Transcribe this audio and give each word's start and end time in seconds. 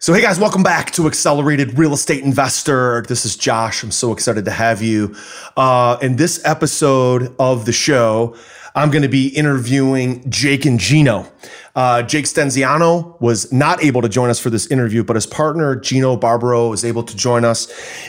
So, 0.00 0.14
hey 0.14 0.20
guys, 0.20 0.38
welcome 0.38 0.62
back 0.62 0.92
to 0.92 1.08
Accelerated 1.08 1.76
Real 1.76 1.92
Estate 1.92 2.22
Investor. 2.22 3.02
This 3.08 3.24
is 3.24 3.34
Josh. 3.34 3.82
I'm 3.82 3.90
so 3.90 4.12
excited 4.12 4.44
to 4.44 4.52
have 4.52 4.80
you. 4.80 5.16
Uh, 5.56 5.98
in 6.00 6.14
this 6.14 6.40
episode 6.44 7.34
of 7.40 7.64
the 7.64 7.72
show, 7.72 8.36
I'm 8.76 8.92
going 8.92 9.02
to 9.02 9.08
be 9.08 9.26
interviewing 9.26 10.30
Jake 10.30 10.66
and 10.66 10.78
Gino. 10.78 11.26
Uh, 11.74 12.02
Jake 12.02 12.26
Stenziano 12.26 13.20
was 13.20 13.52
not 13.52 13.82
able 13.82 14.00
to 14.02 14.08
join 14.08 14.30
us 14.30 14.38
for 14.38 14.50
this 14.50 14.68
interview, 14.68 15.02
but 15.02 15.16
his 15.16 15.26
partner, 15.26 15.74
Gino 15.74 16.16
Barbaro, 16.16 16.72
is 16.72 16.84
able 16.84 17.02
to 17.02 17.16
join 17.16 17.44
us. 17.44 17.66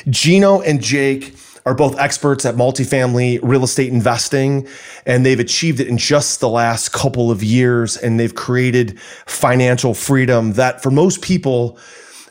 Gino 0.08 0.62
and 0.62 0.84
Jake 0.84 1.36
are 1.66 1.74
both 1.74 1.98
experts 2.00 2.46
at 2.46 2.56
multifamily 2.56 3.40
real 3.44 3.64
estate 3.64 3.92
investing, 3.92 4.68
and 5.06 5.26
they've 5.26 5.40
achieved 5.40 5.80
it 5.80 5.88
in 5.88 5.98
just 5.98 6.40
the 6.40 6.50
last 6.50 6.92
couple 6.92 7.32
of 7.32 7.44
years. 7.44 7.98
And 7.98 8.20
they've 8.20 8.34
created 8.34 9.00
financial 9.26 9.94
freedom 9.94 10.54
that, 10.54 10.82
for 10.82 10.92
most 10.92 11.22
people, 11.22 11.78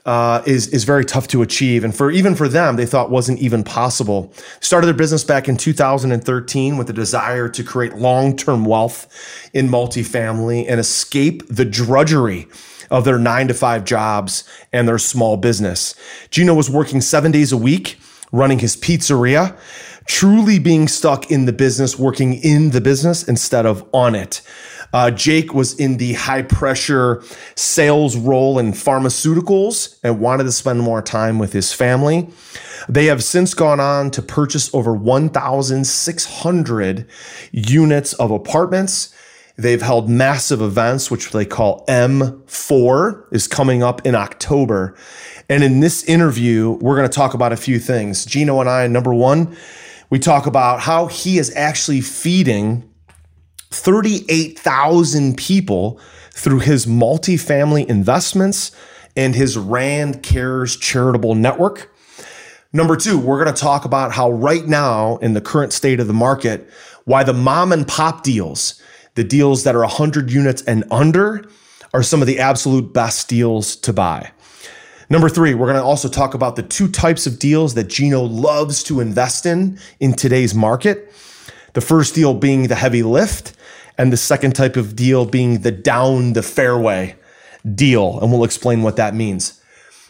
uh, 0.08 0.42
is 0.46 0.68
is 0.68 0.84
very 0.84 1.04
tough 1.04 1.28
to 1.28 1.42
achieve, 1.42 1.84
and 1.84 1.94
for 1.94 2.10
even 2.10 2.34
for 2.34 2.48
them, 2.48 2.76
they 2.76 2.86
thought 2.86 3.10
wasn't 3.10 3.38
even 3.40 3.62
possible. 3.62 4.32
Started 4.60 4.86
their 4.86 4.94
business 4.94 5.22
back 5.22 5.50
in 5.50 5.56
2013 5.58 6.78
with 6.78 6.88
a 6.88 6.94
desire 6.94 7.46
to 7.46 7.62
create 7.62 7.94
long 7.94 8.34
term 8.34 8.64
wealth 8.64 9.06
in 9.52 9.68
multifamily 9.68 10.64
and 10.66 10.80
escape 10.80 11.42
the 11.48 11.66
drudgery 11.66 12.46
of 12.90 13.04
their 13.04 13.18
nine 13.18 13.48
to 13.48 13.54
five 13.54 13.84
jobs 13.84 14.48
and 14.72 14.88
their 14.88 14.98
small 14.98 15.36
business. 15.36 15.94
Gino 16.30 16.54
was 16.54 16.70
working 16.70 17.02
seven 17.02 17.30
days 17.30 17.52
a 17.52 17.58
week 17.58 17.98
running 18.32 18.58
his 18.58 18.76
pizzeria, 18.76 19.56
truly 20.06 20.58
being 20.58 20.88
stuck 20.88 21.30
in 21.30 21.44
the 21.44 21.52
business, 21.52 21.98
working 21.98 22.34
in 22.34 22.70
the 22.70 22.80
business 22.80 23.26
instead 23.26 23.66
of 23.66 23.86
on 23.92 24.14
it. 24.14 24.40
Uh, 24.92 25.10
Jake 25.10 25.52
was 25.52 25.78
in 25.78 25.98
the 25.98 26.14
high 26.14 26.42
pressure 26.42 27.22
sales 27.54 28.16
role 28.16 28.58
in 28.58 28.72
pharmaceuticals 28.72 29.98
and 30.02 30.18
wanted 30.18 30.44
to 30.44 30.52
spend 30.52 30.80
more 30.80 31.02
time 31.02 31.38
with 31.38 31.52
his 31.52 31.74
family. 31.74 32.26
They 32.88 33.04
have 33.06 33.22
since 33.22 33.52
gone 33.52 33.80
on 33.80 34.10
to 34.12 34.22
purchase 34.22 34.74
over 34.74 34.94
1,600 34.94 37.06
units 37.52 38.12
of 38.14 38.30
apartments. 38.30 39.14
They've 39.58 39.82
held 39.82 40.08
massive 40.08 40.62
events, 40.62 41.10
which 41.10 41.32
they 41.32 41.44
call 41.44 41.84
M4, 41.86 43.24
is 43.32 43.48
coming 43.48 43.82
up 43.82 44.06
in 44.06 44.14
October. 44.14 44.96
And 45.48 45.64
in 45.64 45.80
this 45.80 46.04
interview, 46.04 46.78
we're 46.80 46.96
going 46.96 47.08
to 47.08 47.14
talk 47.14 47.34
about 47.34 47.52
a 47.52 47.56
few 47.56 47.80
things. 47.80 48.24
Gino 48.24 48.60
and 48.60 48.70
I, 48.70 48.86
number 48.86 49.12
one, 49.12 49.56
we 50.10 50.20
talk 50.20 50.46
about 50.46 50.78
how 50.80 51.06
he 51.08 51.38
is 51.38 51.52
actually 51.56 52.02
feeding 52.02 52.88
38,000 53.70 55.36
people 55.36 56.00
through 56.30 56.60
his 56.60 56.86
multifamily 56.86 57.84
investments 57.86 58.70
and 59.16 59.34
his 59.34 59.58
Rand 59.58 60.22
Cares 60.22 60.76
charitable 60.76 61.34
network. 61.34 61.92
Number 62.72 62.96
two, 62.96 63.18
we're 63.18 63.42
going 63.42 63.52
to 63.52 63.60
talk 63.60 63.84
about 63.84 64.12
how 64.12 64.30
right 64.30 64.66
now, 64.66 65.16
in 65.16 65.34
the 65.34 65.40
current 65.40 65.72
state 65.72 65.98
of 65.98 66.06
the 66.06 66.12
market, 66.12 66.70
why 67.06 67.24
the 67.24 67.32
mom 67.32 67.72
and 67.72 67.88
pop 67.88 68.22
deals, 68.22 68.80
the 69.18 69.24
deals 69.24 69.64
that 69.64 69.74
are 69.74 69.80
100 69.80 70.30
units 70.30 70.62
and 70.62 70.84
under, 70.92 71.44
are 71.92 72.04
some 72.04 72.20
of 72.20 72.28
the 72.28 72.38
absolute 72.38 72.92
best 72.92 73.28
deals 73.28 73.74
to 73.74 73.92
buy. 73.92 74.30
Number 75.10 75.28
three, 75.28 75.54
we're 75.54 75.66
going 75.66 75.76
to 75.76 75.82
also 75.82 76.08
talk 76.08 76.34
about 76.34 76.54
the 76.54 76.62
two 76.62 76.86
types 76.86 77.26
of 77.26 77.40
deals 77.40 77.74
that 77.74 77.88
Gino 77.88 78.22
loves 78.22 78.84
to 78.84 79.00
invest 79.00 79.44
in 79.44 79.80
in 79.98 80.12
today's 80.12 80.54
market. 80.54 81.12
The 81.72 81.80
first 81.80 82.14
deal 82.14 82.32
being 82.32 82.68
the 82.68 82.76
heavy 82.76 83.02
lift, 83.02 83.56
and 83.98 84.12
the 84.12 84.16
second 84.16 84.54
type 84.54 84.76
of 84.76 84.94
deal 84.94 85.26
being 85.26 85.62
the 85.62 85.72
down 85.72 86.34
the 86.34 86.42
fairway 86.44 87.16
deal. 87.74 88.20
And 88.20 88.30
we'll 88.30 88.44
explain 88.44 88.84
what 88.84 88.94
that 88.96 89.16
means. 89.16 89.60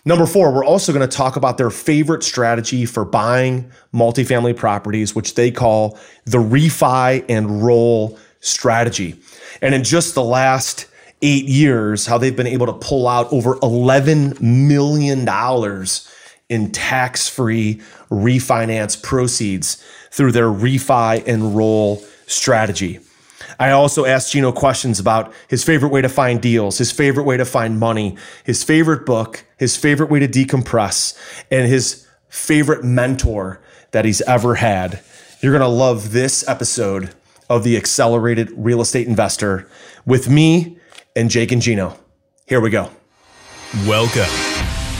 Number 0.04 0.26
four, 0.26 0.52
we're 0.52 0.66
also 0.66 0.92
going 0.92 1.08
to 1.08 1.16
talk 1.16 1.36
about 1.36 1.56
their 1.56 1.70
favorite 1.70 2.22
strategy 2.22 2.84
for 2.84 3.06
buying 3.06 3.72
multifamily 3.94 4.54
properties, 4.54 5.14
which 5.14 5.34
they 5.34 5.50
call 5.50 5.98
the 6.26 6.36
refi 6.36 7.24
and 7.26 7.62
roll 7.64 8.18
strategy. 8.40 9.16
And 9.60 9.74
in 9.74 9.84
just 9.84 10.14
the 10.14 10.24
last 10.24 10.86
eight 11.22 11.46
years, 11.46 12.06
how 12.06 12.18
they've 12.18 12.36
been 12.36 12.46
able 12.46 12.66
to 12.66 12.72
pull 12.72 13.08
out 13.08 13.32
over 13.32 13.56
$11 13.56 14.40
million 14.40 15.26
in 16.48 16.70
tax 16.72 17.28
free 17.28 17.80
refinance 18.10 19.02
proceeds 19.02 19.84
through 20.10 20.32
their 20.32 20.48
refi 20.48 21.26
and 21.26 21.56
roll 21.56 22.02
strategy. 22.26 23.00
I 23.58 23.70
also 23.70 24.04
asked 24.04 24.32
Gino 24.32 24.52
questions 24.52 25.00
about 25.00 25.32
his 25.48 25.64
favorite 25.64 25.90
way 25.90 26.02
to 26.02 26.08
find 26.08 26.40
deals, 26.40 26.78
his 26.78 26.92
favorite 26.92 27.24
way 27.24 27.36
to 27.36 27.44
find 27.44 27.78
money, 27.78 28.16
his 28.44 28.62
favorite 28.62 29.04
book, 29.04 29.44
his 29.56 29.76
favorite 29.76 30.10
way 30.10 30.20
to 30.20 30.28
decompress, 30.28 31.18
and 31.50 31.68
his 31.68 32.06
favorite 32.28 32.84
mentor 32.84 33.60
that 33.90 34.04
he's 34.04 34.20
ever 34.22 34.56
had. 34.56 35.00
You're 35.40 35.52
going 35.52 35.68
to 35.68 35.68
love 35.68 36.12
this 36.12 36.46
episode 36.48 37.10
of 37.48 37.64
the 37.64 37.76
Accelerated 37.76 38.50
Real 38.52 38.80
Estate 38.80 39.06
Investor 39.06 39.68
with 40.04 40.28
me 40.28 40.78
and 41.16 41.30
Jake 41.30 41.52
and 41.52 41.62
Gino. 41.62 41.98
Here 42.46 42.60
we 42.60 42.70
go. 42.70 42.90
Welcome 43.86 44.30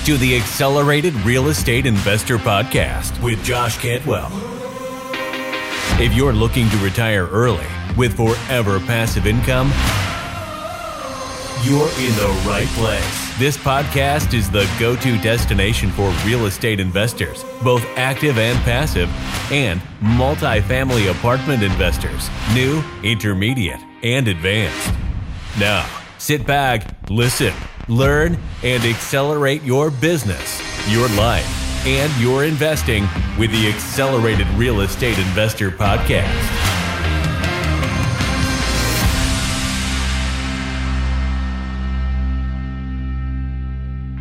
to 0.05 0.17
the 0.17 0.37
Accelerated 0.37 1.15
Real 1.17 1.49
Estate 1.49 1.87
Investor 1.87 2.39
Podcast 2.39 3.23
with 3.23 3.43
Josh 3.45 3.79
Cantwell. 3.79 4.31
If 6.01 6.15
you're 6.15 6.33
looking 6.33 6.69
to 6.71 6.77
retire 6.79 7.27
early 7.27 7.67
with 7.97 8.17
forever 8.17 8.79
passive 8.81 9.27
income, 9.27 9.69
you're 11.65 11.89
in 11.99 12.15
the 12.17 12.43
right 12.47 12.69
place. 12.69 13.18
This 13.39 13.57
podcast 13.57 14.35
is 14.35 14.51
the 14.51 14.69
go 14.81 14.97
to 14.97 15.19
destination 15.19 15.91
for 15.91 16.11
real 16.27 16.47
estate 16.47 16.81
investors, 16.81 17.45
both 17.63 17.85
active 17.97 18.37
and 18.37 18.59
passive, 18.65 19.09
and 19.53 19.81
multifamily 20.01 21.11
apartment 21.11 21.63
investors, 21.63 22.29
new, 22.53 22.83
intermediate, 23.05 23.81
and 24.03 24.27
advanced. 24.27 24.93
Now, 25.59 25.87
Sit 26.19 26.45
back, 26.45 27.09
listen, 27.09 27.55
learn, 27.87 28.37
and 28.65 28.85
accelerate 28.85 29.63
your 29.63 29.89
business, 29.89 30.61
your 30.91 31.09
life, 31.11 31.87
and 31.87 32.13
your 32.21 32.45
investing 32.45 33.07
with 33.39 33.53
the 33.53 33.69
Accelerated 33.69 34.49
Real 34.49 34.81
Estate 34.81 35.17
Investor 35.17 35.71
Podcast. 35.71 36.68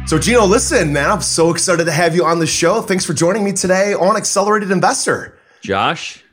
So, 0.08 0.18
Gino, 0.18 0.46
listen, 0.46 0.94
man, 0.94 1.12
I'm 1.12 1.20
so 1.20 1.52
excited 1.52 1.84
to 1.84 1.92
have 1.92 2.16
you 2.16 2.24
on 2.24 2.40
the 2.40 2.48
show. 2.48 2.82
Thanks 2.82 3.04
for 3.04 3.14
joining 3.14 3.44
me 3.44 3.52
today 3.52 3.94
on 3.94 4.16
Accelerated 4.16 4.72
Investor. 4.72 5.38
Josh, 5.60 6.24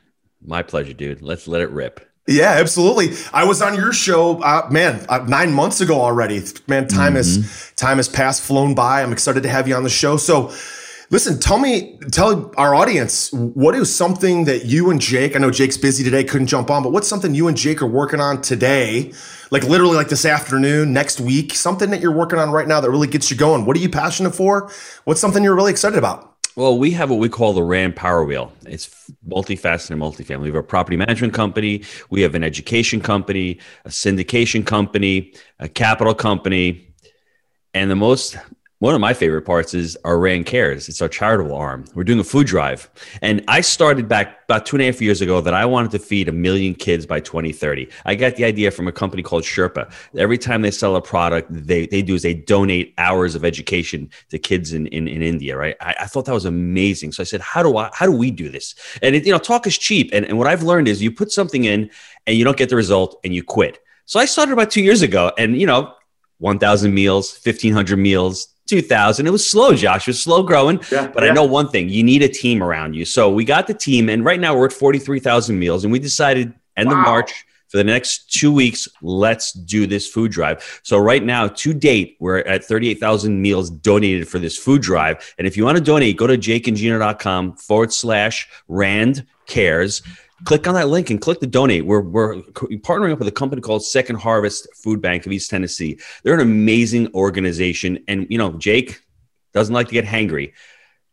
my 0.41 0.63
pleasure, 0.63 0.93
dude. 0.93 1.21
Let's 1.21 1.45
let 1.45 1.59
it 1.59 1.69
rip. 1.71 2.09
Yeah, 2.25 2.51
absolutely. 2.51 3.17
I 3.33 3.43
was 3.43 3.61
on 3.61 3.75
your 3.75 3.91
show, 3.91 4.41
uh, 4.41 4.69
man, 4.71 5.05
uh, 5.09 5.25
nine 5.27 5.51
months 5.51 5.81
ago 5.81 5.99
already. 5.99 6.41
Man, 6.67 6.87
time 6.87 7.15
mm-hmm. 7.15 7.41
has 7.41 7.73
time 7.75 7.97
has 7.97 8.07
passed, 8.07 8.43
flown 8.43 8.75
by. 8.75 9.03
I'm 9.03 9.11
excited 9.11 9.43
to 9.43 9.49
have 9.49 9.67
you 9.67 9.75
on 9.75 9.83
the 9.83 9.89
show. 9.89 10.15
So, 10.15 10.53
listen, 11.09 11.39
tell 11.39 11.57
me, 11.57 11.97
tell 12.11 12.53
our 12.57 12.75
audience, 12.75 13.31
what 13.31 13.75
is 13.75 13.93
something 13.93 14.45
that 14.45 14.65
you 14.65 14.89
and 14.89 14.99
Jake? 14.99 15.35
I 15.35 15.39
know 15.39 15.51
Jake's 15.51 15.77
busy 15.77 16.03
today, 16.03 16.23
couldn't 16.23 16.47
jump 16.47 16.69
on, 16.69 16.83
but 16.83 16.91
what's 16.91 17.07
something 17.07 17.33
you 17.33 17.47
and 17.47 17.57
Jake 17.57 17.81
are 17.81 17.87
working 17.87 18.19
on 18.19 18.41
today? 18.41 19.13
Like 19.51 19.63
literally, 19.63 19.95
like 19.95 20.09
this 20.09 20.25
afternoon, 20.25 20.93
next 20.93 21.19
week, 21.19 21.53
something 21.53 21.89
that 21.91 22.01
you're 22.01 22.11
working 22.11 22.39
on 22.39 22.51
right 22.51 22.67
now 22.67 22.79
that 22.79 22.89
really 22.89 23.07
gets 23.07 23.29
you 23.29 23.37
going. 23.37 23.65
What 23.65 23.77
are 23.77 23.79
you 23.79 23.89
passionate 23.89 24.35
for? 24.35 24.71
What's 25.03 25.21
something 25.21 25.43
you're 25.43 25.55
really 25.55 25.71
excited 25.71 25.97
about? 25.97 26.33
Well, 26.55 26.77
we 26.77 26.91
have 26.91 27.09
what 27.09 27.19
we 27.19 27.27
call 27.27 27.51
the 27.51 27.63
RAND 27.63 27.97
Power 27.97 28.23
Wheel. 28.23 28.53
It's 28.65 29.11
multifaceted 29.27 29.91
and 29.91 30.01
multifamily. 30.01 30.43
We 30.43 30.47
have 30.47 30.55
a 30.55 30.63
property 30.63 30.95
management 30.95 31.33
company, 31.33 31.83
we 32.09 32.21
have 32.21 32.33
an 32.33 32.45
education 32.45 33.01
company, 33.01 33.59
a 33.83 33.89
syndication 33.89 34.65
company, 34.65 35.33
a 35.59 35.67
capital 35.67 36.15
company, 36.15 36.93
and 37.73 37.91
the 37.91 37.95
most 37.95 38.37
one 38.79 38.93
of 38.93 38.99
my 38.99 39.13
favorite 39.13 39.43
parts 39.43 39.73
is 39.73 39.97
our 40.03 40.19
Rand 40.19 40.47
Cares. 40.47 40.89
It's 40.89 41.01
our 41.01 41.07
charitable 41.07 41.55
arm. 41.55 41.85
We're 41.95 42.03
doing 42.03 42.19
a 42.19 42.25
food 42.25 42.45
drive. 42.45 42.89
And 43.21 43.41
I 43.47 43.61
started 43.61 44.09
back 44.09 44.43
about 44.43 44.65
two 44.65 44.75
and 44.75 44.83
a 44.83 44.85
half 44.87 45.01
years 45.01 45.21
ago 45.21 45.39
that 45.39 45.53
I 45.53 45.65
wanted 45.65 45.91
to 45.91 45.99
feed 45.99 46.27
a 46.27 46.33
million 46.33 46.75
kids 46.75 47.05
by 47.05 47.21
2030. 47.21 47.87
I 48.03 48.15
got 48.15 48.35
the 48.35 48.43
idea 48.43 48.71
from 48.71 48.89
a 48.89 48.91
company 48.91 49.23
called 49.23 49.43
Sherpa. 49.43 49.93
Every 50.17 50.37
time 50.37 50.61
they 50.61 50.71
sell 50.71 50.97
a 50.97 51.01
product, 51.01 51.47
they, 51.51 51.87
they 51.87 52.01
do 52.01 52.15
is 52.15 52.23
they 52.23 52.33
donate 52.33 52.93
hours 52.97 53.33
of 53.33 53.45
education 53.45 54.09
to 54.29 54.37
kids 54.37 54.73
in, 54.73 54.87
in, 54.87 55.07
in 55.07 55.21
India, 55.21 55.55
right? 55.55 55.77
I, 55.79 55.95
I, 56.01 56.05
thought 56.07 56.25
that 56.25 56.33
was 56.33 56.45
amazing. 56.45 57.13
So 57.13 57.21
I 57.21 57.25
said, 57.25 57.39
how 57.39 57.63
do 57.63 57.77
I, 57.77 57.89
how 57.93 58.05
do 58.05 58.11
we 58.11 58.29
do 58.29 58.49
this? 58.49 58.75
And 59.01 59.15
it, 59.15 59.25
you 59.25 59.31
know, 59.31 59.39
talk 59.39 59.65
is 59.67 59.77
cheap. 59.77 60.09
And, 60.11 60.25
and 60.25 60.37
what 60.37 60.47
I've 60.47 60.63
learned 60.63 60.89
is 60.89 61.01
you 61.01 61.13
put 61.13 61.31
something 61.31 61.63
in 61.63 61.89
and 62.27 62.35
you 62.35 62.43
don't 62.43 62.57
get 62.57 62.67
the 62.67 62.75
result 62.75 63.21
and 63.23 63.33
you 63.33 63.41
quit. 63.41 63.79
So 64.03 64.19
I 64.19 64.25
started 64.25 64.51
about 64.51 64.69
two 64.69 64.81
years 64.81 65.01
ago 65.01 65.31
and, 65.37 65.57
you 65.57 65.65
know, 65.65 65.93
1,000 66.39 66.93
meals, 66.93 67.39
1,500 67.41 67.95
meals, 67.95 68.49
2000. 68.67 69.27
It 69.27 69.29
was 69.29 69.49
slow, 69.49 69.73
Josh. 69.73 70.07
It 70.07 70.11
was 70.11 70.21
slow 70.21 70.43
growing. 70.43 70.81
Yeah, 70.91 71.07
but 71.07 71.23
yeah. 71.23 71.31
I 71.31 71.33
know 71.33 71.45
one 71.45 71.69
thing 71.69 71.89
you 71.89 72.03
need 72.03 72.23
a 72.23 72.29
team 72.29 72.63
around 72.63 72.93
you. 72.95 73.05
So 73.05 73.29
we 73.29 73.45
got 73.45 73.67
the 73.67 73.73
team, 73.73 74.09
and 74.09 74.25
right 74.25 74.39
now 74.39 74.57
we're 74.57 74.65
at 74.65 74.73
43,000 74.73 75.57
meals, 75.57 75.83
and 75.83 75.91
we 75.91 75.99
decided 75.99 76.53
end 76.75 76.89
wow. 76.89 76.99
of 76.99 77.05
March 77.05 77.45
for 77.75 77.77
the 77.77 77.83
next 77.83 78.31
two 78.31 78.53
weeks, 78.53 78.87
let's 79.01 79.51
do 79.51 79.85
this 79.85 80.07
food 80.07 80.31
drive. 80.31 80.79
So 80.83 80.97
right 80.97 81.23
now, 81.23 81.47
to 81.47 81.73
date, 81.73 82.15
we're 82.19 82.39
at 82.39 82.63
38,000 82.63 83.41
meals 83.41 83.69
donated 83.69 84.27
for 84.27 84.39
this 84.39 84.57
food 84.57 84.81
drive. 84.81 85.33
And 85.37 85.45
if 85.45 85.57
you 85.57 85.65
want 85.65 85.77
to 85.77 85.83
donate, 85.83 86.15
go 86.15 86.25
to 86.25 86.37
jakeandgino.com 86.37 87.57
forward 87.57 87.91
slash 87.91 88.47
Rand 88.67 89.25
Cares 89.47 90.03
click 90.43 90.67
on 90.67 90.73
that 90.73 90.89
link 90.89 91.09
and 91.09 91.21
click 91.21 91.39
the 91.39 91.47
donate. 91.47 91.85
We're, 91.85 92.01
we're 92.01 92.35
partnering 92.41 93.13
up 93.13 93.19
with 93.19 93.27
a 93.27 93.31
company 93.31 93.61
called 93.61 93.85
Second 93.85 94.17
Harvest 94.17 94.67
Food 94.75 95.01
Bank 95.01 95.25
of 95.25 95.31
East 95.31 95.49
Tennessee. 95.49 95.99
They're 96.23 96.33
an 96.33 96.41
amazing 96.41 97.13
organization. 97.13 98.03
And, 98.07 98.27
you 98.29 98.37
know, 98.37 98.53
Jake 98.53 99.01
doesn't 99.53 99.73
like 99.73 99.87
to 99.87 99.93
get 99.93 100.05
hangry. 100.05 100.53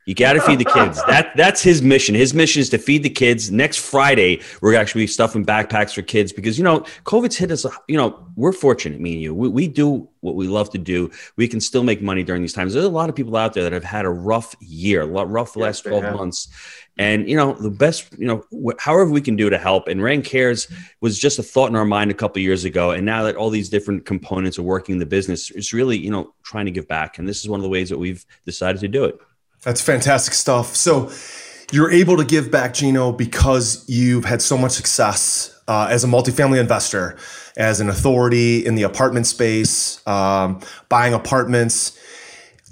You 0.04 0.14
got 0.14 0.32
to 0.32 0.40
feed 0.40 0.58
the 0.58 0.64
kids. 0.64 1.00
That 1.12 1.37
that's 1.37 1.62
his 1.62 1.82
mission. 1.82 2.14
His 2.14 2.32
mission 2.32 2.60
is 2.60 2.70
to 2.70 2.78
feed 2.78 3.02
the 3.02 3.10
kids. 3.10 3.50
Next 3.50 3.78
Friday, 3.78 4.40
we're 4.62 4.75
actually 4.76 5.06
stuffing 5.06 5.44
backpacks 5.44 5.94
for 5.94 6.00
kids 6.02 6.32
because 6.32 6.56
you 6.56 6.64
know 6.64 6.81
COVID's 7.04 7.37
hit 7.37 7.50
us. 7.50 7.66
You 7.88 7.96
know 7.96 8.26
we're 8.34 8.52
fortunate, 8.52 9.00
me 9.00 9.12
and 9.14 9.22
you. 9.22 9.34
We, 9.34 9.49
we 9.49 9.69
do 9.69 10.08
what 10.20 10.34
we 10.34 10.49
love 10.49 10.70
to 10.70 10.78
do. 10.78 11.10
We 11.37 11.49
can 11.49 11.60
still 11.60 11.82
make 11.82 12.00
money 12.00 12.22
during 12.22 12.40
these 12.40 12.52
times. 12.52 12.72
There's 12.72 12.87
a 12.87 12.90
lot 12.90 13.10
of 13.10 13.14
people 13.14 13.37
out 13.37 13.52
there 13.52 13.64
that 13.64 13.72
have 13.72 13.84
had 13.84 14.06
a 14.06 14.10
rough 14.10 14.54
year, 14.60 15.04
rough 15.04 15.56
last 15.56 15.82
twelve 15.82 16.05
months, 16.05 16.48
and 16.96 17.28
you 17.28 17.37
know 17.37 17.52
the 17.52 17.70
best. 17.70 18.16
You 18.19 18.26
know 18.26 18.44
wh- 18.52 18.81
however 18.81 19.10
we 19.10 19.20
can 19.20 19.37
do 19.37 19.50
to 19.50 19.58
help. 19.58 19.88
And 19.88 20.02
Rand 20.02 20.25
Cares 20.25 20.69
was 21.00 21.19
just 21.19 21.38
a 21.38 21.43
thought 21.43 21.69
in 21.69 21.76
our 21.76 21.84
mind 21.84 22.10
a 22.10 22.14
couple 22.14 22.40
years 22.40 22.64
ago, 22.64 22.93
and 22.93 23.05
now 23.05 23.25
that 23.25 23.37
all 23.37 23.50
these 23.50 23.69
different 23.69 24.06
components 24.06 24.58
are 24.58 24.62
working 24.62 24.94
in 24.94 24.98
the 24.98 25.06
business, 25.06 25.50
it's 25.50 25.72
really 25.72 25.98
you 25.98 26.10
know 26.10 26.32
trying 26.43 26.64
to 26.64 26.72
give 26.72 26.88
back. 26.88 27.19
And 27.19 27.28
this 27.28 27.40
is 27.40 27.48
one 27.48 27.60
of 27.60 27.64
the 27.64 27.70
ways 27.70 27.90
that 27.90 27.98
we've 27.98 28.25
decided 28.46 28.81
to 28.81 28.88
do 28.88 29.05
it. 29.05 29.19
That's 29.62 29.80
fantastic 29.80 30.34
stuff. 30.34 30.74
So 30.74 31.10
you're 31.72 31.90
able 31.90 32.16
to 32.16 32.24
give 32.24 32.50
back, 32.50 32.74
Gino, 32.74 33.12
because 33.12 33.84
you've 33.88 34.24
had 34.24 34.42
so 34.42 34.58
much 34.58 34.72
success 34.72 35.58
uh, 35.68 35.86
as 35.90 36.04
a 36.04 36.06
multifamily 36.06 36.60
investor, 36.60 37.16
as 37.56 37.80
an 37.80 37.88
authority 37.88 38.64
in 38.64 38.74
the 38.74 38.82
apartment 38.82 39.26
space, 39.26 40.06
um, 40.06 40.60
buying 40.88 41.14
apartments. 41.14 41.98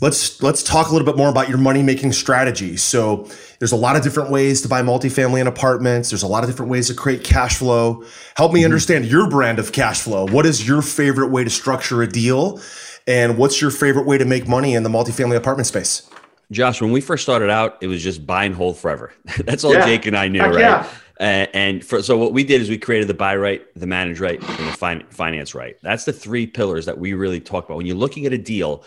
Let's 0.03 0.43
let's 0.43 0.63
talk 0.63 0.89
a 0.89 0.93
little 0.93 1.05
bit 1.07 1.17
more 1.17 1.29
about 1.29 1.49
your 1.49 1.59
money 1.59 1.83
making 1.83 2.13
strategy. 2.13 2.77
So 2.77 3.29
there's 3.59 3.73
a 3.73 3.77
lot 3.77 3.97
of 3.97 4.03
different 4.03 4.31
ways 4.31 4.63
to 4.63 4.69
buy 4.69 4.83
multifamily 4.83 5.41
and 5.41 5.49
apartments. 5.49 6.11
There's 6.11 6.23
a 6.23 6.27
lot 6.27 6.43
of 6.43 6.51
different 6.51 6.71
ways 6.71 6.89
to 6.89 6.95
create 6.95 7.23
cash 7.23 7.57
flow. 7.57 8.05
Help 8.37 8.53
me 8.53 8.61
mm-hmm. 8.61 8.65
understand 8.65 9.05
your 9.05 9.29
brand 9.29 9.59
of 9.59 9.73
cash 9.73 10.01
flow. 10.01 10.27
What 10.27 10.47
is 10.47 10.67
your 10.67 10.83
favorite 10.83 11.29
way 11.29 11.45
to 11.45 11.51
structure 11.51 12.03
a 12.03 12.07
deal? 12.07 12.61
And 13.07 13.37
what's 13.39 13.61
your 13.61 13.71
favorite 13.71 14.07
way 14.07 14.19
to 14.19 14.25
make 14.25 14.49
money 14.49 14.75
in 14.75 14.83
the 14.83 14.91
multifamily 14.91 15.37
apartment 15.37 15.67
space? 15.67 16.09
Josh, 16.51 16.81
when 16.81 16.93
we 16.93 17.01
first 17.01 17.23
started 17.23 17.51
out, 17.51 17.79
it 17.81 17.87
was 17.87 18.03
just 18.03 18.27
buy 18.27 18.45
and 18.45 18.55
hold 18.55 18.77
forever. 18.77 19.13
That's 19.39 19.65
all 19.65 19.73
yeah. 19.73 19.87
Jake 19.87 20.07
and 20.07 20.17
I 20.17 20.29
knew, 20.29 20.41
Heck 20.41 20.51
right? 20.53 20.61
Yeah. 20.61 20.89
Uh, 21.21 21.47
and 21.53 21.85
for, 21.85 22.03
so 22.03 22.17
what 22.17 22.33
we 22.33 22.43
did 22.43 22.63
is 22.63 22.71
we 22.71 22.79
created 22.79 23.07
the 23.07 23.15
buy 23.15 23.37
right, 23.37 23.63
the 23.77 23.87
manage 23.87 24.21
right, 24.21 24.41
and 24.41 24.69
the 24.69 24.73
fin- 24.73 25.05
finance 25.11 25.55
right. 25.55 25.77
That's 25.83 26.05
the 26.05 26.15
three 26.15 26.47
pillars 26.47 26.87
that 26.87 26.99
we 26.99 27.13
really 27.13 27.41
talk 27.41 27.67
about. 27.67 27.77
When 27.77 27.87
you're 27.87 27.97
looking 27.97 28.25
at 28.25 28.33
a 28.33 28.39
deal, 28.39 28.85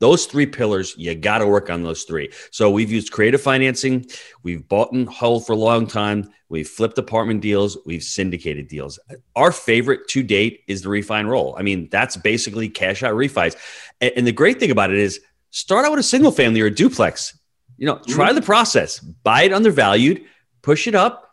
those 0.00 0.26
three 0.26 0.46
pillars, 0.46 0.94
you 0.96 1.14
got 1.14 1.38
to 1.38 1.46
work 1.46 1.70
on 1.70 1.82
those 1.82 2.04
three. 2.04 2.32
So 2.50 2.70
we've 2.70 2.90
used 2.90 3.12
creative 3.12 3.40
financing, 3.40 4.06
we've 4.42 4.66
bought 4.66 4.92
and 4.92 5.08
held 5.08 5.46
for 5.46 5.52
a 5.52 5.56
long 5.56 5.86
time, 5.86 6.30
we've 6.48 6.68
flipped 6.68 6.98
apartment 6.98 7.42
deals, 7.42 7.78
we've 7.86 8.02
syndicated 8.02 8.66
deals. 8.66 8.98
Our 9.36 9.52
favorite 9.52 10.08
to 10.08 10.22
date 10.22 10.64
is 10.66 10.82
the 10.82 10.88
refi 10.88 11.20
and 11.20 11.30
roll. 11.30 11.54
I 11.58 11.62
mean, 11.62 11.88
that's 11.90 12.16
basically 12.16 12.68
cash 12.70 13.02
out 13.02 13.14
refis. 13.14 13.56
And, 14.00 14.12
and 14.16 14.26
the 14.26 14.32
great 14.32 14.58
thing 14.58 14.70
about 14.70 14.90
it 14.90 14.98
is 14.98 15.20
start 15.54 15.86
out 15.86 15.92
with 15.92 16.00
a 16.00 16.04
single 16.04 16.32
family 16.32 16.60
or 16.60 16.66
a 16.66 16.74
duplex. 16.74 17.38
You 17.76 17.86
know, 17.86 18.00
try 18.06 18.28
mm-hmm. 18.28 18.36
the 18.36 18.42
process, 18.42 18.98
buy 18.98 19.42
it 19.42 19.52
undervalued, 19.52 20.24
push 20.62 20.86
it 20.86 20.94
up, 20.94 21.30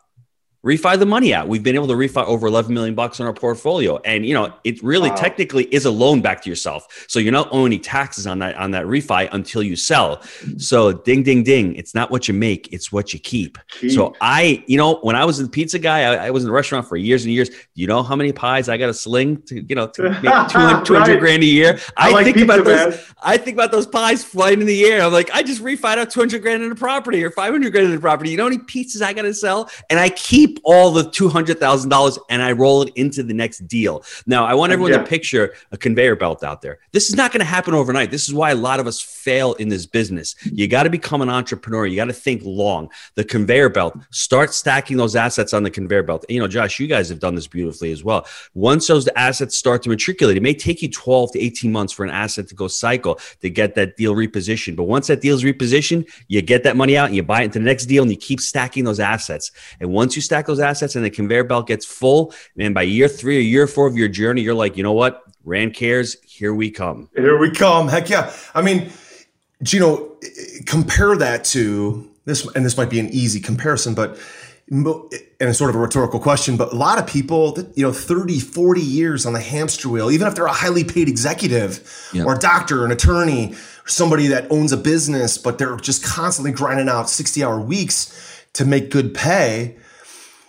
refi 0.64 0.96
the 0.96 1.06
money 1.06 1.34
out. 1.34 1.48
We've 1.48 1.62
been 1.62 1.74
able 1.74 1.88
to 1.88 1.94
refi 1.94 2.24
over 2.24 2.46
11 2.46 2.72
million 2.72 2.94
bucks 2.94 3.18
on 3.18 3.26
our 3.26 3.32
portfolio. 3.32 3.98
And, 4.04 4.24
you 4.24 4.32
know, 4.34 4.54
it 4.62 4.82
really 4.82 5.10
wow. 5.10 5.16
technically 5.16 5.64
is 5.74 5.86
a 5.86 5.90
loan 5.90 6.20
back 6.20 6.40
to 6.42 6.48
yourself. 6.48 7.04
So 7.08 7.18
you're 7.18 7.32
not 7.32 7.48
owing 7.50 7.72
any 7.72 7.80
taxes 7.80 8.26
on 8.26 8.38
that, 8.40 8.54
on 8.54 8.70
that 8.70 8.86
refi 8.86 9.28
until 9.32 9.62
you 9.62 9.74
sell. 9.74 10.22
So 10.58 10.92
ding, 10.92 11.24
ding, 11.24 11.42
ding. 11.42 11.74
It's 11.74 11.94
not 11.94 12.10
what 12.10 12.28
you 12.28 12.34
make, 12.34 12.72
it's 12.72 12.92
what 12.92 13.12
you 13.12 13.18
keep. 13.18 13.58
So 13.88 14.14
I, 14.20 14.62
you 14.66 14.76
know, 14.76 14.96
when 14.96 15.16
I 15.16 15.24
was 15.24 15.40
a 15.40 15.48
pizza 15.48 15.78
guy, 15.78 16.02
I, 16.02 16.26
I, 16.26 16.30
was 16.30 16.44
in 16.44 16.48
the 16.48 16.52
restaurant 16.52 16.88
for 16.88 16.96
years 16.96 17.24
and 17.24 17.32
years. 17.32 17.50
You 17.74 17.86
know 17.86 18.02
how 18.02 18.14
many 18.14 18.32
pies 18.32 18.68
I 18.68 18.76
got 18.76 18.86
to 18.86 18.94
sling 18.94 19.42
to, 19.42 19.62
you 19.62 19.74
know, 19.74 19.88
to 19.88 20.02
make 20.22 20.22
200, 20.22 20.84
200 20.84 20.94
right. 20.94 21.18
grand 21.18 21.42
a 21.42 21.46
year. 21.46 21.78
I, 21.96 22.08
I 22.08 22.12
like 22.12 22.24
think 22.24 22.36
pizza, 22.36 22.52
about 22.52 22.64
those, 22.64 23.12
I 23.20 23.36
think 23.36 23.56
about 23.56 23.72
those 23.72 23.86
pies 23.86 24.22
flying 24.22 24.60
in 24.60 24.66
the 24.66 24.84
air. 24.84 25.02
I'm 25.02 25.12
like, 25.12 25.30
I 25.32 25.42
just 25.42 25.62
refied 25.62 25.98
out 25.98 26.10
200 26.10 26.40
grand 26.40 26.62
in 26.62 26.70
a 26.70 26.74
property 26.74 27.22
or 27.24 27.30
500 27.30 27.72
grand 27.72 27.88
in 27.88 27.96
a 27.96 28.00
property. 28.00 28.30
You 28.30 28.36
know 28.36 28.44
how 28.44 28.50
many 28.50 28.62
pizzas 28.62 29.02
I 29.02 29.12
got 29.12 29.22
to 29.22 29.34
sell? 29.34 29.68
And 29.90 29.98
I 29.98 30.10
keep 30.10 30.51
keep 30.52 30.62
all 30.64 30.90
the 30.90 31.04
$200,000 31.04 32.18
and 32.28 32.42
I 32.42 32.52
roll 32.52 32.82
it 32.82 32.92
into 32.96 33.22
the 33.22 33.34
next 33.34 33.66
deal. 33.66 34.04
Now, 34.26 34.44
I 34.44 34.54
want 34.54 34.72
everyone 34.72 34.92
yeah. 34.92 34.98
to 34.98 35.04
picture 35.04 35.54
a 35.70 35.76
conveyor 35.76 36.16
belt 36.16 36.44
out 36.44 36.62
there. 36.62 36.78
This 36.92 37.08
is 37.08 37.16
not 37.16 37.32
going 37.32 37.40
to 37.40 37.46
happen 37.46 37.74
overnight. 37.74 38.10
This 38.10 38.28
is 38.28 38.34
why 38.34 38.50
a 38.50 38.54
lot 38.54 38.80
of 38.80 38.86
us 38.86 39.00
fail 39.00 39.54
in 39.54 39.68
this 39.68 39.86
business. 39.86 40.34
You 40.44 40.68
got 40.68 40.84
to 40.84 40.90
become 40.90 41.22
an 41.22 41.28
entrepreneur. 41.28 41.86
You 41.86 41.96
got 41.96 42.06
to 42.06 42.12
think 42.12 42.42
long. 42.44 42.90
The 43.14 43.24
conveyor 43.24 43.70
belt, 43.70 43.96
start 44.10 44.52
stacking 44.52 44.96
those 44.96 45.16
assets 45.16 45.52
on 45.52 45.62
the 45.62 45.70
conveyor 45.70 46.02
belt. 46.02 46.24
You 46.28 46.40
know, 46.40 46.48
Josh, 46.48 46.78
you 46.78 46.86
guys 46.86 47.08
have 47.08 47.20
done 47.20 47.34
this 47.34 47.46
beautifully 47.46 47.92
as 47.92 48.04
well. 48.04 48.26
Once 48.54 48.86
those 48.86 49.08
assets 49.16 49.56
start 49.56 49.82
to 49.84 49.88
matriculate, 49.88 50.36
it 50.36 50.42
may 50.42 50.54
take 50.54 50.82
you 50.82 50.90
12 50.90 51.32
to 51.32 51.40
18 51.40 51.72
months 51.72 51.92
for 51.92 52.04
an 52.04 52.10
asset 52.10 52.48
to 52.48 52.54
go 52.54 52.68
cycle 52.68 53.18
to 53.40 53.50
get 53.50 53.74
that 53.74 53.96
deal 53.96 54.14
repositioned. 54.14 54.76
But 54.76 54.84
once 54.84 55.06
that 55.06 55.20
deal 55.20 55.34
is 55.34 55.42
repositioned, 55.42 56.10
you 56.28 56.42
get 56.42 56.62
that 56.64 56.76
money 56.76 56.96
out 56.96 57.06
and 57.06 57.16
you 57.16 57.22
buy 57.22 57.42
it 57.42 57.46
into 57.46 57.58
the 57.58 57.64
next 57.64 57.86
deal 57.86 58.02
and 58.02 58.10
you 58.10 58.16
keep 58.16 58.40
stacking 58.40 58.84
those 58.84 59.00
assets. 59.00 59.52
And 59.80 59.90
once 59.90 60.16
you 60.16 60.22
stack 60.22 60.41
stack 60.42 60.46
those 60.46 60.60
assets 60.60 60.96
and 60.96 61.04
the 61.04 61.10
conveyor 61.10 61.44
belt 61.44 61.66
gets 61.66 61.84
full, 61.84 62.34
and 62.58 62.74
by 62.74 62.82
year 62.82 63.08
three 63.08 63.38
or 63.38 63.40
year 63.40 63.66
four 63.66 63.86
of 63.86 63.96
your 63.96 64.08
journey, 64.08 64.42
you're 64.42 64.54
like, 64.54 64.76
you 64.76 64.82
know 64.82 64.92
what? 64.92 65.22
Rand 65.44 65.74
cares. 65.74 66.16
Here 66.24 66.54
we 66.54 66.70
come. 66.70 67.08
Here 67.14 67.38
we 67.38 67.50
come. 67.50 67.88
Heck 67.88 68.08
yeah. 68.08 68.32
I 68.54 68.62
mean, 68.62 68.90
Gino, 69.62 70.16
compare 70.66 71.16
that 71.16 71.44
to 71.46 72.08
this, 72.24 72.46
and 72.54 72.64
this 72.64 72.76
might 72.76 72.90
be 72.90 73.00
an 73.00 73.08
easy 73.10 73.40
comparison, 73.40 73.94
but 73.94 74.18
and 74.70 75.10
it's 75.40 75.58
sort 75.58 75.68
of 75.68 75.76
a 75.76 75.78
rhetorical 75.78 76.18
question, 76.18 76.56
but 76.56 76.72
a 76.72 76.76
lot 76.76 76.98
of 76.98 77.06
people, 77.06 77.58
you 77.74 77.82
know, 77.82 77.92
30, 77.92 78.38
40 78.40 78.80
years 78.80 79.26
on 79.26 79.34
the 79.34 79.40
hamster 79.40 79.88
wheel, 79.88 80.10
even 80.10 80.26
if 80.26 80.34
they're 80.34 80.46
a 80.46 80.52
highly 80.52 80.82
paid 80.82 81.08
executive 81.08 82.10
yep. 82.14 82.24
or 82.24 82.36
a 82.36 82.38
doctor, 82.38 82.84
an 82.84 82.90
attorney, 82.90 83.52
or 83.52 83.88
somebody 83.88 84.28
that 84.28 84.50
owns 84.50 84.72
a 84.72 84.78
business, 84.78 85.36
but 85.36 85.58
they're 85.58 85.76
just 85.76 86.02
constantly 86.02 86.52
grinding 86.52 86.88
out 86.88 87.10
60 87.10 87.44
hour 87.44 87.60
weeks 87.60 88.46
to 88.54 88.64
make 88.64 88.90
good 88.90 89.12
pay 89.12 89.76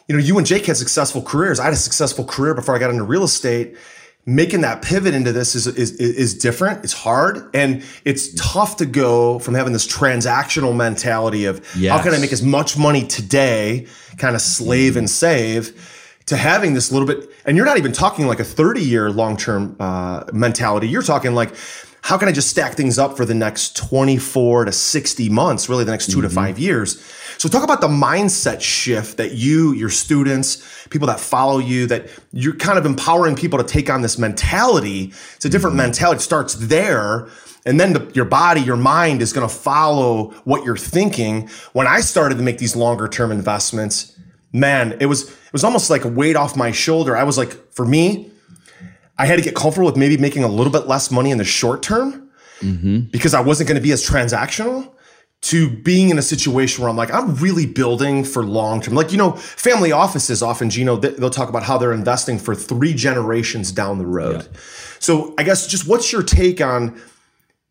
you 0.08 0.16
know, 0.16 0.22
you 0.22 0.38
and 0.38 0.46
Jake 0.46 0.66
had 0.66 0.78
successful 0.78 1.22
careers. 1.22 1.60
I 1.60 1.66
had 1.66 1.74
a 1.74 1.78
successful 1.78 2.26
career 2.26 2.54
before 2.54 2.76
I 2.76 2.80
got 2.80 2.90
into 2.90 3.04
real 3.04 3.24
estate. 3.24 3.78
Making 4.26 4.62
that 4.62 4.82
pivot 4.82 5.14
into 5.14 5.34
this 5.34 5.54
is, 5.54 5.68
is, 5.68 5.92
is 5.92 6.34
different. 6.34 6.84
It's 6.84 6.94
hard. 6.94 7.50
And 7.54 7.84
it's 8.06 8.34
tough 8.36 8.78
to 8.78 8.86
go 8.86 9.40
from 9.40 9.54
having 9.54 9.74
this 9.74 9.86
transactional 9.86 10.74
mentality 10.74 11.44
of 11.44 11.58
yes. 11.76 11.92
how 11.92 12.02
can 12.02 12.14
I 12.14 12.20
make 12.20 12.32
as 12.32 12.42
much 12.42 12.78
money 12.78 13.06
today, 13.06 13.86
kind 14.18 14.34
of 14.34 14.42
slave 14.42 14.96
and 14.96 15.10
save, 15.10 16.22
to 16.28 16.38
having 16.38 16.74
this 16.74 16.90
little 16.90 17.08
bit. 17.08 17.30
And 17.46 17.58
you're 17.58 17.66
not 17.66 17.78
even 17.78 17.92
talking 17.92 18.26
like 18.26 18.40
a 18.40 18.46
30 18.46 18.82
year 18.82 19.12
long 19.12 19.36
term 19.36 19.76
uh, 19.78 20.24
mentality. 20.32 20.88
You're 20.88 21.02
talking 21.02 21.34
like, 21.34 21.54
how 22.04 22.18
can 22.18 22.28
I 22.28 22.34
just 22.34 22.50
stack 22.50 22.74
things 22.74 23.00
up 23.00 23.16
for 23.16 23.24
the 23.24 23.34
next 23.34 23.78
24 23.78 24.66
to 24.66 24.72
60 24.74 25.30
months, 25.30 25.70
really 25.70 25.86
the 25.86 25.92
next 25.92 26.08
2 26.08 26.18
mm-hmm. 26.18 26.28
to 26.28 26.30
five 26.30 26.60
years? 26.60 27.02
So 27.38 27.48
talk 27.48 27.64
about 27.64 27.80
the 27.80 27.88
mindset 27.88 28.60
shift 28.60 29.16
that 29.18 29.36
you, 29.36 29.72
your 29.74 29.90
students, 29.90 30.86
people 30.90 31.08
that 31.08 31.22
follow 31.22 31.60
you, 31.60 31.88
that 31.88 32.10
you're 32.34 32.56
kind 32.56 32.78
of 32.78 32.86
empowering 32.86 33.38
people 33.38 33.58
to 33.58 33.64
take 33.64 33.90
on 33.90 34.02
this 34.02 34.18
mentality. 34.18 35.14
It's 35.36 35.46
a 35.46 35.50
different 35.50 35.78
mm-hmm. 35.78 35.86
mentality. 35.86 36.18
It 36.18 36.22
starts 36.22 36.56
there. 36.56 37.30
And 37.66 37.80
then 37.80 37.94
the, 37.94 38.12
your 38.14 38.26
body, 38.26 38.60
your 38.60 38.76
mind 38.76 39.22
is 39.22 39.32
going 39.32 39.48
to 39.48 39.54
follow 39.54 40.32
what 40.44 40.66
you're 40.66 40.76
thinking. 40.76 41.50
When 41.72 41.88
I 41.88 42.02
started 42.02 42.36
to 42.36 42.44
make 42.44 42.58
these 42.58 42.76
longer 42.76 43.08
term 43.08 43.32
investments, 43.32 44.14
man, 44.52 44.98
it 45.00 45.06
was, 45.06 45.32
it 45.32 45.54
was 45.54 45.64
almost 45.64 45.90
like 45.90 46.04
a 46.04 46.10
weight 46.10 46.36
off 46.36 46.58
my 46.58 46.72
shoulder. 46.72 47.16
I 47.16 47.24
was 47.24 47.38
like, 47.38 47.74
for 47.74 47.86
me, 47.86 48.30
I 49.18 49.26
had 49.26 49.38
to 49.38 49.42
get 49.44 49.56
comfortable 49.56 49.86
with 49.86 49.98
maybe 49.98 50.18
making 50.18 50.44
a 50.44 50.48
little 50.48 50.72
bit 50.72 50.88
less 50.88 51.12
money 51.12 51.32
in 51.32 51.38
the 51.38 51.44
short 51.44 51.84
term 51.84 52.30
mm-hmm. 52.60 53.00
because 53.12 53.34
I 53.34 53.42
wasn't 53.42 53.68
going 53.68 53.80
to 53.80 53.84
be 53.84 53.92
as 53.92 54.06
transactional 54.06 54.92
to 55.42 55.70
being 55.70 56.10
in 56.10 56.18
a 56.18 56.22
situation 56.22 56.82
where 56.82 56.90
I'm 56.90 56.96
like, 56.96 57.14
I'm 57.14 57.36
really 57.36 57.66
building 57.66 58.24
for 58.24 58.44
long 58.44 58.82
term. 58.82 58.96
Like, 58.96 59.12
you 59.12 59.18
know, 59.18 59.34
family 59.34 59.92
offices 59.92 60.42
often, 60.42 60.70
Gino, 60.70 60.96
they'll 60.96 61.30
talk 61.30 61.50
about 61.50 61.64
how 61.64 61.78
they're 61.78 61.92
investing 61.92 62.40
for 62.40 62.56
three 62.56 62.94
generations 62.94 63.72
down 63.72 63.98
the 63.98 64.06
road. 64.06 64.44
Yeah. 64.44 64.60
So 65.00 65.34
I 65.38 65.44
guess 65.44 65.68
just 65.68 65.86
what's 65.86 66.14
your 66.14 66.24
take 66.24 66.62
on 66.62 67.00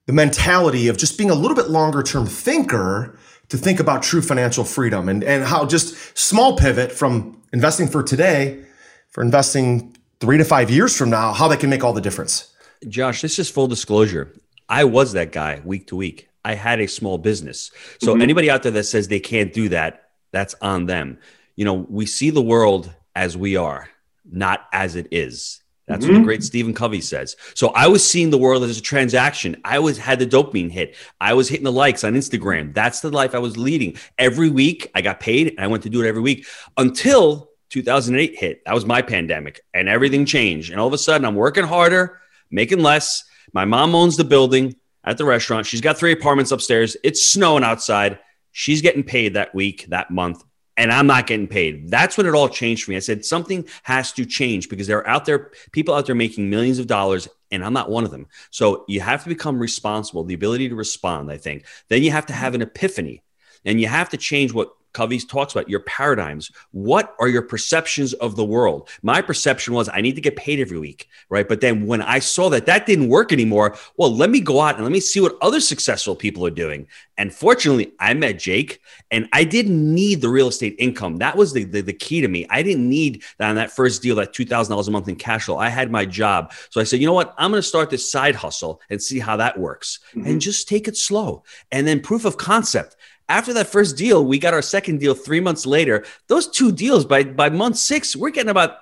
the 0.06 0.12
mentality 0.12 0.88
of 0.88 0.99
just 0.99 1.16
being 1.16 1.30
a 1.30 1.34
little 1.34 1.56
bit 1.56 1.70
longer 1.70 2.02
term 2.02 2.26
thinker 2.26 3.18
to 3.49 3.56
think 3.56 3.80
about 3.80 4.02
true 4.02 4.20
financial 4.20 4.64
freedom 4.64 5.08
and, 5.08 5.25
and 5.25 5.44
how 5.44 5.64
just 5.64 6.16
small 6.16 6.56
pivot 6.56 6.92
from 6.92 7.40
investing 7.52 7.88
for 7.88 8.02
today 8.02 8.62
for 9.11 9.22
investing 9.22 9.96
three 10.23 10.38
to 10.38 10.45
five 10.45 10.71
years 10.71 10.97
from 10.97 11.11
now, 11.11 11.33
how 11.33 11.49
that 11.49 11.59
can 11.59 11.69
make 11.69 11.83
all 11.83 11.93
the 11.93 12.00
difference. 12.00 12.55
Josh, 12.88 13.21
this 13.23 13.41
is 13.41 13.50
full 13.50 13.67
disclosure. 13.67 14.33
I 14.69 14.85
was 14.85 15.12
that 15.14 15.33
guy 15.33 15.61
week 15.64 15.88
to 15.88 15.97
week. 15.97 16.29
I 16.45 16.55
had 16.55 16.81
a 16.81 16.87
small 16.87 17.19
business. 17.19 17.73
So 18.00 18.12
mm-hmm. 18.12 18.23
anybody 18.23 18.49
out 18.49 18.62
there 18.62 18.71
that 18.73 18.85
says 18.85 19.09
they 19.09 19.19
can't 19.19 19.52
do 19.52 19.69
that, 19.71 20.11
that's 20.31 20.55
on 20.62 20.87
them. 20.87 21.19
You 21.57 21.64
know, 21.64 21.75
we 21.75 22.07
see 22.07 22.31
the 22.31 22.41
world 22.41 22.95
as 23.17 23.37
we 23.37 23.57
are. 23.57 23.88
not 24.31 24.67
as 24.73 24.97
it 24.97 25.09
is. 25.11 25.61
That's 25.87 26.05
mm-hmm. 26.05 26.14
what 26.14 26.19
the 26.21 26.25
great 26.25 26.45
Stephen 26.45 26.75
Covey 26.75 27.00
says. 27.00 27.37
So 27.55 27.69
I 27.69 27.88
was 27.88 28.09
seeing 28.09 28.31
the 28.31 28.38
world 28.38 28.62
as 28.62 28.79
a 28.79 28.81
transaction. 28.81 29.57
I 29.64 29.81
was 29.81 29.99
had 29.99 30.19
the 30.21 30.26
dopamine 30.26 30.71
hit. 30.71 30.97
I 31.21 31.35
was 31.35 31.49
hitting 31.49 31.64
the 31.64 31.73
likes 31.73 32.05
on 32.05 32.14
Instagram. 32.14 32.73
That's 32.73 33.00
the 33.00 33.11
life 33.11 33.35
I 33.35 33.38
was 33.38 33.57
leading. 33.57 33.97
Every 34.17 34.49
week 34.49 34.91
I 34.95 35.02
got 35.02 35.21
paid 35.21 35.49
and 35.49 35.61
I 35.61 35.67
went 35.67 35.83
to 35.83 35.91
do 35.91 36.02
it 36.02 36.09
every 36.09 36.23
week 36.23 36.47
until 36.76 37.50
2008 37.73 38.38
hit. 38.38 38.64
That 38.64 38.75
was 38.75 38.85
my 38.85 39.00
pandemic 39.02 39.61
and 39.73 39.88
everything 39.88 40.26
changed. 40.26 40.71
And 40.71 40.81
all 40.81 40.87
of 40.87 40.93
a 40.93 40.99
sudden 40.99 41.25
I'm 41.25 41.35
working 41.35 41.64
harder, 41.64 42.21
making 42.50 42.81
less. 42.81 43.25
My 43.52 43.64
mom 43.64 43.95
owns 43.95 44.17
the 44.17 44.25
building 44.25 44.76
at 45.05 45.17
the 45.19 45.25
restaurant. 45.25 45.67
She's 45.67 45.81
got 45.81 45.97
three 45.97 46.12
apartments 46.12 46.52
upstairs. 46.52 46.97
It's 47.02 47.26
snowing 47.26 47.64
outside. 47.64 48.19
She's 48.52 48.83
getting 48.83 49.02
paid 49.02 49.35
that 49.35 49.55
week, 49.55 49.87
that 49.88 50.11
month 50.11 50.45
and 50.76 50.91
I'm 50.93 51.07
not 51.07 51.26
getting 51.26 51.49
paid. 51.49 51.91
That's 51.91 52.17
when 52.17 52.26
it 52.26 52.35
all 52.35 52.49
changed 52.49 52.85
for 52.85 52.91
me. 52.91 52.97
I 52.97 53.00
said 53.00 53.25
something 53.25 53.67
has 53.83 54.12
to 54.12 54.25
change 54.25 54.69
because 54.69 54.87
there 54.87 54.99
are 54.99 55.09
out 55.09 55.25
there 55.25 55.52
people 55.73 55.95
out 55.95 56.07
there 56.07 56.14
making 56.14 56.50
millions 56.50 56.79
of 56.79 56.87
dollars 56.87 57.29
and 57.50 57.64
I'm 57.64 57.75
not 57.75 57.91
one 57.91 58.05
of 58.05 58.11
them. 58.11 58.26
So 58.50 58.85
you 58.88 59.00
have 59.00 59.23
to 59.23 59.29
become 59.29 59.59
responsible, 59.59 60.25
the 60.25 60.35
ability 60.35 60.71
to 60.71 60.75
respond, 60.75 61.31
I 61.31 61.37
think. 61.37 61.67
Then 61.88 62.02
you 62.02 62.11
have 62.11 62.26
to 62.26 62.33
have 62.33 62.55
an 62.55 62.62
epiphany 62.62 63.23
and 63.64 63.81
you 63.81 63.87
have 63.87 64.09
to 64.11 64.17
change 64.17 64.52
what 64.52 64.73
Covey 64.92 65.18
talks 65.18 65.54
about 65.54 65.68
your 65.68 65.80
paradigms. 65.80 66.50
What 66.72 67.14
are 67.18 67.28
your 67.28 67.42
perceptions 67.42 68.12
of 68.14 68.37
the 68.37 68.44
world? 68.44 68.88
My 69.02 69.22
perception 69.22 69.75
was 69.75 69.88
I 69.88 70.00
need 70.00 70.14
to 70.16 70.20
get 70.20 70.37
paid 70.37 70.61
every 70.61 70.78
week, 70.78 71.08
right? 71.28 71.49
But 71.49 71.61
then 71.61 71.87
when 71.87 72.02
I 72.02 72.18
saw 72.18 72.49
that 72.50 72.66
that 72.66 72.87
didn't 72.87 73.08
work 73.08 73.32
anymore, 73.32 73.76
well, 73.96 74.14
let 74.14 74.30
me 74.30 74.40
go 74.40 74.61
out 74.61 74.75
and 74.75 74.84
let 74.84 74.92
me 74.92 75.00
see 75.00 75.20
what 75.20 75.37
other 75.40 75.61
successful 75.61 76.14
people 76.14 76.46
are 76.46 76.50
doing. 76.50 76.87
And 77.18 77.32
fortunately, 77.32 77.92
I 78.00 78.14
met 78.14 78.38
Jake 78.38 78.80
and 79.11 79.28
I 79.32 79.44
didn't 79.44 79.94
need 79.94 80.20
the 80.20 80.28
real 80.28 80.49
estate 80.49 80.75
income. 80.78 81.18
That 81.18 81.37
was 81.37 81.52
the, 81.52 81.64
the, 81.64 81.80
the 81.80 81.92
key 81.92 82.20
to 82.20 82.28
me. 82.28 82.46
I 82.50 82.62
didn't 82.62 82.88
need 82.88 83.22
that 83.38 83.50
on 83.50 83.56
that 83.56 83.70
first 83.70 84.02
deal, 84.02 84.16
that 84.16 84.32
$2,000 84.32 84.88
a 84.88 84.90
month 84.90 85.08
in 85.08 85.16
cash 85.16 85.44
flow. 85.44 85.58
I 85.58 85.68
had 85.68 85.90
my 85.90 86.04
job. 86.04 86.52
So 86.70 86.80
I 86.80 86.84
said, 86.84 87.00
you 87.00 87.06
know 87.06 87.12
what? 87.12 87.34
I'm 87.38 87.50
going 87.50 87.62
to 87.62 87.68
start 87.68 87.90
this 87.90 88.11
side 88.11 88.34
hustle 88.34 88.80
and 88.90 89.02
see 89.02 89.18
how 89.18 89.37
that 89.37 89.58
works 89.58 90.00
mm-hmm. 90.14 90.26
and 90.26 90.40
just 90.40 90.68
take 90.68 90.88
it 90.88 90.96
slow. 90.96 91.44
And 91.70 91.87
then 91.87 92.00
proof 92.00 92.25
of 92.25 92.37
concept 92.37 92.96
after 93.29 93.52
that 93.55 93.67
first 93.67 93.97
deal, 93.97 94.25
we 94.25 94.38
got 94.38 94.55
our 94.55 94.62
second 94.62 95.00
deal 95.00 95.14
three 95.14 95.41
months 95.41 95.67
later. 95.67 96.05
Those 96.29 96.49
two 96.49 96.73
deals 96.73 97.05
by 97.05 97.25
by 97.25 97.50
month 97.50 97.79
six, 97.79 98.17
we're 98.17 98.31
getting 98.31 98.50
about 98.50 98.79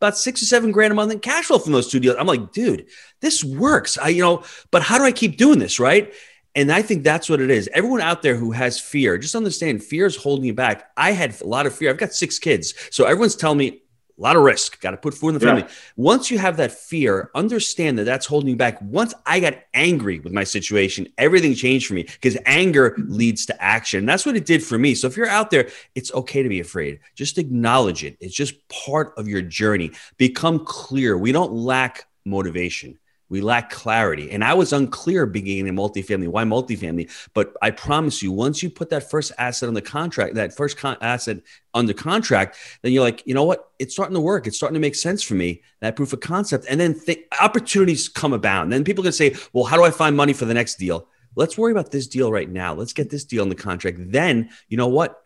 about 0.00 0.18
six 0.18 0.42
or 0.42 0.46
seven 0.46 0.72
grand 0.72 0.92
a 0.92 0.94
month 0.94 1.12
in 1.12 1.20
cash 1.20 1.46
flow 1.46 1.58
from 1.58 1.72
those 1.72 1.90
two 1.90 2.00
deals. 2.00 2.16
I'm 2.18 2.26
like, 2.26 2.52
dude, 2.52 2.86
this 3.20 3.42
works. 3.42 3.96
I, 3.98 4.08
you 4.08 4.22
know, 4.22 4.44
but 4.70 4.82
how 4.82 4.98
do 4.98 5.04
I 5.04 5.12
keep 5.12 5.36
doing 5.36 5.58
this? 5.58 5.80
Right. 5.80 6.12
And 6.54 6.72
I 6.72 6.80
think 6.80 7.04
that's 7.04 7.28
what 7.28 7.40
it 7.40 7.50
is. 7.50 7.68
Everyone 7.74 8.00
out 8.00 8.22
there 8.22 8.34
who 8.34 8.50
has 8.52 8.80
fear, 8.80 9.18
just 9.18 9.34
understand 9.34 9.84
fear 9.84 10.06
is 10.06 10.16
holding 10.16 10.46
you 10.46 10.54
back. 10.54 10.90
I 10.96 11.12
had 11.12 11.38
a 11.40 11.46
lot 11.46 11.66
of 11.66 11.74
fear. 11.74 11.90
I've 11.90 11.98
got 11.98 12.14
six 12.14 12.38
kids. 12.38 12.72
So 12.90 13.04
everyone's 13.04 13.36
telling 13.36 13.58
me, 13.58 13.82
a 14.18 14.22
lot 14.22 14.36
of 14.36 14.42
risk. 14.42 14.80
Got 14.80 14.92
to 14.92 14.96
put 14.96 15.14
food 15.14 15.28
in 15.28 15.34
the 15.34 15.40
family. 15.40 15.62
Yeah. 15.62 15.74
Once 15.96 16.30
you 16.30 16.38
have 16.38 16.56
that 16.56 16.72
fear, 16.72 17.30
understand 17.34 17.98
that 17.98 18.04
that's 18.04 18.26
holding 18.26 18.48
you 18.48 18.56
back. 18.56 18.80
Once 18.80 19.14
I 19.26 19.40
got 19.40 19.54
angry 19.74 20.20
with 20.20 20.32
my 20.32 20.44
situation, 20.44 21.08
everything 21.18 21.54
changed 21.54 21.86
for 21.86 21.94
me 21.94 22.04
because 22.04 22.36
anger 22.46 22.94
leads 22.98 23.46
to 23.46 23.62
action. 23.62 24.00
And 24.00 24.08
that's 24.08 24.24
what 24.24 24.36
it 24.36 24.46
did 24.46 24.62
for 24.62 24.78
me. 24.78 24.94
So 24.94 25.06
if 25.06 25.16
you're 25.16 25.28
out 25.28 25.50
there, 25.50 25.68
it's 25.94 26.12
okay 26.14 26.42
to 26.42 26.48
be 26.48 26.60
afraid. 26.60 27.00
Just 27.14 27.38
acknowledge 27.38 28.04
it. 28.04 28.16
It's 28.20 28.34
just 28.34 28.66
part 28.68 29.12
of 29.16 29.28
your 29.28 29.42
journey. 29.42 29.92
Become 30.16 30.64
clear. 30.64 31.18
We 31.18 31.32
don't 31.32 31.52
lack 31.52 32.06
motivation. 32.24 32.98
We 33.28 33.40
lack 33.40 33.70
clarity. 33.70 34.30
And 34.30 34.44
I 34.44 34.54
was 34.54 34.72
unclear 34.72 35.26
beginning 35.26 35.66
in 35.66 35.74
multifamily. 35.74 36.28
Why 36.28 36.44
multifamily? 36.44 37.10
But 37.34 37.56
I 37.60 37.72
promise 37.72 38.22
you, 38.22 38.30
once 38.30 38.62
you 38.62 38.70
put 38.70 38.90
that 38.90 39.10
first 39.10 39.32
asset 39.36 39.68
on 39.68 39.74
the 39.74 39.82
contract, 39.82 40.36
that 40.36 40.56
first 40.56 40.76
con- 40.76 40.96
asset 41.00 41.38
under 41.74 41.92
contract, 41.92 42.56
then 42.82 42.92
you're 42.92 43.02
like, 43.02 43.26
you 43.26 43.34
know 43.34 43.42
what? 43.42 43.70
It's 43.80 43.94
starting 43.94 44.14
to 44.14 44.20
work. 44.20 44.46
It's 44.46 44.56
starting 44.56 44.74
to 44.74 44.80
make 44.80 44.94
sense 44.94 45.22
for 45.22 45.34
me, 45.34 45.62
that 45.80 45.96
proof 45.96 46.12
of 46.12 46.20
concept. 46.20 46.66
And 46.70 46.78
then 46.78 46.98
th- 46.98 47.26
opportunities 47.40 48.08
come 48.08 48.32
abound. 48.32 48.72
Then 48.72 48.84
people 48.84 49.02
can 49.02 49.12
say, 49.12 49.34
well, 49.52 49.64
how 49.64 49.76
do 49.76 49.82
I 49.82 49.90
find 49.90 50.16
money 50.16 50.32
for 50.32 50.44
the 50.44 50.54
next 50.54 50.76
deal? 50.76 51.08
Let's 51.34 51.58
worry 51.58 51.72
about 51.72 51.90
this 51.90 52.06
deal 52.06 52.30
right 52.30 52.48
now. 52.48 52.74
Let's 52.74 52.92
get 52.92 53.10
this 53.10 53.24
deal 53.24 53.42
on 53.42 53.48
the 53.48 53.56
contract. 53.56 53.98
Then, 54.00 54.50
you 54.68 54.76
know 54.76 54.88
what? 54.88 55.22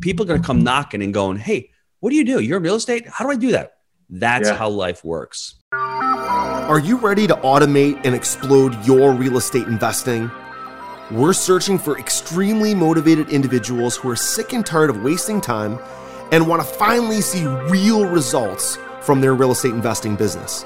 People 0.00 0.24
are 0.24 0.28
going 0.28 0.40
to 0.40 0.46
come 0.46 0.64
knocking 0.64 1.00
and 1.00 1.14
going, 1.14 1.36
hey, 1.36 1.70
what 2.00 2.10
do 2.10 2.16
you 2.16 2.24
do? 2.24 2.40
You're 2.40 2.56
in 2.56 2.64
real 2.64 2.74
estate? 2.74 3.06
How 3.08 3.24
do 3.24 3.30
I 3.30 3.36
do 3.36 3.52
that? 3.52 3.74
That's 4.08 4.48
yeah. 4.48 4.56
how 4.56 4.68
life 4.68 5.04
works. 5.04 5.54
Are 6.70 6.78
you 6.78 6.98
ready 6.98 7.26
to 7.26 7.34
automate 7.34 8.00
and 8.04 8.14
explode 8.14 8.86
your 8.86 9.12
real 9.12 9.38
estate 9.38 9.66
investing? 9.66 10.30
We're 11.10 11.32
searching 11.32 11.80
for 11.80 11.98
extremely 11.98 12.76
motivated 12.76 13.30
individuals 13.30 13.96
who 13.96 14.08
are 14.08 14.14
sick 14.14 14.52
and 14.52 14.64
tired 14.64 14.88
of 14.88 15.02
wasting 15.02 15.40
time 15.40 15.80
and 16.30 16.46
want 16.46 16.62
to 16.62 16.68
finally 16.68 17.22
see 17.22 17.44
real 17.44 18.06
results 18.06 18.78
from 19.00 19.20
their 19.20 19.34
real 19.34 19.50
estate 19.50 19.72
investing 19.72 20.14
business. 20.14 20.64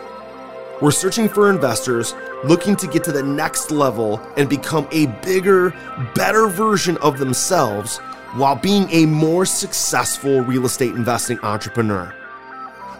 We're 0.82 0.90
searching 0.90 1.26
for 1.26 1.48
investors 1.48 2.14
looking 2.44 2.76
to 2.76 2.86
get 2.86 3.02
to 3.04 3.12
the 3.12 3.22
next 3.22 3.70
level 3.70 4.20
and 4.36 4.46
become 4.46 4.86
a 4.92 5.06
bigger, 5.24 5.70
better 6.14 6.48
version 6.48 6.98
of 6.98 7.18
themselves 7.18 7.96
while 8.34 8.56
being 8.56 8.90
a 8.90 9.06
more 9.06 9.46
successful 9.46 10.42
real 10.42 10.66
estate 10.66 10.94
investing 10.94 11.38
entrepreneur. 11.42 12.14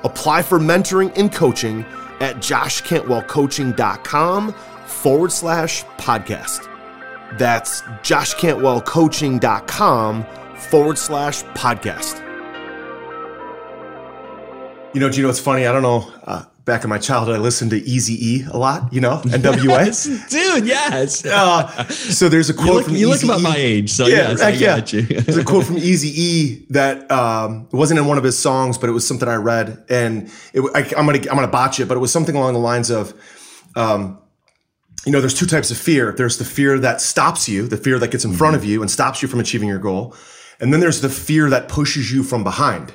Apply 0.05 0.41
for 0.41 0.59
mentoring 0.59 1.13
and 1.19 1.31
coaching 1.31 1.85
at 2.21 2.37
joshcantwellcoaching.com 2.37 4.53
forward 4.87 5.33
slash 5.33 5.85
podcast. 5.99 6.69
That's 7.39 7.81
joshcantwellcoaching.com 7.83 10.27
forward 10.71 10.99
slash 10.99 11.43
podcast. 11.45 12.21
You 14.95 15.01
know, 15.01 15.09
know 15.23 15.29
what's 15.29 15.41
funny? 15.41 15.67
I 15.67 15.73
don't 15.73 15.83
know. 15.83 16.13
Uh, 16.25 16.45
back 16.65 16.83
in 16.83 16.91
my 16.91 16.99
childhood, 16.99 17.37
I 17.37 17.39
listened 17.39 17.71
to 17.73 17.77
Easy 17.77 18.15
E 18.15 18.45
a 18.51 18.57
lot, 18.57 18.93
you 18.93 19.01
know, 19.01 19.17
NWA. 19.25 19.87
yes, 19.87 20.05
dude, 20.31 20.67
yes. 20.67 21.25
Uh, 21.25 21.87
so 21.89 22.29
there's 22.29 22.51
a 22.51 22.55
quote 22.55 22.67
you 22.67 22.75
look, 22.75 22.85
from 22.85 22.97
You 22.97 23.09
look 23.09 23.23
about 23.23 23.41
my 23.41 23.57
age, 23.57 23.91
so 23.91 24.07
yeah, 24.07 24.31
yes, 24.31 24.41
I 24.41 24.49
yeah. 24.51 24.85
you. 24.87 25.03
there's 25.21 25.37
a 25.37 25.45
quote 25.45 25.65
from 25.65 25.79
Easy 25.79 26.09
E 26.21 26.67
that 26.71 27.11
um, 27.11 27.69
it 27.73 27.77
wasn't 27.77 28.01
in 28.01 28.07
one 28.07 28.19
of 28.19 28.25
his 28.25 28.39
songs, 28.39 28.79
but 28.79 28.89
it 28.89 28.93
was 28.93 29.07
something 29.07 29.29
I 29.29 29.37
read, 29.37 29.85
and 29.89 30.31
it, 30.53 30.63
I, 30.75 30.81
am 30.99 31.07
gonna 31.07 31.19
I'm 31.19 31.37
gonna 31.37 31.49
botch 31.49 31.81
it, 31.81 31.87
but 31.87 31.97
it 31.97 32.01
was 32.01 32.13
something 32.13 32.37
along 32.37 32.55
the 32.55 32.61
lines 32.61 32.91
of. 32.91 33.15
Um, 33.77 34.19
you 35.05 35.13
know, 35.13 35.21
there's 35.21 35.35
two 35.35 35.45
types 35.45 35.71
of 35.71 35.77
fear. 35.77 36.13
There's 36.13 36.39
the 36.39 36.47
fear 36.47 36.79
that 36.79 36.99
stops 36.99 37.47
you, 37.47 37.67
the 37.67 37.77
fear 37.77 37.99
that 37.99 38.11
gets 38.11 38.25
in 38.25 38.31
mm-hmm. 38.31 38.39
front 38.39 38.57
of 38.57 38.65
you 38.65 38.81
and 38.81 38.91
stops 38.91 39.21
you 39.21 39.29
from 39.29 39.39
achieving 39.39 39.69
your 39.69 39.79
goal. 39.79 40.17
And 40.61 40.73
then 40.73 40.81
there's 40.81 41.03
the 41.03 41.11
fear 41.11 41.51
that 41.51 41.69
pushes 41.69 42.11
you 42.11 42.23
from 42.23 42.43
behind 42.43 42.95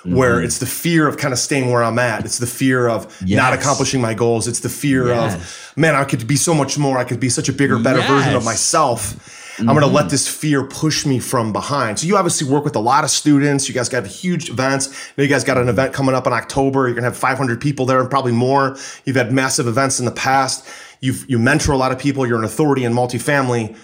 mm-hmm. 0.00 0.14
where 0.14 0.42
it's 0.42 0.58
the 0.58 0.66
fear 0.66 1.06
of 1.06 1.16
kind 1.16 1.32
of 1.32 1.38
staying 1.38 1.70
where 1.70 1.82
I'm 1.82 1.98
at. 1.98 2.24
It's 2.24 2.38
the 2.38 2.46
fear 2.46 2.88
of 2.88 3.04
yes. 3.24 3.36
not 3.36 3.52
accomplishing 3.52 4.00
my 4.00 4.14
goals. 4.14 4.48
It's 4.48 4.60
the 4.60 4.68
fear 4.68 5.08
yes. 5.08 5.34
of, 5.34 5.76
man, 5.76 5.94
I 5.94 6.04
could 6.04 6.26
be 6.26 6.36
so 6.36 6.54
much 6.54 6.78
more. 6.78 6.98
I 6.98 7.04
could 7.04 7.20
be 7.20 7.28
such 7.28 7.48
a 7.48 7.52
bigger, 7.52 7.78
better 7.78 7.98
yes. 7.98 8.08
version 8.08 8.34
of 8.34 8.44
myself. 8.44 9.58
I'm 9.58 9.66
going 9.66 9.80
to 9.80 9.86
let 9.86 10.02
mm-hmm. 10.02 10.08
this 10.08 10.26
fear 10.26 10.64
push 10.64 11.04
me 11.04 11.18
from 11.18 11.52
behind. 11.52 11.98
So 11.98 12.06
you 12.06 12.16
obviously 12.16 12.48
work 12.48 12.64
with 12.64 12.76
a 12.76 12.80
lot 12.80 13.04
of 13.04 13.10
students. 13.10 13.68
You 13.68 13.74
guys 13.74 13.90
got 13.90 14.06
huge 14.06 14.48
events. 14.48 14.88
Now 15.18 15.22
you 15.22 15.28
guys 15.28 15.44
got 15.44 15.58
an 15.58 15.68
event 15.68 15.92
coming 15.92 16.14
up 16.14 16.26
in 16.26 16.32
October. 16.32 16.86
You're 16.86 16.94
going 16.94 17.02
to 17.02 17.10
have 17.10 17.16
500 17.16 17.60
people 17.60 17.84
there 17.84 18.00
and 18.00 18.08
probably 18.08 18.32
more. 18.32 18.78
You've 19.04 19.16
had 19.16 19.32
massive 19.32 19.66
events 19.66 19.98
in 19.98 20.06
the 20.06 20.12
past. 20.12 20.66
You've, 21.00 21.28
you 21.28 21.38
mentor 21.38 21.72
a 21.72 21.76
lot 21.76 21.92
of 21.92 21.98
people. 21.98 22.26
You're 22.26 22.38
an 22.38 22.44
authority 22.44 22.84
in 22.84 22.94
multifamily 22.94 23.76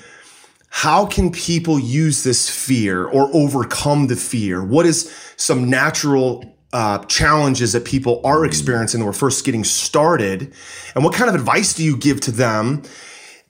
how 0.76 1.06
can 1.06 1.32
people 1.32 1.78
use 1.78 2.22
this 2.22 2.50
fear 2.50 3.06
or 3.06 3.30
overcome 3.34 4.08
the 4.08 4.14
fear? 4.14 4.62
What 4.62 4.84
is 4.84 5.10
some 5.38 5.70
natural 5.70 6.44
uh, 6.74 7.02
challenges 7.06 7.72
that 7.72 7.86
people 7.86 8.20
are 8.24 8.44
experiencing 8.44 9.00
when 9.00 9.06
we're 9.06 9.14
first 9.14 9.46
getting 9.46 9.64
started? 9.64 10.52
And 10.94 11.02
what 11.02 11.14
kind 11.14 11.30
of 11.30 11.34
advice 11.34 11.72
do 11.72 11.82
you 11.82 11.96
give 11.96 12.20
to 12.20 12.30
them? 12.30 12.82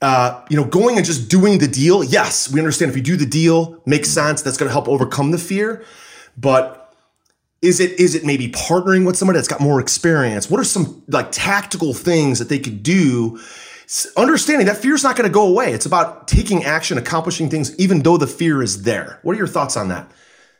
Uh, 0.00 0.40
you 0.49 0.56
know, 0.56 0.64
going 0.66 0.99
and 0.99 1.04
just 1.04 1.28
doing 1.28 1.59
the 1.59 1.66
deal. 1.66 2.04
Yes, 2.04 2.49
we 2.52 2.61
understand 2.61 2.90
if 2.92 2.97
you 2.97 3.02
do 3.02 3.16
the 3.16 3.26
deal, 3.26 3.83
makes 3.87 4.09
sense. 4.09 4.42
That's 4.42 4.56
going 4.56 4.68
to 4.68 4.73
help 4.73 4.87
overcome 4.87 5.33
the 5.33 5.38
fear. 5.38 5.85
But 6.37 6.95
is 7.61 7.80
it 7.80 7.99
is 7.99 8.14
it 8.14 8.25
maybe 8.25 8.52
partnering 8.52 9.04
with 9.04 9.16
somebody 9.16 9.38
that's 9.38 9.49
got 9.49 9.61
more 9.61 9.80
experience? 9.80 10.49
What 10.49 10.61
are 10.61 10.64
some 10.64 11.02
like 11.09 11.33
tactical 11.33 11.92
things 11.92 12.38
that 12.38 12.49
they 12.49 12.61
could 12.61 12.85
do 12.85 13.40
understanding 14.16 14.66
that 14.66 14.78
fear 14.78 14.95
is 14.95 15.05
not 15.05 15.16
going 15.16 15.28
to 15.28 15.33
go 15.33 15.47
away. 15.47 15.73
It's 15.73 15.87
about 15.87 16.26
taking 16.26 16.64
action, 16.64 16.99
accomplishing 16.99 17.49
things, 17.49 17.76
even 17.78 18.02
though 18.02 18.16
the 18.16 18.26
fear 18.26 18.62
is 18.62 18.83
there. 18.83 19.21
What 19.23 19.35
are 19.35 19.38
your 19.38 19.47
thoughts 19.47 19.76
on 19.76 19.88
that? 19.88 20.11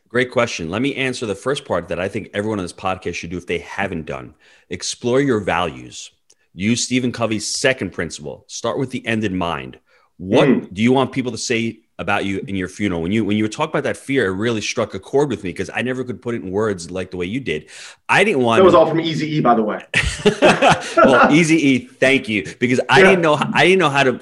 Great 0.09 0.31
question. 0.31 0.71
Let 0.71 0.83
me 0.83 0.95
answer 0.95 1.27
the 1.27 1.35
first 1.35 1.65
part 1.65 1.89
that 1.89 1.99
I 1.99 2.09
think 2.09 2.31
everyone 2.33 2.61
on 2.61 2.65
this 2.65 2.73
podcast 2.73 3.15
should 3.15 3.31
do 3.31 3.37
if 3.37 3.47
they 3.47 3.59
haven't 3.59 4.07
done. 4.07 4.35
Explore 4.71 5.21
your 5.21 5.41
values. 5.41 6.13
Use 6.55 6.85
Stephen 6.85 7.13
Covey's 7.13 7.47
second 7.47 7.91
principle. 7.91 8.45
Start 8.47 8.79
with 8.79 8.91
the 8.91 9.05
end 9.07 9.25
in 9.25 9.37
mind. 9.37 9.79
What 10.17 10.49
mm. 10.49 10.73
do 10.73 10.83
you 10.83 10.93
want 10.93 11.13
people 11.13 11.33
to 11.33 11.39
say 11.39 11.81
about 11.99 12.25
you 12.25 12.45
in 12.47 12.57
your 12.57 12.69
funeral. 12.69 13.03
When 13.03 13.13
you 13.13 13.25
when 13.25 13.37
you 13.37 13.45
were 13.45 13.49
talking 13.49 13.71
about 13.71 13.85
that 13.85 13.97
fear, 13.97 14.27
it 14.27 14.37
really 14.37 14.61
struck 14.61 14.95
a 14.95 14.99
chord 14.99 15.31
with 15.31 15.43
me 15.45 15.51
because 15.51 15.71
I 15.73 15.83
never 15.83 16.05
could 16.05 16.21
put 16.21 16.35
it 16.35 16.43
in 16.43 16.51
words 16.51 16.91
like 16.91 17.11
the 17.11 17.17
way 17.17 17.27
you 17.27 17.41
did. 17.41 17.69
I 18.09 18.25
didn't 18.25 18.43
want. 18.43 18.59
That 18.59 18.65
was 18.65 18.75
all 18.75 18.87
from 18.87 19.01
Easy 19.01 19.37
E, 19.37 19.41
by 19.41 19.55
the 19.55 19.63
way. 19.63 19.85
well, 20.97 21.33
Easy 21.33 21.57
E, 21.57 21.79
thank 21.79 22.29
you 22.29 22.55
because 22.59 22.81
I 22.89 23.01
yeah. 23.01 23.11
didn't 23.11 23.23
know 23.23 23.39
I 23.41 23.65
didn't 23.65 23.79
know 23.79 23.91
how 23.91 24.05
to. 24.05 24.21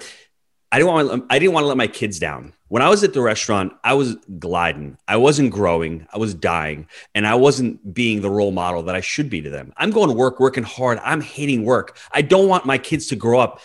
I 0.71 0.79
didn't 0.79 0.93
want 0.93 1.09
to, 1.09 1.27
I 1.31 1.39
didn't 1.39 1.55
want 1.55 1.65
to 1.65 1.69
let 1.69 1.77
my 1.77 1.87
kids 1.87 2.19
down. 2.19 2.53
When 2.67 2.83
I 2.83 2.89
was 2.89 3.05
at 3.05 3.13
the 3.13 3.21
restaurant, 3.21 3.75
I 3.85 3.95
was 3.95 4.17
gliding. 4.41 4.99
I 5.07 5.19
wasn't 5.19 5.53
growing. 5.53 6.09
I 6.13 6.19
was 6.19 6.35
dying, 6.35 6.89
and 7.15 7.25
I 7.29 7.37
wasn't 7.37 7.95
being 7.95 8.23
the 8.23 8.31
role 8.31 8.51
model 8.51 8.83
that 8.85 8.97
I 8.97 9.01
should 9.01 9.31
be 9.31 9.41
to 9.43 9.51
them. 9.51 9.73
I'm 9.77 9.93
going 9.93 10.09
to 10.09 10.15
work, 10.17 10.41
working 10.41 10.65
hard. 10.65 10.99
I'm 11.05 11.21
hating 11.21 11.65
work. 11.65 11.97
I 12.11 12.23
don't 12.23 12.49
want 12.49 12.67
my 12.67 12.79
kids 12.79 13.07
to 13.09 13.17
grow 13.17 13.39
up 13.39 13.61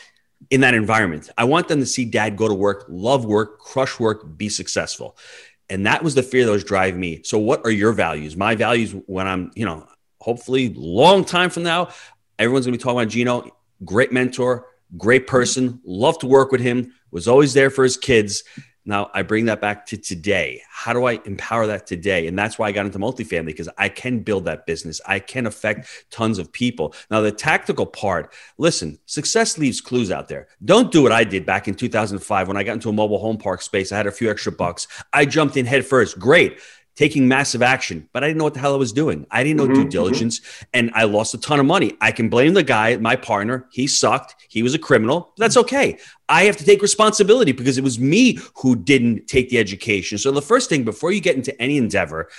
in 0.49 0.61
that 0.61 0.73
environment. 0.73 1.29
I 1.37 1.43
want 1.43 1.67
them 1.67 1.79
to 1.79 1.85
see 1.85 2.05
dad 2.05 2.37
go 2.37 2.47
to 2.47 2.53
work, 2.53 2.85
love 2.89 3.25
work, 3.25 3.59
crush 3.59 3.99
work, 3.99 4.37
be 4.37 4.49
successful. 4.49 5.17
And 5.69 5.85
that 5.85 6.03
was 6.03 6.15
the 6.15 6.23
fear 6.23 6.45
that 6.45 6.51
was 6.51 6.63
driving 6.63 6.99
me. 6.99 7.21
So, 7.23 7.37
what 7.37 7.63
are 7.65 7.71
your 7.71 7.91
values? 7.91 8.35
My 8.35 8.55
values 8.55 8.95
when 9.05 9.27
I'm, 9.27 9.51
you 9.55 9.65
know, 9.65 9.87
hopefully 10.19 10.73
long 10.75 11.23
time 11.23 11.49
from 11.49 11.63
now, 11.63 11.89
everyone's 12.39 12.65
gonna 12.65 12.77
be 12.77 12.81
talking 12.81 12.99
about 12.99 13.09
Gino, 13.09 13.55
great 13.85 14.11
mentor, 14.11 14.65
great 14.97 15.27
person, 15.27 15.79
love 15.85 16.17
to 16.19 16.27
work 16.27 16.51
with 16.51 16.61
him, 16.61 16.93
was 17.11 17.27
always 17.27 17.53
there 17.53 17.69
for 17.69 17.83
his 17.83 17.97
kids. 17.97 18.43
Now 18.89 19.11
I 19.13 19.21
bring 19.21 19.45
that 19.45 19.61
back 19.61 19.85
to 19.87 19.97
today. 19.97 20.63
How 20.67 20.93
do 20.93 21.05
I 21.05 21.21
empower 21.23 21.67
that 21.67 21.85
today? 21.85 22.25
And 22.25 22.37
that's 22.37 22.57
why 22.57 22.67
I 22.67 22.71
got 22.71 22.87
into 22.87 22.97
multifamily 22.97 23.45
because 23.45 23.69
I 23.77 23.87
can 23.87 24.21
build 24.21 24.45
that 24.45 24.65
business. 24.65 24.99
I 25.05 25.19
can 25.19 25.45
affect 25.45 26.07
tons 26.09 26.39
of 26.39 26.51
people. 26.51 26.95
Now, 27.11 27.21
the 27.21 27.31
tactical 27.31 27.85
part 27.85 28.33
listen, 28.57 28.97
success 29.05 29.59
leaves 29.59 29.79
clues 29.79 30.09
out 30.09 30.27
there. 30.27 30.47
Don't 30.65 30.91
do 30.91 31.03
what 31.03 31.11
I 31.11 31.23
did 31.23 31.45
back 31.45 31.67
in 31.67 31.75
2005 31.75 32.47
when 32.47 32.57
I 32.57 32.63
got 32.63 32.73
into 32.73 32.89
a 32.89 32.93
mobile 32.93 33.19
home 33.19 33.37
park 33.37 33.61
space. 33.61 33.91
I 33.91 33.97
had 33.97 34.07
a 34.07 34.11
few 34.11 34.31
extra 34.31 34.51
bucks. 34.51 34.87
I 35.13 35.25
jumped 35.25 35.55
in 35.55 35.67
head 35.67 35.85
first. 35.85 36.17
Great 36.17 36.59
taking 36.95 37.27
massive 37.27 37.61
action, 37.61 38.09
but 38.11 38.23
I 38.23 38.27
didn't 38.27 38.39
know 38.39 38.43
what 38.43 38.53
the 38.53 38.59
hell 38.59 38.73
I 38.73 38.77
was 38.77 38.91
doing. 38.91 39.25
I 39.31 39.43
didn't 39.43 39.57
know 39.57 39.63
mm-hmm, 39.63 39.73
due 39.73 39.79
mm-hmm. 39.81 39.89
diligence 39.89 40.41
and 40.73 40.91
I 40.93 41.05
lost 41.05 41.33
a 41.33 41.37
ton 41.37 41.59
of 41.59 41.65
money. 41.65 41.95
I 42.01 42.11
can 42.11 42.27
blame 42.27 42.53
the 42.53 42.63
guy, 42.63 42.97
my 42.97 43.15
partner. 43.15 43.67
He 43.71 43.87
sucked. 43.87 44.35
He 44.49 44.63
was 44.63 44.73
a 44.73 44.79
criminal. 44.79 45.33
That's 45.37 45.55
okay. 45.55 45.97
I 46.27 46.43
have 46.43 46.57
to 46.57 46.65
take 46.65 46.81
responsibility 46.81 47.53
because 47.53 47.77
it 47.77 47.83
was 47.83 47.99
me 47.99 48.39
who 48.55 48.75
didn't 48.75 49.27
take 49.27 49.49
the 49.49 49.59
education. 49.59 50.17
So 50.17 50.31
the 50.31 50.41
first 50.41 50.69
thing 50.69 50.83
before 50.83 51.11
you 51.11 51.21
get 51.21 51.37
into 51.37 51.59
any 51.61 51.77
endeavor, 51.77 52.29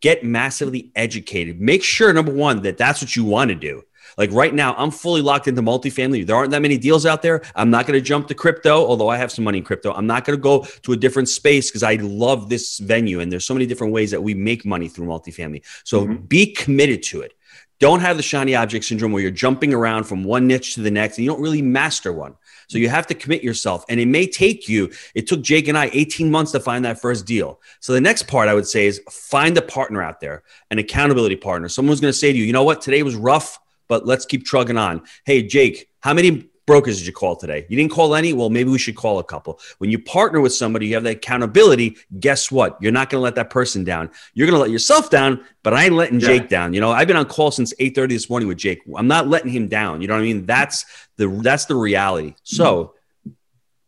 get 0.00 0.24
massively 0.24 0.90
educated. 0.96 1.60
Make 1.60 1.82
sure 1.82 2.12
number 2.12 2.32
1 2.32 2.62
that 2.62 2.76
that's 2.76 3.00
what 3.00 3.14
you 3.14 3.24
want 3.24 3.50
to 3.50 3.54
do. 3.54 3.82
Like 4.18 4.32
right 4.32 4.52
now, 4.52 4.74
I'm 4.76 4.90
fully 4.90 5.22
locked 5.22 5.46
into 5.46 5.62
multifamily. 5.62 6.26
There 6.26 6.34
aren't 6.34 6.50
that 6.50 6.60
many 6.60 6.76
deals 6.76 7.06
out 7.06 7.22
there. 7.22 7.40
I'm 7.54 7.70
not 7.70 7.86
going 7.86 7.98
to 7.98 8.04
jump 8.04 8.26
to 8.28 8.34
crypto, 8.34 8.84
although 8.84 9.08
I 9.08 9.16
have 9.16 9.30
some 9.30 9.44
money 9.44 9.58
in 9.58 9.64
crypto. 9.64 9.92
I'm 9.92 10.08
not 10.08 10.24
going 10.24 10.36
to 10.36 10.42
go 10.42 10.66
to 10.82 10.92
a 10.92 10.96
different 10.96 11.28
space 11.28 11.70
because 11.70 11.84
I 11.84 11.94
love 11.94 12.48
this 12.48 12.78
venue. 12.78 13.20
And 13.20 13.30
there's 13.30 13.46
so 13.46 13.54
many 13.54 13.64
different 13.64 13.92
ways 13.92 14.10
that 14.10 14.22
we 14.22 14.34
make 14.34 14.66
money 14.66 14.88
through 14.88 15.06
multifamily. 15.06 15.62
So 15.84 16.02
mm-hmm. 16.02 16.16
be 16.24 16.52
committed 16.52 17.04
to 17.04 17.20
it. 17.20 17.34
Don't 17.78 18.00
have 18.00 18.16
the 18.16 18.24
shiny 18.24 18.56
object 18.56 18.84
syndrome 18.84 19.12
where 19.12 19.22
you're 19.22 19.30
jumping 19.30 19.72
around 19.72 20.02
from 20.02 20.24
one 20.24 20.48
niche 20.48 20.74
to 20.74 20.80
the 20.80 20.90
next 20.90 21.16
and 21.16 21.24
you 21.24 21.30
don't 21.30 21.40
really 21.40 21.62
master 21.62 22.12
one. 22.12 22.34
So 22.66 22.76
you 22.76 22.88
have 22.88 23.06
to 23.06 23.14
commit 23.14 23.44
yourself. 23.44 23.84
And 23.88 24.00
it 24.00 24.06
may 24.06 24.26
take 24.26 24.68
you, 24.68 24.90
it 25.14 25.28
took 25.28 25.42
Jake 25.42 25.68
and 25.68 25.78
I 25.78 25.90
18 25.92 26.28
months 26.28 26.50
to 26.52 26.60
find 26.60 26.84
that 26.84 27.00
first 27.00 27.24
deal. 27.24 27.60
So 27.78 27.92
the 27.92 28.00
next 28.00 28.26
part 28.26 28.48
I 28.48 28.54
would 28.54 28.66
say 28.66 28.86
is 28.86 29.00
find 29.08 29.56
a 29.56 29.62
partner 29.62 30.02
out 30.02 30.20
there, 30.20 30.42
an 30.72 30.78
accountability 30.78 31.36
partner. 31.36 31.68
Someone's 31.68 32.00
going 32.00 32.12
to 32.12 32.18
say 32.18 32.32
to 32.32 32.36
you, 32.36 32.44
you 32.44 32.52
know 32.52 32.64
what, 32.64 32.82
today 32.82 33.04
was 33.04 33.14
rough 33.14 33.60
but 33.88 34.06
let's 34.06 34.26
keep 34.26 34.44
trugging 34.44 34.76
on. 34.76 35.02
Hey, 35.24 35.42
Jake, 35.42 35.88
how 36.00 36.14
many 36.14 36.48
brokers 36.66 36.98
did 36.98 37.06
you 37.06 37.12
call 37.12 37.34
today? 37.34 37.66
You 37.68 37.76
didn't 37.76 37.90
call 37.90 38.14
any? 38.14 38.32
Well, 38.34 38.50
maybe 38.50 38.70
we 38.70 38.78
should 38.78 38.94
call 38.94 39.18
a 39.18 39.24
couple. 39.24 39.58
When 39.78 39.90
you 39.90 39.98
partner 39.98 40.40
with 40.40 40.54
somebody, 40.54 40.86
you 40.86 40.94
have 40.94 41.02
that 41.04 41.16
accountability. 41.16 41.96
Guess 42.20 42.52
what? 42.52 42.76
You're 42.80 42.92
not 42.92 43.10
going 43.10 43.20
to 43.20 43.24
let 43.24 43.34
that 43.36 43.50
person 43.50 43.82
down. 43.84 44.10
You're 44.34 44.46
going 44.46 44.56
to 44.56 44.60
let 44.60 44.70
yourself 44.70 45.10
down, 45.10 45.44
but 45.64 45.74
I 45.74 45.86
ain't 45.86 45.94
letting 45.94 46.20
yeah. 46.20 46.26
Jake 46.26 46.48
down. 46.48 46.74
You 46.74 46.80
know, 46.80 46.92
I've 46.92 47.08
been 47.08 47.16
on 47.16 47.24
call 47.24 47.50
since 47.50 47.74
8:30 47.80 48.08
this 48.10 48.30
morning 48.30 48.48
with 48.48 48.58
Jake. 48.58 48.82
I'm 48.96 49.08
not 49.08 49.26
letting 49.26 49.50
him 49.50 49.66
down. 49.66 50.02
You 50.02 50.08
know 50.08 50.14
what 50.14 50.20
I 50.20 50.24
mean? 50.24 50.46
That's 50.46 50.84
the 51.16 51.28
that's 51.42 51.64
the 51.64 51.74
reality. 51.74 52.34
So, 52.44 52.94
mm-hmm. 53.26 53.32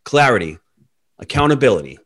clarity, 0.05 0.59
accountability, 1.19 1.99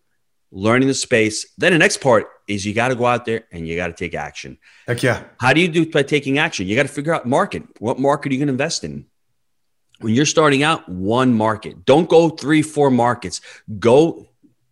learning 0.54 0.88
the 0.88 0.94
space. 0.94 1.46
Then 1.58 1.72
the 1.72 1.78
next 1.78 1.98
part 1.98 2.28
is 2.46 2.64
you 2.64 2.72
got 2.72 2.88
to 2.88 2.94
go 2.94 3.04
out 3.04 3.26
there 3.26 3.44
and 3.52 3.66
you 3.66 3.76
got 3.76 3.88
to 3.88 3.92
take 3.92 4.14
action. 4.14 4.56
Heck 4.86 5.02
yeah. 5.02 5.24
How 5.38 5.52
do 5.52 5.60
you 5.60 5.68
do 5.68 5.90
by 5.90 6.04
taking 6.04 6.38
action? 6.38 6.66
You 6.66 6.76
got 6.76 6.84
to 6.84 6.88
figure 6.88 7.12
out 7.12 7.26
market. 7.26 7.64
What 7.80 7.98
market 7.98 8.30
are 8.30 8.34
you 8.34 8.38
going 8.38 8.46
to 8.46 8.52
invest 8.52 8.84
in? 8.84 9.06
When 10.00 10.14
you're 10.14 10.26
starting 10.26 10.62
out, 10.62 10.88
one 10.88 11.34
market. 11.34 11.84
Don't 11.84 12.08
go 12.08 12.30
three, 12.30 12.62
four 12.62 12.90
markets. 12.90 13.40
Go 13.78 14.28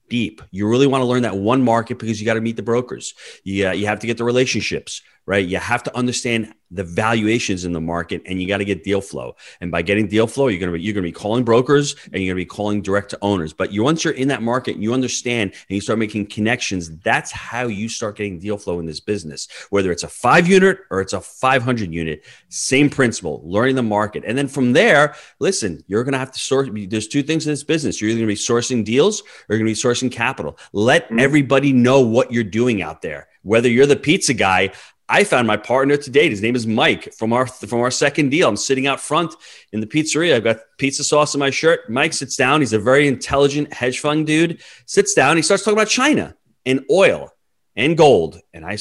deep. 0.09 0.43
You 0.51 0.69
really 0.69 0.87
want 0.87 1.03
to 1.03 1.07
learn 1.07 1.23
that 1.23 1.37
one 1.37 1.63
market 1.63 1.99
because 1.99 2.21
you 2.21 2.27
got 2.27 2.35
to 2.35 2.41
meet 2.41 2.57
the 2.57 2.63
brokers. 2.63 3.15
Yeah, 3.45 3.73
you, 3.73 3.81
you 3.81 3.87
have 3.87 4.01
to 4.01 4.07
get 4.07 4.19
the 4.19 4.25
relationships 4.25 5.03
right? 5.27 5.47
You 5.47 5.59
have 5.59 5.83
to 5.85 5.97
understand 5.97 6.55
the 6.71 6.85
valuations 6.85 7.65
in 7.67 7.73
the 7.73 7.81
market 7.81 8.23
and 8.25 8.41
you 8.41 8.49
got 8.49 8.59
to 8.59 8.65
get 8.65 8.83
deal 8.83 9.03
flow. 9.03 9.37
And 9.61 9.71
by 9.71 9.83
getting 9.83 10.09
deal 10.09 10.27
flow, 10.27 10.49
you're 10.49 10.59
going 10.59 10.73
to 10.73 10.79
be, 10.79 10.83
you're 10.83 10.95
going 10.95 11.05
to 11.05 11.09
be 11.09 11.13
calling 11.13 11.45
brokers 11.45 11.95
and 12.13 12.23
you're 12.23 12.35
going 12.35 12.45
to 12.45 12.47
be 12.47 12.57
calling 12.57 12.81
direct 12.81 13.11
to 13.11 13.19
owners. 13.21 13.53
But 13.53 13.73
you, 13.73 13.83
once 13.83 14.05
you're 14.05 14.15
in 14.15 14.29
that 14.29 14.43
market, 14.43 14.75
and 14.75 14.83
you 14.83 14.95
understand 14.95 15.53
and 15.53 15.75
you 15.75 15.81
start 15.81 15.99
making 15.99 16.27
connections. 16.27 16.91
That's 16.99 17.31
how 17.31 17.67
you 17.67 17.89
start 17.89 18.17
getting 18.17 18.39
deal 18.39 18.57
flow 18.57 18.79
in 18.79 18.87
this 18.87 19.01
business, 19.01 19.49
whether 19.71 19.93
it's 19.93 20.03
a 20.03 20.09
five 20.09 20.49
unit 20.49 20.81
or 20.91 21.01
it's 21.01 21.13
a 21.13 21.21
500 21.21 21.93
unit, 21.93 22.25
same 22.49 22.91
principle, 22.91 23.43
learning 23.45 23.77
the 23.77 23.83
market. 23.83 24.25
And 24.27 24.37
then 24.37 24.49
from 24.49 24.73
there, 24.73 25.15
listen, 25.39 25.83
you're 25.87 26.05
going 26.05 26.13
to 26.13 26.19
have 26.19 26.33
to 26.33 26.39
source. 26.39 26.69
There's 26.73 27.09
two 27.09 27.23
things 27.23 27.47
in 27.47 27.53
this 27.53 27.65
business. 27.65 28.01
You're 28.01 28.11
either 28.11 28.21
going 28.21 28.29
to 28.29 28.35
be 28.35 28.37
sourcing 28.37 28.85
deals 28.85 29.21
or 29.21 29.27
you're 29.51 29.59
going 29.59 29.75
to 29.75 29.83
be 29.83 29.89
sourcing 29.89 30.11
capital. 30.11 30.59
Let 30.73 31.07
mm-hmm. 31.07 31.19
everybody 31.21 31.73
know 31.73 32.01
what 32.01 32.33
you're 32.33 32.45
doing 32.45 32.83
out 32.83 33.03
there. 33.03 33.29
Whether 33.43 33.69
you're 33.69 33.87
the 33.87 33.97
pizza 33.97 34.35
guy, 34.35 34.71
I 35.13 35.25
found 35.25 35.47
my 35.47 35.59
partner 35.59 35.99
to 35.99 36.11
date. 36.11 36.31
His 36.31 36.41
name 36.41 36.57
is 36.57 36.67
Mike 36.67 37.13
from 37.13 37.35
our 37.35 37.47
from 37.47 37.81
our 37.81 37.91
second 37.91 38.31
deal. 38.31 38.49
I'm 38.49 38.57
sitting 38.57 38.87
out 38.87 38.99
front 38.99 39.35
in 39.71 39.81
the 39.81 39.87
pizzeria. 39.87 40.37
I've 40.37 40.43
got 40.43 40.61
pizza 40.79 41.05
sauce 41.05 41.35
in 41.35 41.39
my 41.39 41.51
shirt. 41.51 41.91
Mike 41.91 42.15
sits 42.15 42.35
down. 42.35 42.61
He's 42.61 42.73
a 42.73 42.79
very 42.79 43.07
intelligent 43.07 43.75
hedge 43.75 44.01
fund 44.01 44.27
dude. 44.27 44.63
Sits 44.87 45.13
down. 45.13 45.37
He 45.37 45.43
starts 45.43 45.65
talking 45.65 45.77
about 45.77 45.89
China 45.89 46.35
and 46.65 46.81
oil 46.91 47.31
and 47.77 47.95
gold. 47.95 48.41
And 48.55 48.65
I 48.65 48.79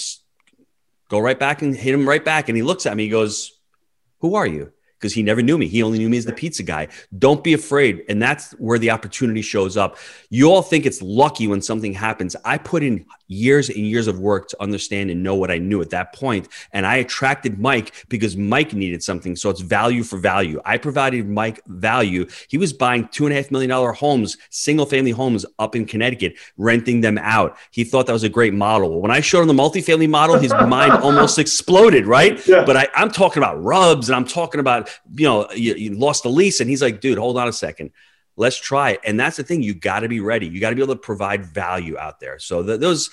go 1.09 1.19
right 1.19 1.37
back 1.37 1.63
and 1.63 1.75
hit 1.75 1.93
him 1.93 2.07
right 2.07 2.23
back. 2.23 2.47
And 2.47 2.55
he 2.55 2.63
looks 2.63 2.85
at 2.85 2.95
me. 2.95 3.03
He 3.03 3.09
goes, 3.09 3.51
"Who 4.19 4.35
are 4.35 4.47
you?" 4.47 4.71
Because 5.01 5.15
he 5.15 5.23
never 5.23 5.41
knew 5.41 5.57
me. 5.57 5.67
He 5.67 5.81
only 5.81 5.97
knew 5.97 6.09
me 6.09 6.19
as 6.19 6.25
the 6.25 6.31
pizza 6.31 6.61
guy. 6.61 6.87
Don't 7.17 7.43
be 7.43 7.53
afraid. 7.53 8.03
And 8.07 8.21
that's 8.21 8.51
where 8.59 8.77
the 8.77 8.91
opportunity 8.91 9.41
shows 9.41 9.75
up. 9.75 9.97
You 10.29 10.51
all 10.51 10.61
think 10.61 10.85
it's 10.85 11.01
lucky 11.01 11.47
when 11.47 11.59
something 11.59 11.91
happens. 11.91 12.35
I 12.45 12.59
put 12.59 12.83
in 12.83 13.07
years 13.31 13.69
and 13.69 13.79
years 13.79 14.07
of 14.07 14.19
work 14.19 14.49
to 14.49 14.61
understand 14.61 15.09
and 15.09 15.23
know 15.23 15.35
what 15.35 15.49
I 15.49 15.57
knew 15.57 15.81
at 15.81 15.89
that 15.91 16.13
point. 16.13 16.49
And 16.73 16.85
I 16.85 16.97
attracted 16.97 17.59
Mike 17.59 18.05
because 18.09 18.35
Mike 18.35 18.73
needed 18.73 19.01
something. 19.01 19.35
So 19.35 19.49
it's 19.49 19.61
value 19.61 20.03
for 20.03 20.17
value. 20.17 20.61
I 20.65 20.77
provided 20.77 21.27
Mike 21.27 21.61
value. 21.65 22.27
He 22.49 22.57
was 22.57 22.73
buying 22.73 23.07
two 23.07 23.25
and 23.25 23.33
a 23.33 23.37
half 23.37 23.49
million 23.49 23.69
dollar 23.69 23.93
homes, 23.93 24.37
single 24.49 24.85
family 24.85 25.11
homes 25.11 25.45
up 25.59 25.75
in 25.75 25.85
Connecticut, 25.85 26.35
renting 26.57 27.01
them 27.01 27.17
out. 27.17 27.57
He 27.71 27.83
thought 27.85 28.05
that 28.07 28.13
was 28.13 28.23
a 28.23 28.29
great 28.29 28.53
model. 28.53 29.01
When 29.01 29.11
I 29.11 29.21
showed 29.21 29.41
him 29.41 29.47
the 29.47 29.53
multifamily 29.53 30.09
model, 30.09 30.37
his 30.37 30.53
mind 30.53 30.91
almost 31.03 31.39
exploded, 31.39 32.05
right? 32.05 32.45
Yeah. 32.45 32.65
But 32.65 32.77
I, 32.77 32.87
I'm 32.95 33.09
talking 33.09 33.41
about 33.41 33.63
RUBS 33.63 34.09
and 34.09 34.15
I'm 34.15 34.25
talking 34.25 34.59
about 34.59 34.89
you 35.15 35.25
know, 35.25 35.49
you, 35.51 35.73
you 35.75 35.95
loss 35.95 36.21
to 36.21 36.29
lease. 36.29 36.59
And 36.59 36.69
he's 36.69 36.81
like, 36.81 37.01
dude, 37.01 37.17
hold 37.17 37.37
on 37.37 37.47
a 37.47 37.53
second. 37.53 37.91
Let's 38.37 38.57
try 38.57 38.91
it. 38.91 39.01
And 39.05 39.19
that's 39.19 39.37
the 39.37 39.43
thing. 39.43 39.61
You 39.61 39.73
got 39.73 39.99
to 39.99 40.09
be 40.09 40.19
ready. 40.19 40.47
You 40.47 40.59
got 40.59 40.69
to 40.69 40.75
be 40.75 40.81
able 40.81 40.95
to 40.95 40.99
provide 40.99 41.45
value 41.45 41.97
out 41.97 42.19
there. 42.19 42.39
So 42.39 42.63
the, 42.63 42.77
those, 42.77 43.09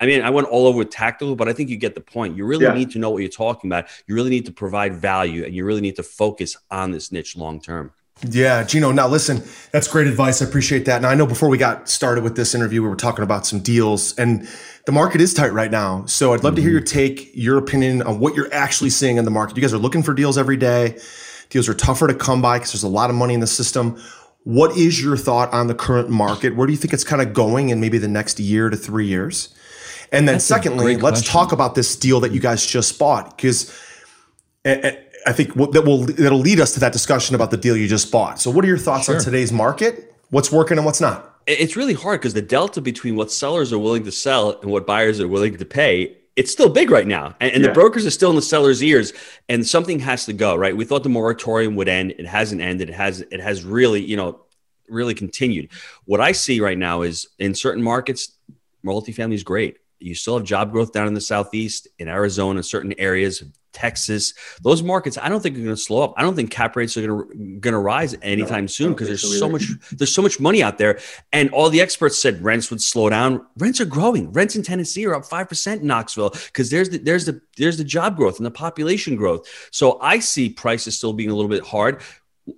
I 0.00 0.06
mean, 0.06 0.22
I 0.22 0.30
went 0.30 0.48
all 0.48 0.66
over 0.66 0.78
with 0.78 0.90
tactical, 0.90 1.36
but 1.36 1.48
I 1.48 1.52
think 1.52 1.70
you 1.70 1.76
get 1.76 1.94
the 1.94 2.00
point. 2.00 2.36
You 2.36 2.46
really 2.46 2.64
yeah. 2.64 2.74
need 2.74 2.90
to 2.92 2.98
know 2.98 3.10
what 3.10 3.18
you're 3.18 3.28
talking 3.28 3.70
about. 3.70 3.86
You 4.06 4.14
really 4.14 4.30
need 4.30 4.46
to 4.46 4.52
provide 4.52 4.94
value 4.94 5.44
and 5.44 5.54
you 5.54 5.64
really 5.64 5.80
need 5.80 5.96
to 5.96 6.02
focus 6.02 6.56
on 6.70 6.90
this 6.90 7.12
niche 7.12 7.36
long 7.36 7.60
term. 7.60 7.92
Yeah, 8.22 8.62
Gino. 8.62 8.92
Now, 8.92 9.08
listen, 9.08 9.42
that's 9.72 9.88
great 9.88 10.06
advice. 10.06 10.40
I 10.40 10.46
appreciate 10.46 10.84
that. 10.86 11.02
Now, 11.02 11.10
I 11.10 11.14
know 11.14 11.26
before 11.26 11.48
we 11.48 11.58
got 11.58 11.88
started 11.88 12.24
with 12.24 12.36
this 12.36 12.54
interview, 12.54 12.82
we 12.82 12.88
were 12.88 12.96
talking 12.96 13.22
about 13.22 13.44
some 13.46 13.60
deals, 13.60 14.16
and 14.18 14.48
the 14.86 14.92
market 14.92 15.20
is 15.20 15.34
tight 15.34 15.52
right 15.52 15.70
now. 15.70 16.06
So, 16.06 16.32
I'd 16.32 16.44
love 16.44 16.54
mm-hmm. 16.54 16.56
to 16.56 16.62
hear 16.62 16.80
mm-hmm. 16.80 16.98
your 16.98 17.08
take, 17.08 17.30
your 17.34 17.58
opinion 17.58 18.02
on 18.02 18.20
what 18.20 18.34
you're 18.34 18.52
actually 18.52 18.90
seeing 18.90 19.16
in 19.16 19.24
the 19.24 19.30
market. 19.30 19.56
You 19.56 19.62
guys 19.62 19.74
are 19.74 19.78
looking 19.78 20.02
for 20.02 20.14
deals 20.14 20.38
every 20.38 20.56
day. 20.56 20.98
Deals 21.50 21.68
are 21.68 21.74
tougher 21.74 22.06
to 22.06 22.14
come 22.14 22.40
by 22.40 22.58
because 22.58 22.72
there's 22.72 22.82
a 22.84 22.88
lot 22.88 23.10
of 23.10 23.16
money 23.16 23.34
in 23.34 23.40
the 23.40 23.46
system. 23.46 24.00
What 24.44 24.76
is 24.76 25.02
your 25.02 25.16
thought 25.16 25.52
on 25.52 25.66
the 25.66 25.74
current 25.74 26.08
market? 26.08 26.54
Where 26.56 26.66
do 26.66 26.72
you 26.72 26.78
think 26.78 26.92
it's 26.92 27.04
kind 27.04 27.20
of 27.20 27.32
going 27.32 27.70
in 27.70 27.80
maybe 27.80 27.98
the 27.98 28.08
next 28.08 28.38
year 28.38 28.70
to 28.70 28.76
three 28.76 29.06
years? 29.06 29.54
And 30.12 30.28
then, 30.28 30.36
That's 30.36 30.44
secondly, 30.44 30.96
let's 30.96 31.28
talk 31.28 31.52
about 31.52 31.74
this 31.74 31.96
deal 31.96 32.20
that 32.20 32.32
you 32.32 32.40
guys 32.40 32.64
just 32.64 32.98
bought 32.98 33.36
because 33.36 33.72
I 35.26 35.32
think 35.32 35.54
that 35.54 35.82
will 35.84 36.04
that'll 36.04 36.38
lead 36.38 36.60
us 36.60 36.74
to 36.74 36.80
that 36.80 36.92
discussion 36.92 37.34
about 37.34 37.50
the 37.50 37.56
deal 37.56 37.76
you 37.76 37.88
just 37.88 38.10
bought. 38.12 38.40
So, 38.40 38.50
what 38.50 38.64
are 38.64 38.68
your 38.68 38.78
thoughts 38.78 39.06
sure. 39.06 39.16
on 39.16 39.22
today's 39.22 39.52
market? 39.52 40.14
What's 40.30 40.50
working 40.52 40.78
and 40.78 40.84
what's 40.84 41.00
not? 41.00 41.38
It's 41.46 41.76
really 41.76 41.94
hard 41.94 42.20
because 42.20 42.34
the 42.34 42.42
delta 42.42 42.80
between 42.80 43.16
what 43.16 43.30
sellers 43.30 43.72
are 43.72 43.78
willing 43.78 44.04
to 44.04 44.12
sell 44.12 44.58
and 44.60 44.70
what 44.70 44.86
buyers 44.86 45.20
are 45.20 45.28
willing 45.28 45.56
to 45.56 45.64
pay 45.64 46.16
it's 46.36 46.50
still 46.50 46.68
big 46.68 46.90
right 46.90 47.06
now 47.06 47.34
and, 47.40 47.52
and 47.52 47.62
yeah. 47.62 47.68
the 47.68 47.74
brokers 47.74 48.04
are 48.04 48.10
still 48.10 48.30
in 48.30 48.36
the 48.36 48.42
seller's 48.42 48.82
ears 48.82 49.12
and 49.48 49.66
something 49.66 49.98
has 49.98 50.26
to 50.26 50.32
go 50.32 50.54
right 50.56 50.76
we 50.76 50.84
thought 50.84 51.02
the 51.02 51.08
moratorium 51.08 51.76
would 51.76 51.88
end 51.88 52.12
it 52.12 52.26
hasn't 52.26 52.60
ended 52.60 52.88
it 52.88 52.94
has 52.94 53.20
it 53.20 53.40
has 53.40 53.64
really 53.64 54.02
you 54.02 54.16
know 54.16 54.40
really 54.88 55.14
continued 55.14 55.70
what 56.04 56.20
i 56.20 56.32
see 56.32 56.60
right 56.60 56.78
now 56.78 57.02
is 57.02 57.28
in 57.38 57.54
certain 57.54 57.82
markets 57.82 58.32
multifamily 58.84 59.34
is 59.34 59.42
great 59.42 59.78
You 60.04 60.14
still 60.14 60.36
have 60.36 60.46
job 60.46 60.72
growth 60.72 60.92
down 60.92 61.06
in 61.06 61.14
the 61.14 61.20
southeast, 61.20 61.88
in 61.98 62.08
Arizona, 62.08 62.62
certain 62.62 62.94
areas, 62.98 63.40
of 63.40 63.48
Texas. 63.72 64.34
Those 64.62 64.82
markets, 64.82 65.18
I 65.20 65.28
don't 65.28 65.42
think 65.42 65.56
are 65.56 65.62
going 65.62 65.74
to 65.74 65.76
slow 65.76 66.02
up. 66.02 66.14
I 66.16 66.22
don't 66.22 66.36
think 66.36 66.50
cap 66.50 66.76
rates 66.76 66.96
are 66.96 67.06
going 67.06 67.28
to 67.28 67.58
going 67.60 67.72
to 67.72 67.78
rise 67.78 68.16
anytime 68.22 68.64
no, 68.64 68.68
soon 68.68 68.92
because 68.92 69.08
there's 69.08 69.22
so, 69.22 69.28
so 69.28 69.48
much 69.48 69.70
there's 69.92 70.14
so 70.14 70.22
much 70.22 70.40
money 70.40 70.62
out 70.62 70.78
there. 70.78 71.00
And 71.32 71.50
all 71.50 71.68
the 71.68 71.80
experts 71.80 72.18
said 72.18 72.42
rents 72.42 72.70
would 72.70 72.80
slow 72.80 73.10
down. 73.10 73.44
Rents 73.58 73.80
are 73.80 73.86
growing. 73.86 74.32
Rents 74.32 74.56
in 74.56 74.62
Tennessee 74.62 75.04
are 75.06 75.14
up 75.14 75.26
five 75.26 75.48
percent 75.48 75.82
in 75.82 75.88
Knoxville 75.88 76.30
because 76.30 76.70
there's 76.70 76.90
the, 76.90 76.98
there's 76.98 77.26
the 77.26 77.40
there's 77.58 77.76
the 77.76 77.84
job 77.84 78.16
growth 78.16 78.38
and 78.38 78.46
the 78.46 78.50
population 78.50 79.16
growth. 79.16 79.48
So 79.70 79.98
I 80.00 80.20
see 80.20 80.48
prices 80.50 80.96
still 80.96 81.12
being 81.12 81.30
a 81.30 81.34
little 81.34 81.50
bit 81.50 81.64
hard. 81.64 82.02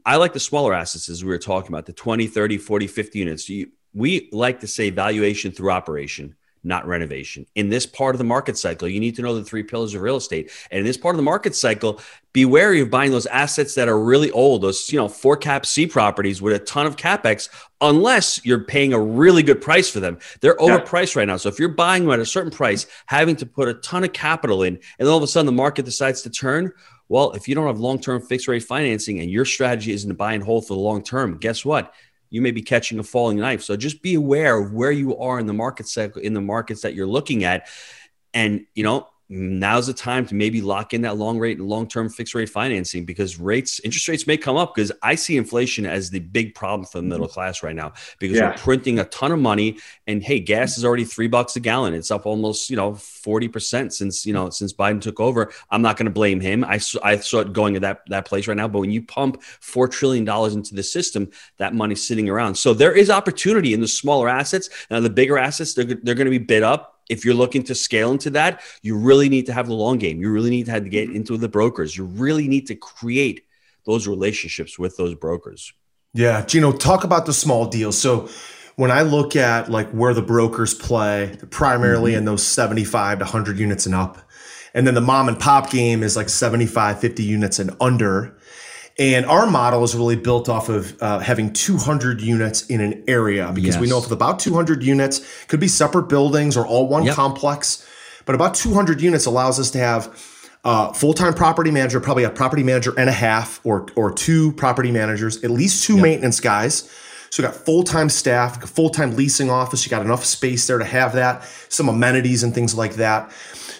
I 0.04 0.16
like 0.16 0.32
the 0.32 0.40
smaller 0.40 0.74
assets 0.74 1.08
as 1.08 1.24
we 1.24 1.30
were 1.30 1.38
talking 1.38 1.68
about 1.68 1.86
the 1.86 1.92
20, 1.92 2.26
30, 2.26 2.58
40, 2.58 2.86
50 2.88 3.18
units. 3.20 3.48
You, 3.48 3.70
we 3.94 4.28
like 4.32 4.60
to 4.60 4.66
say 4.66 4.90
valuation 4.90 5.52
through 5.52 5.70
operation, 5.70 6.34
not 6.66 6.86
renovation. 6.86 7.46
In 7.54 7.68
this 7.68 7.86
part 7.86 8.14
of 8.14 8.18
the 8.18 8.24
market 8.24 8.58
cycle, 8.58 8.88
you 8.88 9.00
need 9.00 9.16
to 9.16 9.22
know 9.22 9.34
the 9.34 9.44
three 9.44 9.62
pillars 9.62 9.94
of 9.94 10.02
real 10.02 10.16
estate. 10.16 10.50
And 10.70 10.80
in 10.80 10.84
this 10.84 10.96
part 10.96 11.14
of 11.14 11.16
the 11.16 11.22
market 11.22 11.54
cycle, 11.54 12.00
be 12.32 12.44
wary 12.44 12.80
of 12.80 12.90
buying 12.90 13.12
those 13.12 13.26
assets 13.26 13.74
that 13.76 13.88
are 13.88 13.98
really 13.98 14.30
old, 14.32 14.62
those, 14.62 14.92
you 14.92 14.98
know, 14.98 15.08
four 15.08 15.36
cap 15.36 15.64
C 15.64 15.86
properties 15.86 16.42
with 16.42 16.54
a 16.54 16.58
ton 16.58 16.86
of 16.86 16.96
capex, 16.96 17.48
unless 17.80 18.44
you're 18.44 18.64
paying 18.64 18.92
a 18.92 19.00
really 19.00 19.42
good 19.42 19.60
price 19.60 19.90
for 19.90 20.00
them. 20.00 20.18
They're 20.40 20.56
yeah. 20.60 20.78
overpriced 20.78 21.16
right 21.16 21.26
now. 21.26 21.36
So 21.36 21.48
if 21.48 21.58
you're 21.58 21.68
buying 21.68 22.04
them 22.04 22.12
at 22.12 22.20
a 22.20 22.26
certain 22.26 22.50
price, 22.50 22.86
having 23.06 23.36
to 23.36 23.46
put 23.46 23.68
a 23.68 23.74
ton 23.74 24.04
of 24.04 24.12
capital 24.12 24.62
in, 24.64 24.74
and 24.74 24.82
then 24.98 25.08
all 25.08 25.16
of 25.16 25.22
a 25.22 25.26
sudden 25.26 25.46
the 25.46 25.52
market 25.52 25.84
decides 25.84 26.22
to 26.22 26.30
turn, 26.30 26.72
well, 27.08 27.32
if 27.32 27.46
you 27.46 27.54
don't 27.54 27.66
have 27.68 27.78
long 27.78 28.00
term 28.00 28.20
fixed 28.20 28.48
rate 28.48 28.64
financing 28.64 29.20
and 29.20 29.30
your 29.30 29.44
strategy 29.44 29.92
isn't 29.92 30.08
to 30.08 30.14
buy 30.14 30.32
and 30.32 30.42
hold 30.42 30.66
for 30.66 30.74
the 30.74 30.80
long 30.80 31.02
term, 31.02 31.38
guess 31.38 31.64
what? 31.64 31.94
You 32.30 32.40
may 32.40 32.50
be 32.50 32.62
catching 32.62 32.98
a 32.98 33.02
falling 33.02 33.38
knife. 33.38 33.62
So 33.62 33.76
just 33.76 34.02
be 34.02 34.14
aware 34.14 34.58
of 34.58 34.72
where 34.72 34.90
you 34.90 35.16
are 35.18 35.38
in 35.38 35.46
the 35.46 35.52
market 35.52 35.88
cycle, 35.88 36.22
in 36.22 36.34
the 36.34 36.40
markets 36.40 36.82
that 36.82 36.94
you're 36.94 37.06
looking 37.06 37.44
at. 37.44 37.68
And, 38.34 38.66
you 38.74 38.82
know, 38.82 39.08
now's 39.28 39.88
the 39.88 39.92
time 39.92 40.24
to 40.26 40.34
maybe 40.34 40.60
lock 40.60 40.94
in 40.94 41.02
that 41.02 41.16
long 41.16 41.38
rate 41.38 41.58
and 41.58 41.68
long 41.68 41.88
term 41.88 42.08
fixed 42.08 42.34
rate 42.34 42.48
financing 42.48 43.04
because 43.04 43.38
rates, 43.38 43.80
interest 43.80 44.06
rates 44.08 44.26
may 44.26 44.36
come 44.36 44.56
up 44.56 44.74
because 44.74 44.92
I 45.02 45.16
see 45.16 45.36
inflation 45.36 45.84
as 45.84 46.10
the 46.10 46.20
big 46.20 46.54
problem 46.54 46.86
for 46.86 46.98
the 46.98 47.02
mm-hmm. 47.02 47.10
middle 47.10 47.28
class 47.28 47.62
right 47.62 47.74
now 47.74 47.92
because 48.18 48.36
yeah. 48.36 48.50
we're 48.50 48.56
printing 48.56 48.98
a 48.98 49.04
ton 49.06 49.32
of 49.32 49.40
money 49.40 49.78
and 50.06 50.22
hey, 50.22 50.38
gas 50.38 50.78
is 50.78 50.84
already 50.84 51.04
three 51.04 51.26
bucks 51.26 51.56
a 51.56 51.60
gallon. 51.60 51.94
It's 51.94 52.10
up 52.10 52.24
almost, 52.24 52.70
you 52.70 52.76
know, 52.76 52.92
40% 52.92 53.92
since, 53.92 54.24
you 54.24 54.32
know, 54.32 54.50
since 54.50 54.72
Biden 54.72 55.00
took 55.00 55.18
over. 55.18 55.52
I'm 55.70 55.82
not 55.82 55.96
going 55.96 56.06
to 56.06 56.12
blame 56.12 56.40
him. 56.40 56.64
I, 56.64 56.80
I 57.02 57.16
saw 57.16 57.40
it 57.40 57.52
going 57.52 57.74
to 57.74 57.80
that, 57.80 58.02
that 58.08 58.26
place 58.26 58.46
right 58.46 58.56
now. 58.56 58.68
But 58.68 58.80
when 58.80 58.92
you 58.92 59.02
pump 59.02 59.42
$4 59.42 59.90
trillion 59.90 60.28
into 60.52 60.74
the 60.74 60.82
system, 60.82 61.30
that 61.56 61.74
money's 61.74 62.06
sitting 62.06 62.28
around. 62.28 62.54
So 62.54 62.74
there 62.74 62.92
is 62.92 63.10
opportunity 63.10 63.74
in 63.74 63.80
the 63.80 63.88
smaller 63.88 64.28
assets. 64.28 64.70
Now, 64.90 65.00
the 65.00 65.10
bigger 65.10 65.36
assets, 65.36 65.74
they're, 65.74 65.84
they're 65.84 66.14
going 66.14 66.26
to 66.26 66.30
be 66.30 66.38
bid 66.38 66.62
up 66.62 66.95
if 67.08 67.24
you're 67.24 67.34
looking 67.34 67.62
to 67.64 67.74
scale 67.74 68.10
into 68.10 68.30
that, 68.30 68.60
you 68.82 68.96
really 68.96 69.28
need 69.28 69.46
to 69.46 69.52
have 69.52 69.68
the 69.68 69.74
long 69.74 69.98
game. 69.98 70.20
You 70.20 70.30
really 70.30 70.50
need 70.50 70.66
to, 70.66 70.72
have 70.72 70.84
to 70.84 70.88
get 70.88 71.10
into 71.10 71.36
the 71.36 71.48
brokers. 71.48 71.96
You 71.96 72.04
really 72.04 72.48
need 72.48 72.66
to 72.68 72.74
create 72.74 73.44
those 73.84 74.06
relationships 74.06 74.78
with 74.78 74.96
those 74.96 75.14
brokers. 75.14 75.72
Yeah, 76.14 76.44
Gino, 76.44 76.72
talk 76.72 77.04
about 77.04 77.26
the 77.26 77.32
small 77.32 77.66
deals. 77.66 77.98
So 77.98 78.28
when 78.76 78.90
I 78.90 79.02
look 79.02 79.36
at 79.36 79.70
like 79.70 79.90
where 79.90 80.14
the 80.14 80.22
brokers 80.22 80.74
play, 80.74 81.36
primarily 81.50 82.12
mm-hmm. 82.12 82.18
in 82.18 82.24
those 82.24 82.42
75 82.46 83.18
to 83.18 83.24
100 83.24 83.58
units 83.58 83.86
and 83.86 83.94
up. 83.94 84.18
And 84.74 84.86
then 84.86 84.94
the 84.94 85.00
mom 85.00 85.28
and 85.28 85.38
pop 85.38 85.70
game 85.70 86.02
is 86.02 86.16
like 86.16 86.28
75, 86.28 87.00
50 87.00 87.22
units 87.22 87.58
and 87.58 87.74
under. 87.80 88.36
And 88.98 89.26
our 89.26 89.46
model 89.46 89.84
is 89.84 89.94
really 89.94 90.16
built 90.16 90.48
off 90.48 90.70
of 90.70 91.00
uh, 91.02 91.18
having 91.18 91.52
200 91.52 92.22
units 92.22 92.66
in 92.66 92.80
an 92.80 93.04
area 93.06 93.52
because 93.52 93.74
yes. 93.74 93.80
we 93.80 93.88
know 93.88 93.98
if 93.98 94.10
about 94.10 94.38
200 94.38 94.82
units 94.82 95.20
could 95.48 95.60
be 95.60 95.68
separate 95.68 96.08
buildings 96.08 96.56
or 96.56 96.66
all 96.66 96.88
one 96.88 97.04
yep. 97.04 97.14
complex, 97.14 97.86
but 98.24 98.34
about 98.34 98.54
200 98.54 99.02
units 99.02 99.26
allows 99.26 99.60
us 99.60 99.70
to 99.72 99.78
have 99.78 100.06
uh, 100.64 100.92
full-time 100.94 101.34
property 101.34 101.70
manager, 101.70 102.00
probably 102.00 102.24
a 102.24 102.30
property 102.30 102.62
manager 102.62 102.92
and 102.98 103.08
a 103.08 103.12
half, 103.12 103.60
or 103.64 103.86
or 103.94 104.10
two 104.10 104.50
property 104.52 104.90
managers, 104.90 105.44
at 105.44 105.50
least 105.50 105.84
two 105.84 105.94
yep. 105.94 106.02
maintenance 106.02 106.40
guys. 106.40 106.90
So 107.30 107.42
you 107.42 107.48
got 107.48 107.56
full-time 107.56 108.08
staff, 108.08 108.68
full-time 108.68 109.14
leasing 109.14 109.50
office. 109.50 109.84
You 109.84 109.90
got 109.90 110.02
enough 110.02 110.24
space 110.24 110.66
there 110.66 110.78
to 110.78 110.84
have 110.84 111.12
that, 111.12 111.44
some 111.68 111.88
amenities 111.88 112.42
and 112.42 112.54
things 112.54 112.74
like 112.74 112.94
that. 112.94 113.30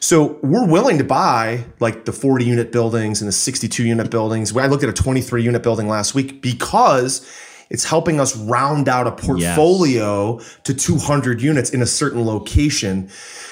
So 0.00 0.38
we're 0.42 0.66
willing 0.66 0.98
to 0.98 1.04
buy 1.04 1.64
like 1.80 2.04
the 2.04 2.12
40 2.12 2.44
unit 2.44 2.72
buildings 2.72 3.20
and 3.20 3.28
the 3.28 3.32
62 3.32 3.84
unit 3.84 4.10
buildings. 4.10 4.56
I 4.56 4.66
looked 4.66 4.82
at 4.82 4.88
a 4.88 4.92
23 4.92 5.42
unit 5.42 5.62
building 5.62 5.88
last 5.88 6.14
week 6.14 6.42
because 6.42 7.26
it's 7.68 7.84
helping 7.84 8.20
us 8.20 8.36
round 8.36 8.88
out 8.88 9.06
a 9.06 9.12
portfolio 9.12 10.38
yes. 10.38 10.58
to 10.64 10.74
200 10.74 11.42
units 11.42 11.70
in 11.70 11.82
a 11.82 11.86
certain 11.86 12.24
location. 12.24 13.08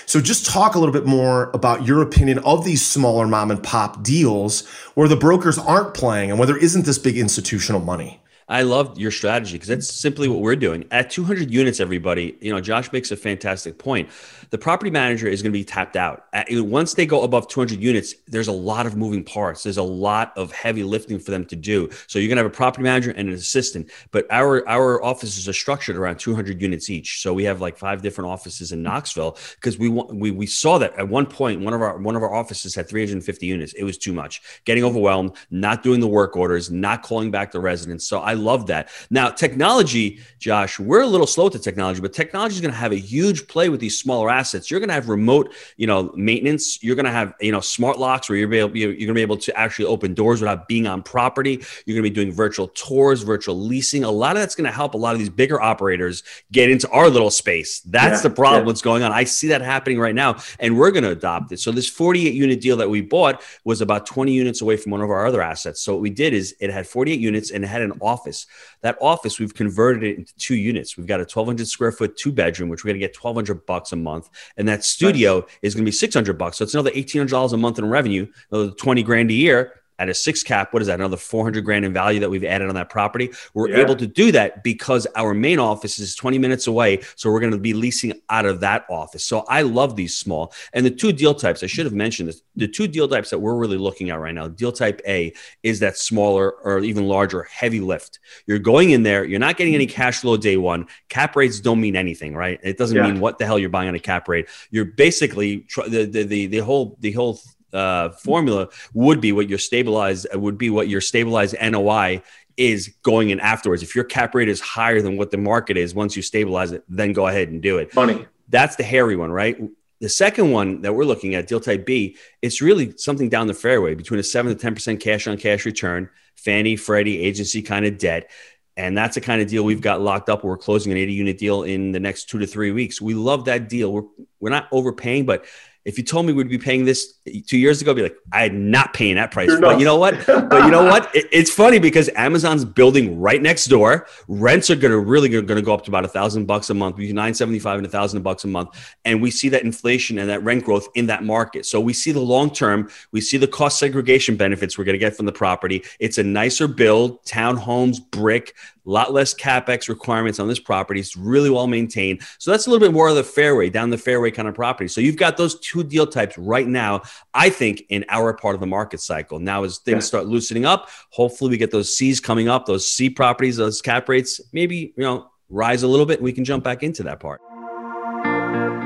So 0.06 0.20
just 0.20 0.46
talk 0.46 0.74
a 0.74 0.78
little 0.78 0.92
bit 0.92 1.06
more 1.06 1.50
about 1.52 1.86
your 1.86 2.02
opinion 2.02 2.38
of 2.40 2.64
these 2.64 2.86
smaller 2.86 3.26
mom 3.26 3.50
and 3.50 3.62
pop 3.62 4.02
deals 4.02 4.66
where 4.94 5.08
the 5.08 5.16
brokers 5.16 5.58
aren't 5.58 5.94
playing 5.94 6.30
and 6.30 6.38
where 6.38 6.46
there 6.46 6.58
isn't 6.58 6.84
this 6.84 6.98
big 6.98 7.18
institutional 7.18 7.80
money. 7.80 8.20
I 8.48 8.62
love 8.62 8.98
your 8.98 9.10
strategy 9.10 9.54
because 9.54 9.68
that's 9.68 9.92
simply 9.92 10.28
what 10.28 10.40
we're 10.40 10.56
doing. 10.56 10.84
At 10.90 11.10
200 11.10 11.50
units, 11.50 11.80
everybody, 11.80 12.36
you 12.40 12.52
know, 12.52 12.60
Josh 12.60 12.92
makes 12.92 13.10
a 13.10 13.16
fantastic 13.16 13.78
point. 13.78 14.10
The 14.50 14.58
property 14.58 14.90
manager 14.90 15.26
is 15.26 15.42
going 15.42 15.52
to 15.52 15.58
be 15.58 15.64
tapped 15.64 15.96
out. 15.96 16.26
Once 16.50 16.94
they 16.94 17.06
go 17.06 17.22
above 17.22 17.48
200 17.48 17.80
units, 17.80 18.14
there's 18.26 18.48
a 18.48 18.52
lot 18.52 18.84
of 18.84 18.96
moving 18.96 19.24
parts. 19.24 19.62
There's 19.62 19.78
a 19.78 19.82
lot 19.82 20.36
of 20.36 20.52
heavy 20.52 20.84
lifting 20.84 21.18
for 21.18 21.30
them 21.30 21.46
to 21.46 21.56
do. 21.56 21.88
So 22.06 22.18
you're 22.18 22.28
going 22.28 22.36
to 22.36 22.42
have 22.42 22.52
a 22.52 22.54
property 22.54 22.82
manager 22.82 23.12
and 23.12 23.28
an 23.28 23.34
assistant. 23.34 23.90
But 24.10 24.26
our 24.30 24.66
our 24.68 25.02
offices 25.02 25.48
are 25.48 25.52
structured 25.54 25.96
around 25.96 26.18
200 26.18 26.60
units 26.60 26.90
each. 26.90 27.22
So 27.22 27.32
we 27.32 27.44
have 27.44 27.60
like 27.60 27.78
five 27.78 28.02
different 28.02 28.30
offices 28.30 28.72
in 28.72 28.82
Knoxville 28.82 29.38
because 29.54 29.78
we 29.78 29.88
we 29.88 30.30
we 30.30 30.46
saw 30.46 30.78
that 30.78 30.94
at 30.98 31.08
one 31.08 31.26
point 31.26 31.62
one 31.62 31.72
of 31.72 31.80
our 31.80 31.96
one 31.98 32.14
of 32.14 32.22
our 32.22 32.34
offices 32.34 32.74
had 32.74 32.88
350 32.88 33.46
units. 33.46 33.72
It 33.72 33.84
was 33.84 33.96
too 33.96 34.12
much. 34.12 34.42
Getting 34.64 34.84
overwhelmed, 34.84 35.32
not 35.50 35.82
doing 35.82 36.00
the 36.00 36.08
work 36.08 36.36
orders, 36.36 36.70
not 36.70 37.02
calling 37.02 37.30
back 37.30 37.50
the 37.50 37.60
residents. 37.60 38.06
So 38.06 38.20
I 38.20 38.33
I 38.34 38.36
love 38.36 38.66
that. 38.66 38.88
Now, 39.10 39.30
technology, 39.30 40.18
Josh, 40.40 40.80
we're 40.80 41.02
a 41.02 41.06
little 41.06 41.26
slow 41.26 41.48
to 41.48 41.58
technology, 41.58 42.00
but 42.00 42.12
technology 42.12 42.56
is 42.56 42.60
going 42.60 42.72
to 42.72 42.76
have 42.76 42.90
a 42.90 42.96
huge 42.96 43.46
play 43.46 43.68
with 43.68 43.78
these 43.78 43.96
smaller 43.96 44.28
assets. 44.28 44.70
You're 44.70 44.80
going 44.80 44.88
to 44.88 44.94
have 44.94 45.08
remote, 45.08 45.54
you 45.76 45.86
know, 45.86 46.12
maintenance. 46.16 46.82
You're 46.82 46.96
going 46.96 47.04
to 47.04 47.12
have, 47.12 47.34
you 47.40 47.52
know, 47.52 47.60
smart 47.60 48.00
locks 48.00 48.28
where 48.28 48.36
you're, 48.36 48.52
able, 48.52 48.76
you're 48.76 48.92
going 48.92 49.06
to 49.06 49.14
be 49.14 49.22
able 49.22 49.36
to 49.36 49.56
actually 49.56 49.84
open 49.84 50.14
doors 50.14 50.40
without 50.40 50.66
being 50.66 50.88
on 50.88 51.00
property. 51.00 51.64
You're 51.86 51.94
going 51.94 52.02
to 52.04 52.10
be 52.10 52.14
doing 52.14 52.32
virtual 52.32 52.66
tours, 52.68 53.22
virtual 53.22 53.56
leasing. 53.56 54.02
A 54.02 54.10
lot 54.10 54.34
of 54.34 54.42
that's 54.42 54.56
going 54.56 54.66
to 54.66 54.72
help 54.72 54.94
a 54.94 54.98
lot 54.98 55.12
of 55.12 55.20
these 55.20 55.30
bigger 55.30 55.60
operators 55.60 56.24
get 56.50 56.70
into 56.70 56.90
our 56.90 57.08
little 57.08 57.30
space. 57.30 57.80
That's 57.82 58.24
yeah, 58.24 58.28
the 58.28 58.34
problem. 58.34 58.62
Yeah. 58.62 58.66
What's 58.66 58.82
going 58.82 59.04
on? 59.04 59.12
I 59.12 59.22
see 59.22 59.46
that 59.48 59.60
happening 59.60 60.00
right 60.00 60.14
now, 60.14 60.38
and 60.58 60.76
we're 60.76 60.90
going 60.90 61.04
to 61.04 61.10
adopt 61.10 61.52
it. 61.52 61.60
So 61.60 61.70
this 61.70 61.88
48 61.88 62.34
unit 62.34 62.60
deal 62.60 62.76
that 62.78 62.90
we 62.90 63.00
bought 63.00 63.42
was 63.62 63.80
about 63.80 64.06
20 64.06 64.32
units 64.32 64.60
away 64.60 64.76
from 64.76 64.90
one 64.90 65.02
of 65.02 65.10
our 65.10 65.24
other 65.24 65.40
assets. 65.40 65.80
So 65.80 65.92
what 65.92 66.02
we 66.02 66.10
did 66.10 66.34
is 66.34 66.56
it 66.60 66.70
had 66.70 66.86
48 66.88 67.20
units 67.20 67.52
and 67.52 67.62
it 67.62 67.68
had 67.68 67.82
an 67.82 67.92
office 68.00 68.23
office. 68.24 68.46
That 68.80 68.96
office, 69.00 69.38
we've 69.38 69.54
converted 69.54 70.02
it 70.02 70.18
into 70.18 70.34
two 70.36 70.56
units. 70.56 70.96
We've 70.96 71.06
got 71.06 71.20
a 71.20 71.24
1,200 71.24 71.66
square 71.68 71.92
foot 71.92 72.16
two 72.16 72.32
bedroom, 72.32 72.68
which 72.68 72.84
we're 72.84 72.90
going 72.90 73.00
to 73.00 73.06
get 73.06 73.16
1,200 73.16 73.66
bucks 73.66 73.92
a 73.92 73.96
month, 73.96 74.30
and 74.56 74.66
that 74.68 74.84
studio 74.84 75.46
is 75.62 75.74
going 75.74 75.84
to 75.84 75.88
be 75.88 75.92
600 75.92 76.38
bucks. 76.38 76.58
So 76.58 76.64
it's 76.64 76.74
another 76.74 76.90
1,800 76.90 77.30
dollars 77.30 77.52
a 77.52 77.56
month 77.56 77.78
in 77.78 77.88
revenue, 77.88 78.26
another 78.50 78.70
20 78.70 79.02
grand 79.02 79.30
a 79.30 79.34
year 79.34 79.72
at 79.98 80.08
a 80.08 80.14
six 80.14 80.42
cap, 80.42 80.72
what 80.72 80.82
is 80.82 80.88
that? 80.88 81.00
Another 81.00 81.16
400 81.16 81.64
grand 81.64 81.84
in 81.84 81.92
value 81.92 82.20
that 82.20 82.30
we've 82.30 82.44
added 82.44 82.68
on 82.68 82.74
that 82.74 82.90
property. 82.90 83.30
We're 83.54 83.70
yeah. 83.70 83.78
able 83.78 83.96
to 83.96 84.06
do 84.06 84.32
that 84.32 84.64
because 84.64 85.06
our 85.14 85.34
main 85.34 85.58
office 85.58 85.98
is 85.98 86.14
20 86.16 86.38
minutes 86.38 86.66
away. 86.66 87.00
So 87.16 87.30
we're 87.30 87.40
going 87.40 87.52
to 87.52 87.58
be 87.58 87.74
leasing 87.74 88.12
out 88.28 88.46
of 88.46 88.60
that 88.60 88.86
office. 88.90 89.24
So 89.24 89.40
I 89.48 89.62
love 89.62 89.96
these 89.96 90.16
small. 90.16 90.52
And 90.72 90.84
the 90.84 90.90
two 90.90 91.12
deal 91.12 91.34
types, 91.34 91.62
I 91.62 91.66
should 91.66 91.86
have 91.86 91.94
mentioned 91.94 92.28
this. 92.28 92.42
The 92.56 92.68
two 92.68 92.88
deal 92.88 93.08
types 93.08 93.30
that 93.30 93.38
we're 93.38 93.56
really 93.56 93.78
looking 93.78 94.10
at 94.10 94.18
right 94.18 94.34
now, 94.34 94.48
deal 94.48 94.72
type 94.72 95.00
A 95.06 95.32
is 95.62 95.80
that 95.80 95.96
smaller 95.96 96.52
or 96.52 96.80
even 96.80 97.06
larger 97.06 97.44
heavy 97.44 97.80
lift. 97.80 98.18
You're 98.46 98.58
going 98.58 98.90
in 98.90 99.02
there, 99.02 99.24
you're 99.24 99.40
not 99.40 99.56
getting 99.56 99.74
any 99.74 99.86
cash 99.86 100.20
flow 100.20 100.36
day 100.36 100.56
one. 100.56 100.86
Cap 101.08 101.36
rates 101.36 101.60
don't 101.60 101.80
mean 101.80 101.96
anything, 101.96 102.34
right? 102.34 102.58
It 102.62 102.78
doesn't 102.78 102.96
yeah. 102.96 103.06
mean 103.06 103.20
what 103.20 103.38
the 103.38 103.46
hell 103.46 103.58
you're 103.58 103.70
buying 103.70 103.88
on 103.88 103.94
a 103.94 104.00
cap 104.00 104.28
rate. 104.28 104.48
You're 104.70 104.84
basically 104.84 105.66
the, 105.88 106.04
the, 106.04 106.24
the, 106.24 106.46
the 106.46 106.58
whole, 106.58 106.96
the 107.00 107.12
whole 107.12 107.38
uh, 107.74 108.10
formula 108.10 108.68
would 108.92 109.20
be 109.20 109.32
what 109.32 109.48
your 109.48 109.58
stabilized 109.58 110.26
would 110.34 110.56
be 110.56 110.70
what 110.70 110.88
your 110.88 111.00
stabilized 111.00 111.56
NOI 111.60 112.22
is 112.56 112.94
going 113.02 113.30
in 113.30 113.40
afterwards. 113.40 113.82
If 113.82 113.94
your 113.94 114.04
cap 114.04 114.34
rate 114.34 114.48
is 114.48 114.60
higher 114.60 115.02
than 115.02 115.16
what 115.16 115.30
the 115.30 115.38
market 115.38 115.76
is, 115.76 115.94
once 115.94 116.16
you 116.16 116.22
stabilize 116.22 116.72
it, 116.72 116.84
then 116.88 117.12
go 117.12 117.26
ahead 117.26 117.48
and 117.48 117.60
do 117.60 117.78
it. 117.78 117.92
Funny. 117.92 118.26
That's 118.48 118.76
the 118.76 118.84
hairy 118.84 119.16
one, 119.16 119.32
right? 119.32 119.60
The 120.00 120.08
second 120.08 120.50
one 120.50 120.82
that 120.82 120.94
we're 120.94 121.04
looking 121.04 121.34
at, 121.34 121.46
deal 121.46 121.60
type 121.60 121.86
B, 121.86 122.16
it's 122.42 122.60
really 122.60 122.96
something 122.96 123.28
down 123.28 123.46
the 123.46 123.54
fairway 123.54 123.94
between 123.94 124.20
a 124.20 124.22
seven 124.22 124.54
to 124.54 124.60
ten 124.60 124.74
percent 124.74 125.00
cash 125.00 125.26
on 125.26 125.36
cash 125.36 125.64
return, 125.64 126.10
Fannie, 126.36 126.76
Freddie, 126.76 127.20
agency 127.20 127.62
kind 127.62 127.86
of 127.86 127.98
debt. 127.98 128.30
And 128.76 128.98
that's 128.98 129.14
the 129.14 129.20
kind 129.20 129.40
of 129.40 129.48
deal 129.48 129.64
we've 129.64 129.80
got 129.80 130.00
locked 130.00 130.28
up. 130.28 130.42
We're 130.42 130.56
closing 130.56 130.90
an 130.90 130.98
80 130.98 131.12
unit 131.12 131.38
deal 131.38 131.62
in 131.62 131.92
the 131.92 132.00
next 132.00 132.28
two 132.28 132.40
to 132.40 132.46
three 132.46 132.72
weeks. 132.72 133.00
We 133.00 133.14
love 133.14 133.44
that 133.44 133.68
deal. 133.68 133.92
We're, 133.92 134.02
we're 134.40 134.50
not 134.50 134.66
overpaying, 134.72 135.26
but 135.26 135.44
if 135.84 135.98
you 135.98 136.04
told 136.04 136.24
me 136.24 136.32
we'd 136.32 136.48
be 136.48 136.58
paying 136.58 136.84
this 136.84 137.14
two 137.46 137.58
years 137.58 137.82
ago, 137.82 137.90
I'd 137.90 137.96
be 137.96 138.02
like, 138.02 138.16
I'm 138.32 138.70
not 138.70 138.94
paying 138.94 139.16
that 139.16 139.30
price. 139.30 139.50
but 139.60 139.78
you 139.78 139.84
know 139.84 139.96
what? 139.96 140.14
but 140.26 140.64
you 140.64 140.70
know 140.70 140.84
what? 140.84 141.14
It, 141.14 141.26
it's 141.30 141.50
funny 141.50 141.78
because 141.78 142.08
Amazon's 142.16 142.64
building 142.64 143.20
right 143.20 143.40
next 143.40 143.66
door. 143.66 144.06
Rents 144.28 144.70
are 144.70 144.76
gonna 144.76 144.98
really 144.98 145.28
gonna 145.28 145.62
go 145.62 145.74
up 145.74 145.84
to 145.84 145.90
about 145.90 146.04
a 146.04 146.08
thousand 146.08 146.46
bucks 146.46 146.70
a 146.70 146.74
month, 146.74 146.96
between 146.96 147.14
nine 147.14 147.34
seventy 147.34 147.58
five 147.58 147.78
and 147.78 147.86
a 147.86 147.90
thousand 147.90 148.22
bucks 148.22 148.44
a 148.44 148.48
month, 148.48 148.70
and 149.04 149.20
we 149.20 149.30
see 149.30 149.48
that 149.50 149.62
inflation 149.62 150.18
and 150.18 150.28
that 150.28 150.42
rent 150.42 150.64
growth 150.64 150.88
in 150.94 151.06
that 151.06 151.22
market. 151.22 151.66
So 151.66 151.80
we 151.80 151.92
see 151.92 152.12
the 152.12 152.20
long 152.20 152.50
term. 152.50 152.88
We 153.12 153.20
see 153.20 153.36
the 153.36 153.48
cost 153.48 153.78
segregation 153.78 154.36
benefits 154.36 154.78
we're 154.78 154.84
gonna 154.84 154.98
get 154.98 155.16
from 155.16 155.26
the 155.26 155.32
property. 155.32 155.84
It's 156.00 156.18
a 156.18 156.24
nicer 156.24 156.66
build, 156.66 157.22
townhomes, 157.24 157.98
brick, 158.10 158.54
a 158.86 158.90
lot 158.90 159.12
less 159.12 159.34
capex 159.34 159.88
requirements 159.88 160.38
on 160.38 160.48
this 160.48 160.58
property. 160.58 161.00
It's 161.00 161.16
really 161.16 161.50
well 161.50 161.66
maintained. 161.66 162.22
So 162.38 162.50
that's 162.50 162.66
a 162.66 162.70
little 162.70 162.86
bit 162.86 162.92
more 162.92 163.08
of 163.08 163.16
the 163.16 163.24
fairway, 163.24 163.70
down 163.70 163.90
the 163.90 163.98
fairway 163.98 164.30
kind 164.30 164.46
of 164.46 164.54
property. 164.54 164.88
So 164.88 165.00
you've 165.00 165.16
got 165.16 165.36
those 165.36 165.58
two 165.60 165.73
deal 165.82 166.06
types 166.06 166.36
right 166.38 166.66
now, 166.66 167.02
I 167.32 167.50
think, 167.50 167.84
in 167.88 168.04
our 168.08 168.34
part 168.34 168.54
of 168.54 168.60
the 168.60 168.66
market 168.66 169.00
cycle. 169.00 169.38
Now, 169.38 169.64
as 169.64 169.78
things 169.78 170.04
yeah. 170.04 170.08
start 170.08 170.26
loosening 170.26 170.64
up, 170.64 170.88
hopefully 171.10 171.50
we 171.50 171.56
get 171.56 171.70
those 171.70 171.96
C's 171.96 172.20
coming 172.20 172.48
up, 172.48 172.66
those 172.66 172.88
C 172.88 173.10
properties, 173.10 173.56
those 173.56 173.82
cap 173.82 174.08
rates, 174.08 174.40
maybe, 174.52 174.94
you 174.96 175.02
know, 175.02 175.30
rise 175.48 175.82
a 175.82 175.88
little 175.88 176.06
bit 176.06 176.18
and 176.18 176.24
we 176.24 176.32
can 176.32 176.44
jump 176.44 176.64
back 176.64 176.82
into 176.82 177.02
that 177.04 177.20
part. 177.20 177.40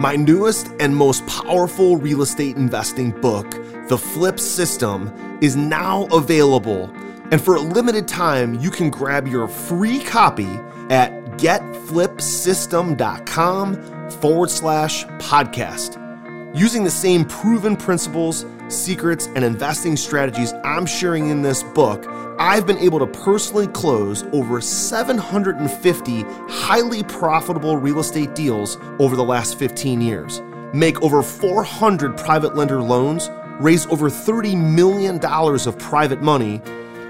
My 0.01 0.15
newest 0.15 0.69
and 0.79 0.95
most 0.95 1.27
powerful 1.27 1.97
real 1.97 2.23
estate 2.23 2.57
investing 2.57 3.11
book, 3.21 3.51
The 3.89 3.99
Flip 3.99 4.39
System, 4.39 5.13
is 5.43 5.57
now 5.57 6.07
available 6.13 6.89
and 7.31 7.41
for 7.43 7.57
a 7.57 7.61
limited 7.61 8.09
time, 8.09 8.59
you 8.59 8.71
can 8.71 8.89
grab 8.89 9.29
your 9.29 9.49
free 9.49 10.03
copy 10.03 10.49
at 10.89 11.13
getflipsystem.com 11.37 14.11
forward 14.11 14.51
slash 14.51 15.05
podcast. 15.05 16.08
Using 16.55 16.83
the 16.83 16.91
same 16.91 17.27
proven 17.27 17.77
principles, 17.77 18.47
secrets, 18.69 19.27
and 19.35 19.45
investing 19.45 19.97
strategies 19.97 20.55
I'm 20.65 20.87
sharing 20.87 21.29
in 21.29 21.43
this 21.43 21.63
book, 21.63 22.07
I've 22.39 22.67
been 22.67 22.79
able 22.79 22.99
to 23.01 23.07
personally 23.07 23.67
close 23.67 24.25
over 24.33 24.63
750 24.63 26.23
highly 26.49 27.03
profitable 27.03 27.77
real 27.77 27.99
estate 27.99 28.35
deals 28.35 28.79
over 28.99 29.15
the 29.15 29.25
last 29.25 29.59
15 29.59 30.01
years, 30.01 30.41
make 30.73 31.01
over 31.03 31.23
400 31.23 32.17
private 32.17 32.57
lender 32.57 32.81
loans, 32.81 33.29
raise 33.61 33.87
over 33.89 34.09
$30 34.09 34.57
million 34.57 35.23
of 35.23 35.79
private 35.79 36.23
money 36.23 36.63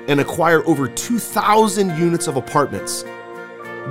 and 0.09 0.19
acquire 0.19 0.67
over 0.67 0.89
2,000 0.89 1.97
units 1.97 2.27
of 2.27 2.37
apartments. 2.37 3.05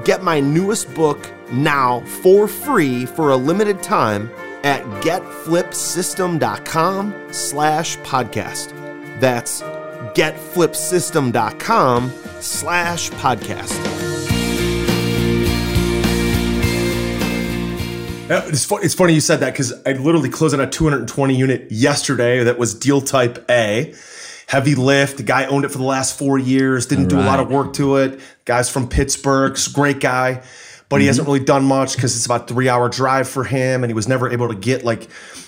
Get 0.04 0.24
my 0.24 0.42
newest 0.42 0.94
book 0.94 1.32
now 1.52 2.02
for 2.22 2.50
free 2.50 3.06
for 3.06 3.32
a 3.32 3.38
limited 3.38 3.82
time 3.82 4.30
at 4.68 4.84
getflipsystem.com 5.02 7.16
slash 7.32 7.98
podcast. 8.00 8.72
That's 9.22 9.62
getflipsystem.com 10.14 12.12
slash 12.42 13.10
podcast. 13.12 13.98
Uh, 18.30 18.42
it's, 18.48 18.66
fu- 18.66 18.80
it's 18.80 18.94
funny 18.94 19.14
you 19.14 19.22
said 19.22 19.40
that 19.40 19.54
because 19.54 19.72
I 19.86 19.94
literally 19.94 20.30
closed 20.30 20.54
on 20.54 20.60
a 20.60 20.70
220 20.70 21.34
unit 21.34 21.72
yesterday 21.72 22.44
that 22.44 22.60
was 22.60 22.74
deal 22.74 23.00
type 23.00 23.50
A 23.50 23.96
heavy 24.48 24.76
lift. 24.76 25.16
The 25.16 25.24
guy 25.24 25.46
owned 25.46 25.64
it 25.64 25.70
for 25.70 25.78
the 25.78 25.86
last 25.86 26.20
four 26.20 26.38
years, 26.38 26.88
didn't 26.88 27.06
All 27.06 27.10
do 27.10 27.20
a 27.20 27.24
lot 27.26 27.40
of 27.40 27.50
work 27.50 27.72
to 27.76 27.96
it. 27.98 28.20
Guy's 28.44 28.70
from 28.70 28.90
Pittsburgh, 28.90 29.58
great 29.74 30.02
guy, 30.02 30.44
but 30.90 30.98
he 30.98 31.04
mm-hmm. 31.04 31.10
hasn't 31.10 31.28
really 31.28 31.40
done 31.40 31.66
much 31.66 31.96
because 31.96 32.16
it's 32.16 32.26
about 32.26 32.48
three 32.48 32.70
hour 32.70 32.90
drive 32.90 33.28
for 33.28 33.44
him, 33.44 33.84
and 33.84 33.90
he 33.90 33.94
was 33.94 34.08
never 34.08 34.30
able 34.30 34.48
to 34.48 34.56
get 34.56 34.84
like 34.84 35.08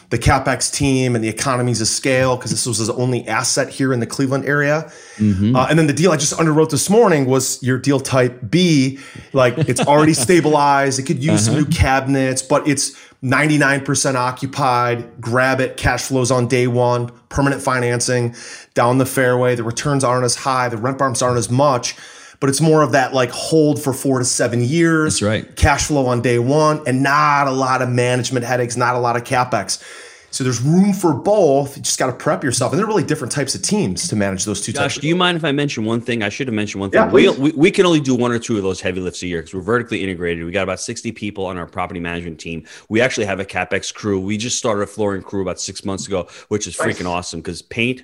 the 0.10 0.17
capex 0.17 0.73
team 0.73 1.15
and 1.15 1.23
the 1.23 1.30
economies 1.30 1.82
of 1.82 1.88
scale 1.88 2.36
because 2.36 2.49
this 2.52 2.65
was 2.65 2.80
his 2.80 2.89
only 2.89 3.28
asset 3.28 3.69
here 3.69 3.93
in 3.93 3.99
the 3.99 4.08
Cleveland 4.08 4.45
area. 4.45 4.91
Mm-hmm. 5.17 5.56
Uh, 5.56 5.67
and 5.69 5.78
then 5.78 5.86
the 5.86 5.93
deal 5.93 6.12
I 6.12 6.17
just 6.17 6.34
underwrote 6.34 6.71
this 6.71 6.89
morning 6.89 7.25
was 7.25 7.62
your 7.62 7.78
deal 7.78 7.99
type 7.99 8.39
B. 8.49 8.99
Like 9.34 9.58
it's 9.58 9.82
already 9.82 10.13
stabilized. 10.15 10.97
It 10.99 11.04
could 11.04 11.23
use 11.23 11.47
uh-huh. 11.47 11.56
some 11.60 11.63
new 11.63 11.65
cabinets, 11.65 12.41
but 12.41 12.67
it's 12.67 12.97
99% 13.23 14.15
occupied, 14.15 15.21
grab 15.21 15.60
it, 15.60 15.78
cash 15.78 16.04
flows 16.04 16.32
on 16.32 16.47
day 16.47 16.67
one, 16.67 17.10
permanent 17.28 17.62
financing 17.62 18.34
down 18.73 18.97
the 18.97 19.06
fairway. 19.06 19.56
The 19.56 19.63
returns 19.63 20.04
aren't 20.04 20.25
as 20.25 20.36
high, 20.36 20.69
the 20.69 20.78
rent 20.78 20.97
bumps 20.97 21.21
aren't 21.21 21.38
as 21.38 21.49
much, 21.49 21.95
but 22.39 22.49
it's 22.49 22.62
more 22.62 22.82
of 22.82 22.91
that 22.93 23.13
like 23.13 23.32
hold 23.32 23.82
for 23.82 23.93
four 23.93 24.19
to 24.19 24.25
seven 24.25 24.62
years. 24.62 25.19
That's 25.19 25.21
right. 25.21 25.56
Cash 25.56 25.88
flow 25.88 26.08
on 26.08 26.21
day 26.21 26.39
one, 26.39 26.82
and 26.88 27.04
not 27.04 27.47
a 27.47 27.52
lot 27.52 27.82
of 27.82 27.89
management 27.89 28.45
headaches, 28.45 28.78
not 28.78 28.95
a 28.95 28.99
lot 28.99 29.15
of 29.15 29.23
capex. 29.23 29.84
So 30.32 30.43
there's 30.43 30.62
room 30.62 30.93
for 30.93 31.13
both. 31.13 31.75
You 31.75 31.84
just 31.84 31.97
got 31.97 32.08
to 32.08 32.13
prep 32.13 32.43
yourself. 32.43 32.71
And 32.71 32.80
they're 32.80 32.88
really 32.88 33.04
different 33.04 33.32
types 33.32 33.56
of 33.56 33.62
teams 33.62 34.08
to 34.10 34.15
manage 34.15 34.45
those 34.45 34.62
two 34.62 34.71
Josh, 34.71 34.93
types. 34.93 35.02
do 35.02 35.08
you 35.08 35.15
mind 35.15 35.38
if 35.38 35.43
I 35.43 35.52
mention 35.52 35.86
one 35.86 36.02
thing? 36.02 36.21
I 36.21 36.30
should 36.30 36.47
have 36.47 36.54
mentioned 36.54 36.82
one 36.82 36.91
thing. 36.91 37.02
Yeah, 37.02 37.12
we, 37.12 37.30
we, 37.30 37.52
we, 37.52 37.71
can 37.71 37.86
only 37.86 37.99
do 37.99 38.15
one 38.15 38.32
or 38.32 38.39
two 38.39 38.56
of 38.58 38.63
those 38.63 38.80
heavy 38.80 39.02
lifts 39.02 39.23
a 39.23 39.28
year 39.28 39.39
because 39.39 39.54
we're 39.54 39.62
vertically 39.62 40.04
integrated. 40.04 40.45
We 40.45 40.52
got 40.52 40.63
about 40.63 40.80
60 40.80 41.12
people 41.13 41.45
on 41.45 41.58
our 41.58 41.65
property 41.65 41.99
management 41.99 42.39
team. 42.39 42.65
We 42.89 43.02
actually 43.02 43.25
have 43.25 43.39
a 43.39 43.45
CapEx 43.45 43.93
crew. 43.93 44.19
We 44.19 44.38
just 44.38 44.58
started 44.58 44.84
a 44.84 44.88
flooring 44.88 45.23
crew 45.23 45.41
about 45.41 45.60
six 45.60 45.84
months 45.84 46.06
ago, 46.06 46.28
which 46.49 46.67
is 46.67 46.78
nice. 46.78 46.88
freaking 46.88 47.08
awesome 47.08 47.39
because 47.39 47.62
paint, 47.63 48.04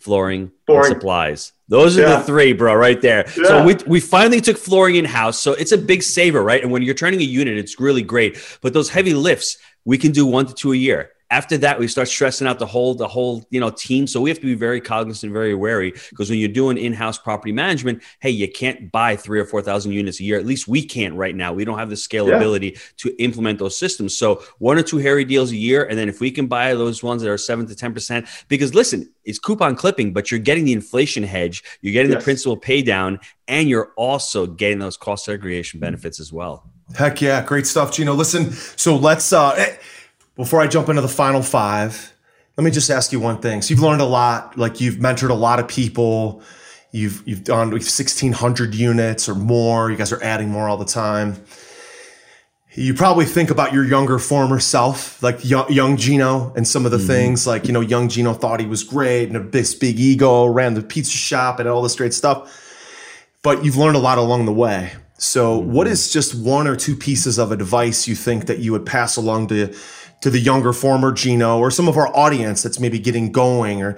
flooring, 0.00 0.50
flooring. 0.66 0.92
supplies. 0.92 1.52
Those 1.68 1.96
are 1.98 2.02
yeah. 2.02 2.16
the 2.16 2.22
three, 2.24 2.52
bro, 2.52 2.74
right 2.74 3.00
there. 3.00 3.24
Yeah. 3.28 3.44
So 3.44 3.64
we, 3.64 3.76
we 3.86 4.00
finally 4.00 4.40
took 4.40 4.56
flooring 4.56 4.96
in 4.96 5.04
house. 5.04 5.38
So 5.38 5.52
it's 5.52 5.72
a 5.72 5.78
big 5.78 6.02
saver, 6.02 6.42
right? 6.42 6.62
And 6.62 6.72
when 6.72 6.82
you're 6.82 6.94
turning 6.94 7.20
a 7.20 7.24
unit, 7.24 7.56
it's 7.56 7.78
really 7.78 8.02
great. 8.02 8.58
But 8.60 8.72
those 8.72 8.88
heavy 8.88 9.14
lifts, 9.14 9.58
we 9.84 9.96
can 9.96 10.10
do 10.10 10.26
one 10.26 10.46
to 10.46 10.54
two 10.54 10.72
a 10.72 10.76
year 10.76 11.10
after 11.30 11.56
that 11.56 11.78
we 11.78 11.86
start 11.86 12.08
stressing 12.08 12.46
out 12.46 12.58
the 12.58 12.66
whole 12.66 12.94
the 12.94 13.06
whole 13.06 13.46
you 13.50 13.60
know 13.60 13.70
team. 13.70 14.06
So 14.06 14.20
we 14.20 14.30
have 14.30 14.40
to 14.40 14.46
be 14.46 14.54
very 14.54 14.80
cognizant 14.80 15.24
and 15.24 15.32
very 15.32 15.54
wary 15.54 15.92
because 16.10 16.28
when 16.28 16.38
you're 16.38 16.48
doing 16.48 16.76
in-house 16.76 17.18
property 17.18 17.52
management 17.52 18.02
hey 18.18 18.30
you 18.30 18.50
can't 18.50 18.90
buy 18.90 19.16
three 19.16 19.38
or 19.38 19.44
four 19.44 19.62
thousand 19.62 19.92
units 19.92 20.20
a 20.20 20.24
year. 20.24 20.38
At 20.38 20.46
least 20.46 20.66
we 20.66 20.84
can't 20.84 21.14
right 21.14 21.34
now. 21.34 21.52
We 21.52 21.64
don't 21.64 21.78
have 21.78 21.88
the 21.88 21.96
scalability 21.96 22.72
yeah. 22.72 22.80
to 22.98 23.22
implement 23.22 23.58
those 23.58 23.78
systems. 23.78 24.16
So 24.16 24.42
one 24.58 24.76
or 24.76 24.82
two 24.82 24.98
hairy 24.98 25.24
deals 25.24 25.52
a 25.52 25.56
year 25.56 25.84
and 25.84 25.98
then 25.98 26.08
if 26.08 26.20
we 26.20 26.30
can 26.30 26.46
buy 26.46 26.74
those 26.74 27.02
ones 27.02 27.22
that 27.22 27.30
are 27.30 27.38
7 27.38 27.66
to 27.66 27.74
10 27.74 27.94
percent 27.94 28.26
because 28.48 28.74
listen 28.74 29.10
it's 29.24 29.38
coupon 29.38 29.76
clipping 29.76 30.12
but 30.12 30.30
you're 30.30 30.40
getting 30.40 30.64
the 30.64 30.72
inflation 30.72 31.22
hedge 31.22 31.62
you're 31.80 31.92
getting 31.92 32.10
yes. 32.10 32.20
the 32.20 32.24
principal 32.24 32.56
pay 32.56 32.82
down 32.82 33.20
and 33.46 33.68
you're 33.68 33.92
also 33.96 34.46
getting 34.46 34.78
those 34.78 34.96
cost 34.96 35.24
segregation 35.24 35.80
benefits 35.80 36.18
as 36.18 36.32
well. 36.32 36.68
Heck 36.96 37.20
yeah 37.20 37.44
great 37.44 37.66
stuff 37.68 37.92
gino. 37.92 38.14
Listen 38.14 38.50
so 38.52 38.96
let's 38.96 39.32
uh 39.32 39.76
before 40.40 40.62
I 40.62 40.66
jump 40.66 40.88
into 40.88 41.02
the 41.02 41.08
final 41.08 41.42
five, 41.42 42.14
let 42.56 42.64
me 42.64 42.70
just 42.70 42.88
ask 42.88 43.12
you 43.12 43.20
one 43.20 43.42
thing. 43.42 43.60
So 43.60 43.74
you've 43.74 43.82
learned 43.82 44.00
a 44.00 44.06
lot, 44.06 44.56
like 44.56 44.80
you've 44.80 44.94
mentored 44.94 45.28
a 45.28 45.34
lot 45.34 45.60
of 45.60 45.68
people. 45.68 46.42
You've 46.92 47.22
you've 47.26 47.44
done 47.44 47.70
1600 47.70 48.74
units 48.74 49.28
or 49.28 49.34
more. 49.34 49.90
You 49.90 49.98
guys 49.98 50.12
are 50.12 50.22
adding 50.22 50.48
more 50.48 50.66
all 50.66 50.78
the 50.78 50.86
time. 50.86 51.36
You 52.72 52.94
probably 52.94 53.26
think 53.26 53.50
about 53.50 53.74
your 53.74 53.84
younger 53.84 54.18
former 54.18 54.60
self, 54.60 55.22
like 55.22 55.44
young, 55.44 55.70
young 55.70 55.98
Gino, 55.98 56.54
and 56.56 56.66
some 56.66 56.86
of 56.86 56.90
the 56.90 56.96
mm-hmm. 56.96 57.06
things 57.06 57.46
like 57.46 57.66
you 57.66 57.74
know, 57.74 57.80
young 57.80 58.08
Gino 58.08 58.32
thought 58.32 58.60
he 58.60 58.66
was 58.66 58.82
great 58.82 59.28
and 59.28 59.36
a 59.36 59.40
big 59.40 59.66
big 59.78 60.00
ego, 60.00 60.46
ran 60.46 60.72
the 60.72 60.82
pizza 60.82 61.12
shop 61.12 61.60
and 61.60 61.68
all 61.68 61.82
this 61.82 61.96
great 61.96 62.14
stuff. 62.14 62.50
But 63.42 63.62
you've 63.62 63.76
learned 63.76 63.96
a 63.96 64.00
lot 64.00 64.16
along 64.16 64.46
the 64.46 64.54
way. 64.54 64.92
So, 65.18 65.60
mm-hmm. 65.60 65.70
what 65.70 65.86
is 65.86 66.10
just 66.10 66.34
one 66.34 66.66
or 66.66 66.76
two 66.76 66.96
pieces 66.96 67.38
of 67.38 67.52
advice 67.52 68.08
you 68.08 68.14
think 68.14 68.46
that 68.46 68.60
you 68.60 68.72
would 68.72 68.86
pass 68.86 69.18
along 69.18 69.48
to 69.48 69.74
to 70.20 70.30
the 70.30 70.38
younger 70.38 70.72
former 70.72 71.12
Gino 71.12 71.58
or 71.58 71.70
some 71.70 71.88
of 71.88 71.96
our 71.96 72.14
audience 72.16 72.62
that's 72.62 72.78
maybe 72.78 72.98
getting 72.98 73.32
going 73.32 73.82
or 73.82 73.96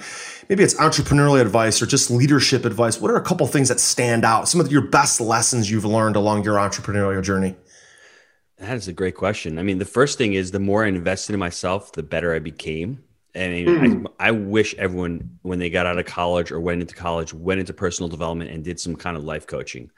maybe 0.48 0.62
it's 0.62 0.74
entrepreneurial 0.74 1.40
advice 1.40 1.82
or 1.82 1.86
just 1.86 2.10
leadership 2.10 2.64
advice. 2.64 3.00
What 3.00 3.10
are 3.10 3.16
a 3.16 3.22
couple 3.22 3.46
things 3.46 3.68
that 3.68 3.80
stand 3.80 4.24
out? 4.24 4.48
Some 4.48 4.60
of 4.60 4.70
your 4.70 4.82
best 4.82 5.20
lessons 5.20 5.70
you've 5.70 5.84
learned 5.84 6.16
along 6.16 6.44
your 6.44 6.56
entrepreneurial 6.56 7.22
journey? 7.22 7.56
That 8.58 8.76
is 8.76 8.86
a 8.86 8.92
great 8.92 9.16
question. 9.16 9.58
I 9.58 9.62
mean 9.62 9.78
the 9.78 9.84
first 9.84 10.18
thing 10.18 10.34
is 10.34 10.52
the 10.52 10.60
more 10.60 10.84
i 10.84 10.88
invested 10.88 11.32
in 11.34 11.40
myself 11.40 11.92
the 11.92 12.02
better 12.02 12.34
i 12.34 12.38
became. 12.38 13.02
I 13.34 13.48
mean, 13.48 13.66
mm. 13.66 14.06
I, 14.20 14.28
I, 14.28 14.30
wish 14.32 14.74
everyone, 14.74 15.38
when 15.40 15.58
they 15.58 15.70
got 15.70 15.86
out 15.86 15.98
of 15.98 16.04
college 16.04 16.52
or 16.52 16.60
went 16.60 16.82
into 16.82 16.94
college, 16.94 17.32
went 17.32 17.60
into 17.60 17.72
personal 17.72 18.10
development 18.10 18.50
and 18.50 18.62
did 18.62 18.78
some 18.78 18.94
kind 18.94 19.16
of 19.16 19.24
life 19.24 19.46
coaching 19.46 19.90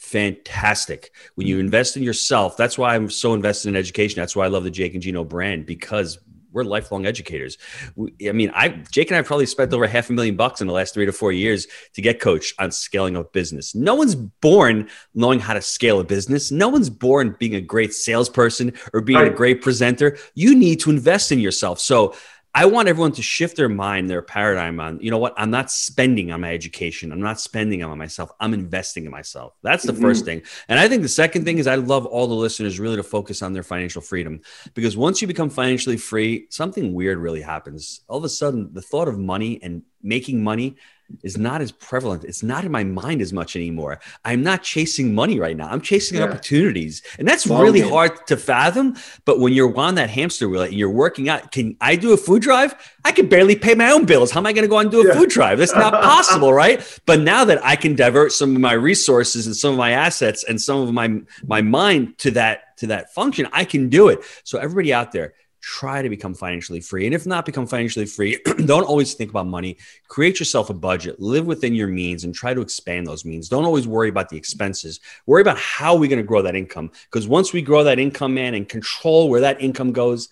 fantastic. 0.00 1.12
When 1.34 1.46
you 1.46 1.56
mm-hmm. 1.56 1.66
invest 1.66 1.96
in 1.96 2.02
yourself, 2.02 2.56
that's 2.56 2.78
why 2.78 2.94
I'm 2.94 3.10
so 3.10 3.34
invested 3.34 3.68
in 3.68 3.76
education. 3.76 4.18
That's 4.18 4.34
why 4.34 4.46
I 4.46 4.48
love 4.48 4.64
the 4.64 4.70
Jake 4.70 4.94
and 4.94 5.02
Gino 5.02 5.24
brand 5.24 5.66
because 5.66 6.18
we're 6.52 6.64
lifelong 6.64 7.06
educators. 7.06 7.58
We, 7.94 8.12
I 8.28 8.32
mean, 8.32 8.50
I 8.54 8.68
Jake 8.90 9.10
and 9.10 9.18
I 9.18 9.22
probably 9.22 9.46
spent 9.46 9.72
over 9.72 9.86
half 9.86 10.10
a 10.10 10.12
million 10.12 10.36
bucks 10.36 10.60
in 10.60 10.66
the 10.66 10.72
last 10.72 10.94
three 10.94 11.06
to 11.06 11.12
four 11.12 11.32
years 11.32 11.68
to 11.94 12.02
get 12.02 12.18
coached 12.18 12.54
on 12.58 12.72
scaling 12.72 13.16
up 13.16 13.32
business. 13.32 13.74
No 13.74 13.94
one's 13.94 14.14
born 14.14 14.88
knowing 15.14 15.38
how 15.38 15.54
to 15.54 15.62
scale 15.62 16.00
a 16.00 16.04
business. 16.04 16.50
No 16.50 16.68
one's 16.68 16.90
born 16.90 17.36
being 17.38 17.54
a 17.54 17.60
great 17.60 17.92
salesperson 17.92 18.72
or 18.92 19.02
being 19.02 19.18
right. 19.18 19.30
a 19.30 19.34
great 19.34 19.62
presenter. 19.62 20.16
You 20.34 20.56
need 20.56 20.80
to 20.80 20.90
invest 20.90 21.30
in 21.30 21.38
yourself. 21.38 21.78
So 21.78 22.14
I 22.52 22.66
want 22.66 22.88
everyone 22.88 23.12
to 23.12 23.22
shift 23.22 23.56
their 23.56 23.68
mind, 23.68 24.10
their 24.10 24.22
paradigm 24.22 24.80
on, 24.80 24.98
you 25.00 25.10
know 25.10 25.18
what? 25.18 25.34
I'm 25.36 25.52
not 25.52 25.70
spending 25.70 26.32
on 26.32 26.40
my 26.40 26.52
education. 26.52 27.12
I'm 27.12 27.20
not 27.20 27.40
spending 27.40 27.84
on 27.84 27.96
myself. 27.96 28.32
I'm 28.40 28.54
investing 28.54 29.04
in 29.04 29.12
myself. 29.12 29.54
That's 29.62 29.84
the 29.84 29.92
mm-hmm. 29.92 30.02
first 30.02 30.24
thing. 30.24 30.42
And 30.68 30.78
I 30.80 30.88
think 30.88 31.02
the 31.02 31.08
second 31.08 31.44
thing 31.44 31.58
is 31.58 31.68
I 31.68 31.76
love 31.76 32.06
all 32.06 32.26
the 32.26 32.34
listeners 32.34 32.80
really 32.80 32.96
to 32.96 33.04
focus 33.04 33.42
on 33.42 33.52
their 33.52 33.62
financial 33.62 34.02
freedom 34.02 34.40
because 34.74 34.96
once 34.96 35.22
you 35.22 35.28
become 35.28 35.48
financially 35.48 35.96
free, 35.96 36.46
something 36.50 36.92
weird 36.92 37.18
really 37.18 37.42
happens. 37.42 38.00
All 38.08 38.18
of 38.18 38.24
a 38.24 38.28
sudden, 38.28 38.70
the 38.72 38.82
thought 38.82 39.06
of 39.06 39.16
money 39.16 39.62
and 39.62 39.82
making 40.02 40.42
money 40.42 40.76
is 41.22 41.36
not 41.36 41.60
as 41.60 41.72
prevalent. 41.72 42.24
It's 42.24 42.42
not 42.42 42.64
in 42.64 42.72
my 42.72 42.84
mind 42.84 43.20
as 43.20 43.32
much 43.32 43.56
anymore. 43.56 44.00
I'm 44.24 44.42
not 44.42 44.62
chasing 44.62 45.14
money 45.14 45.38
right 45.38 45.56
now. 45.56 45.68
I'm 45.68 45.80
chasing 45.80 46.18
yeah. 46.18 46.24
opportunities. 46.24 47.02
And 47.18 47.26
that's 47.26 47.46
really 47.46 47.80
hard 47.80 48.26
to 48.28 48.36
fathom. 48.36 48.96
But 49.24 49.40
when 49.40 49.52
you're 49.52 49.76
on 49.78 49.94
that 49.96 50.10
hamster 50.10 50.48
wheel 50.48 50.62
and 50.62 50.74
you're 50.74 50.90
working 50.90 51.28
out, 51.28 51.52
can 51.52 51.76
I 51.80 51.96
do 51.96 52.12
a 52.12 52.16
food 52.16 52.42
drive? 52.42 52.74
I 53.04 53.12
can 53.12 53.28
barely 53.28 53.56
pay 53.56 53.74
my 53.74 53.90
own 53.90 54.04
bills. 54.04 54.30
How 54.30 54.40
am 54.40 54.46
I 54.46 54.52
going 54.52 54.64
to 54.64 54.68
go 54.68 54.78
and 54.78 54.90
do 54.90 55.02
a 55.02 55.08
yeah. 55.08 55.14
food 55.14 55.30
drive? 55.30 55.58
That's 55.58 55.74
not 55.74 55.92
possible, 56.02 56.52
right? 56.52 56.80
But 57.06 57.20
now 57.20 57.44
that 57.44 57.64
I 57.64 57.76
can 57.76 57.94
divert 57.94 58.32
some 58.32 58.54
of 58.54 58.60
my 58.60 58.72
resources 58.72 59.46
and 59.46 59.56
some 59.56 59.72
of 59.72 59.78
my 59.78 59.92
assets 59.92 60.44
and 60.44 60.60
some 60.60 60.80
of 60.80 60.92
my 60.92 61.20
my 61.44 61.62
mind 61.62 62.18
to 62.18 62.30
that 62.32 62.76
to 62.78 62.86
that 62.88 63.12
function, 63.12 63.46
I 63.52 63.64
can 63.64 63.88
do 63.88 64.08
it. 64.08 64.20
So 64.44 64.58
everybody 64.58 64.92
out 64.92 65.12
there, 65.12 65.34
try 65.60 66.02
to 66.02 66.08
become 66.08 66.34
financially 66.34 66.80
free. 66.80 67.06
And 67.06 67.14
if 67.14 67.26
not 67.26 67.44
become 67.44 67.66
financially 67.66 68.06
free, 68.06 68.38
don't 68.64 68.84
always 68.84 69.14
think 69.14 69.30
about 69.30 69.46
money. 69.46 69.76
Create 70.08 70.38
yourself 70.38 70.70
a 70.70 70.74
budget, 70.74 71.20
live 71.20 71.46
within 71.46 71.74
your 71.74 71.88
means, 71.88 72.24
and 72.24 72.34
try 72.34 72.54
to 72.54 72.60
expand 72.60 73.06
those 73.06 73.24
means. 73.24 73.48
Don't 73.48 73.64
always 73.64 73.86
worry 73.86 74.08
about 74.08 74.28
the 74.28 74.36
expenses. 74.36 75.00
Worry 75.26 75.42
about 75.42 75.58
how 75.58 75.94
we're 75.94 76.08
going 76.08 76.22
to 76.22 76.26
grow 76.26 76.42
that 76.42 76.56
income. 76.56 76.90
Because 77.04 77.28
once 77.28 77.52
we 77.52 77.62
grow 77.62 77.84
that 77.84 77.98
income, 77.98 78.34
man, 78.34 78.54
and 78.54 78.68
control 78.68 79.28
where 79.28 79.42
that 79.42 79.60
income 79.60 79.92
goes, 79.92 80.28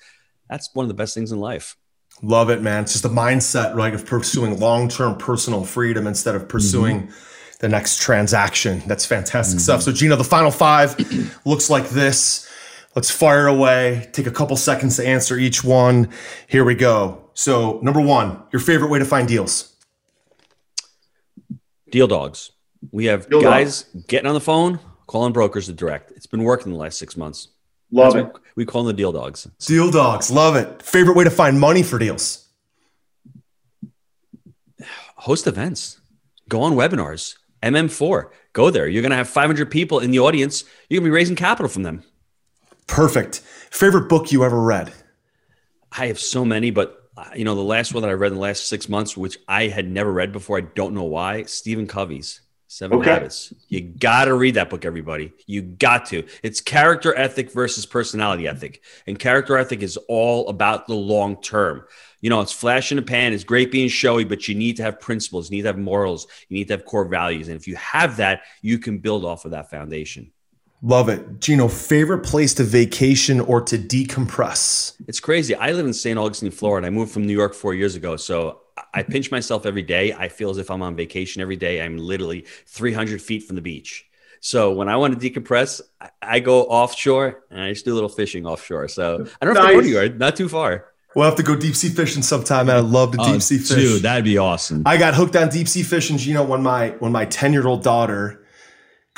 that's 0.49 0.75
one 0.75 0.85
of 0.85 0.89
the 0.89 0.95
best 0.95 1.15
things 1.15 1.33
in 1.33 1.41
life. 1.41 1.77
Love 2.23 2.51
it, 2.51 2.63
man. 2.63 2.83
It's 2.83 2.93
just 2.93 3.05
a 3.05 3.11
mindset, 3.11 3.75
right, 3.75 3.95
of 3.95 4.05
pursuing 4.07 4.59
long 4.59 4.89
term 4.89 5.17
personal 5.17 5.65
freedom 5.65 6.07
instead 6.07 6.35
of 6.35 6.49
pursuing. 6.49 7.03
Mm-hmm. 7.03 7.25
The 7.61 7.69
next 7.69 8.01
transaction. 8.01 8.83
That's 8.87 9.05
fantastic 9.05 9.57
mm-hmm. 9.57 9.65
stuff. 9.65 9.83
So, 9.83 9.91
Gino, 9.91 10.15
the 10.15 10.23
final 10.23 10.53
five 10.53 10.97
looks 11.45 11.69
like 11.69 11.89
this. 11.89 12.48
Let's 12.99 13.13
fire 13.13 13.47
away. 13.47 14.09
Take 14.11 14.27
a 14.27 14.31
couple 14.33 14.57
seconds 14.57 14.97
to 14.97 15.07
answer 15.07 15.39
each 15.39 15.63
one. 15.63 16.11
Here 16.49 16.65
we 16.65 16.75
go. 16.75 17.31
So, 17.33 17.79
number 17.81 18.01
one, 18.01 18.43
your 18.51 18.59
favorite 18.59 18.91
way 18.91 18.99
to 18.99 19.05
find 19.05 19.29
deals? 19.29 19.73
Deal 21.93 22.09
dogs. 22.09 22.51
We 22.91 23.05
have 23.05 23.31
Deal 23.31 23.41
guys 23.41 23.85
dogs. 23.85 24.05
getting 24.09 24.27
on 24.27 24.35
the 24.35 24.41
phone, 24.41 24.81
calling 25.07 25.33
brokers 25.33 25.67
to 25.67 25.73
direct. 25.75 26.11
It's 26.11 26.27
been 26.27 26.43
working 26.43 26.73
the 26.73 26.77
last 26.77 26.99
six 26.99 27.17
months. 27.17 27.51
Love 27.93 28.15
That's 28.15 28.31
it. 28.31 28.43
We 28.57 28.65
call 28.65 28.83
them 28.83 28.97
the 28.97 29.01
deal 29.01 29.13
dogs. 29.13 29.45
Deal 29.61 29.93
dogs. 29.93 30.29
Love 30.29 30.57
it. 30.57 30.83
Favorite 30.83 31.17
way 31.17 31.23
to 31.23 31.31
find 31.31 31.61
money 31.61 31.85
for 31.85 32.01
deals? 32.01 32.49
Host 35.19 35.47
events. 35.47 36.01
Go 36.49 36.63
on 36.63 36.73
webinars. 36.73 37.37
MM4. 37.63 38.31
Go 38.55 38.71
there. 38.71 38.89
You're 38.89 39.03
going 39.03 39.11
to 39.11 39.17
have 39.17 39.29
500 39.29 39.71
people 39.71 40.01
in 40.01 40.11
the 40.11 40.19
audience. 40.19 40.65
You're 40.91 40.99
going 40.99 41.05
to 41.05 41.11
be 41.13 41.15
raising 41.15 41.37
capital 41.37 41.69
from 41.69 41.85
them. 41.85 42.03
Perfect. 42.89 43.39
Favorite 43.71 44.09
book 44.09 44.33
you 44.33 44.45
ever 44.45 44.61
read? 44.61 44.93
I 45.93 46.09
have 46.09 46.19
so 46.19 46.45
many, 46.45 46.73
but 46.73 47.09
uh, 47.17 47.27
you 47.37 47.45
know, 47.45 47.55
the 47.55 47.63
last 47.63 47.95
one 47.95 48.03
that 48.03 48.11
I 48.11 48.15
read 48.15 48.33
in 48.33 48.35
the 48.35 48.41
last 48.41 48.69
six 48.69 48.89
months, 48.89 49.17
which 49.17 49.39
I 49.47 49.69
had 49.69 49.89
never 49.89 50.13
read 50.13 50.33
before, 50.33 50.59
I 50.59 50.63
don't 50.63 50.95
know 50.95 51.05
why. 51.05 51.45
Stephen 51.45 51.87
Covey's 51.87 52.41
Seven 52.71 52.99
okay. 52.99 53.11
Habits. 53.11 53.55
You 53.69 53.81
got 53.81 54.27
to 54.27 54.35
read 54.35 54.55
that 54.55 54.69
book, 54.69 54.85
everybody. 54.85 55.33
You 55.47 55.63
got 55.63 56.05
to. 56.07 56.25
It's 56.43 56.61
character 56.61 57.15
ethic 57.15 57.51
versus 57.51 57.87
personality 57.87 58.47
ethic, 58.47 58.83
and 59.07 59.19
character 59.19 59.57
ethic 59.57 59.83
is 59.83 59.97
all 60.07 60.47
about 60.51 60.87
the 60.87 60.95
long 60.95 61.41
term. 61.41 61.85
You 62.21 62.29
know, 62.29 62.43
it's 62.43 62.53
flash 62.53 62.93
in 62.93 62.97
the 62.97 63.03
pan. 63.03 63.33
It's 63.33 63.43
great 63.43 63.73
being 63.73 63.89
showy, 63.89 64.25
but 64.25 64.49
you 64.49 64.55
need 64.55 64.77
to 64.77 64.83
have 64.83 65.01
principles. 65.01 65.51
You 65.51 65.57
need 65.57 65.63
to 65.63 65.69
have 65.69 65.79
morals. 65.79 66.27
You 66.51 66.59
need 66.59 66.69
to 66.69 66.75
have 66.75 66.85
core 66.85 67.09
values, 67.09 67.49
and 67.49 67.57
if 67.59 67.67
you 67.67 67.77
have 67.77 68.19
that, 68.19 68.43
you 68.61 68.79
can 68.79 68.99
build 68.99 69.25
off 69.25 69.47
of 69.47 69.53
that 69.53 69.71
foundation. 69.71 70.31
Love 70.81 71.09
it. 71.09 71.41
Gino, 71.41 71.67
favorite 71.67 72.21
place 72.21 72.55
to 72.55 72.65
vacation 72.65 73.41
or 73.41 73.61
to 73.63 73.77
decompress? 73.77 74.95
It's 75.09 75.19
crazy. 75.19 75.55
I 75.55 75.73
live 75.73 75.87
in 75.87 75.93
St. 75.93 76.19
Augustine, 76.19 76.53
Florida. 76.53 76.87
I 76.87 76.91
moved 76.91 77.13
from 77.13 77.27
New 77.27 77.33
York 77.33 77.55
four 77.55 77.75
years 77.75 77.97
ago. 77.97 78.17
So 78.17 78.61
I 78.95 79.03
pinch 79.03 79.31
myself 79.31 79.67
every 79.67 79.83
day. 79.83 80.13
I 80.13 80.29
feel 80.29 80.51
as 80.51 80.59
if 80.59 80.71
I'm 80.71 80.83
on 80.83 80.95
vacation 80.95 81.43
every 81.43 81.57
day. 81.57 81.83
I'm 81.83 81.99
literally 81.99 82.47
300 82.67 83.21
feet 83.21 83.43
from 83.43 83.57
the 83.57 83.63
beach. 83.63 84.07
So 84.41 84.73
when 84.73 84.89
I 84.89 84.97
want 84.97 85.21
to 85.21 85.31
decompress, 85.31 85.81
I 86.23 86.39
go 86.39 86.63
offshore 86.65 87.43
and 87.51 87.61
I 87.61 87.73
just 87.73 87.85
do 87.85 87.93
a 87.93 87.97
little 87.97 88.09
fishing 88.09 88.47
offshore. 88.47 88.87
So 88.87 89.27
I 89.43 89.45
don't 89.45 89.55
know 89.55 89.63
nice. 89.63 89.85
to 89.85 89.93
go 89.93 90.09
to 90.09 90.15
not 90.15 90.37
too 90.37 90.49
far. 90.49 90.87
We'll 91.17 91.25
have 91.25 91.37
to 91.37 91.43
go 91.43 91.57
deep 91.57 91.75
sea 91.75 91.89
fishing 91.89 92.23
sometime, 92.23 92.67
man. 92.67 92.77
I 92.77 92.81
love 92.81 93.13
to 93.13 93.19
oh, 93.21 93.33
deep 93.33 93.43
sea 93.43 93.59
fish. 93.59 93.71
Dude, 93.77 94.03
that'd 94.03 94.25
be 94.25 94.39
awesome. 94.39 94.83
I 94.87 94.97
got 94.99 95.15
hooked 95.15 95.35
on 95.35 95.49
deep 95.49 95.67
sea 95.67 95.83
fishing, 95.83 96.19
Gino, 96.19 96.45
when 96.45 96.63
my 96.63 96.91
when 97.01 97.11
my 97.11 97.25
10 97.25 97.53
year 97.53 97.67
old 97.67 97.83
daughter 97.83 98.45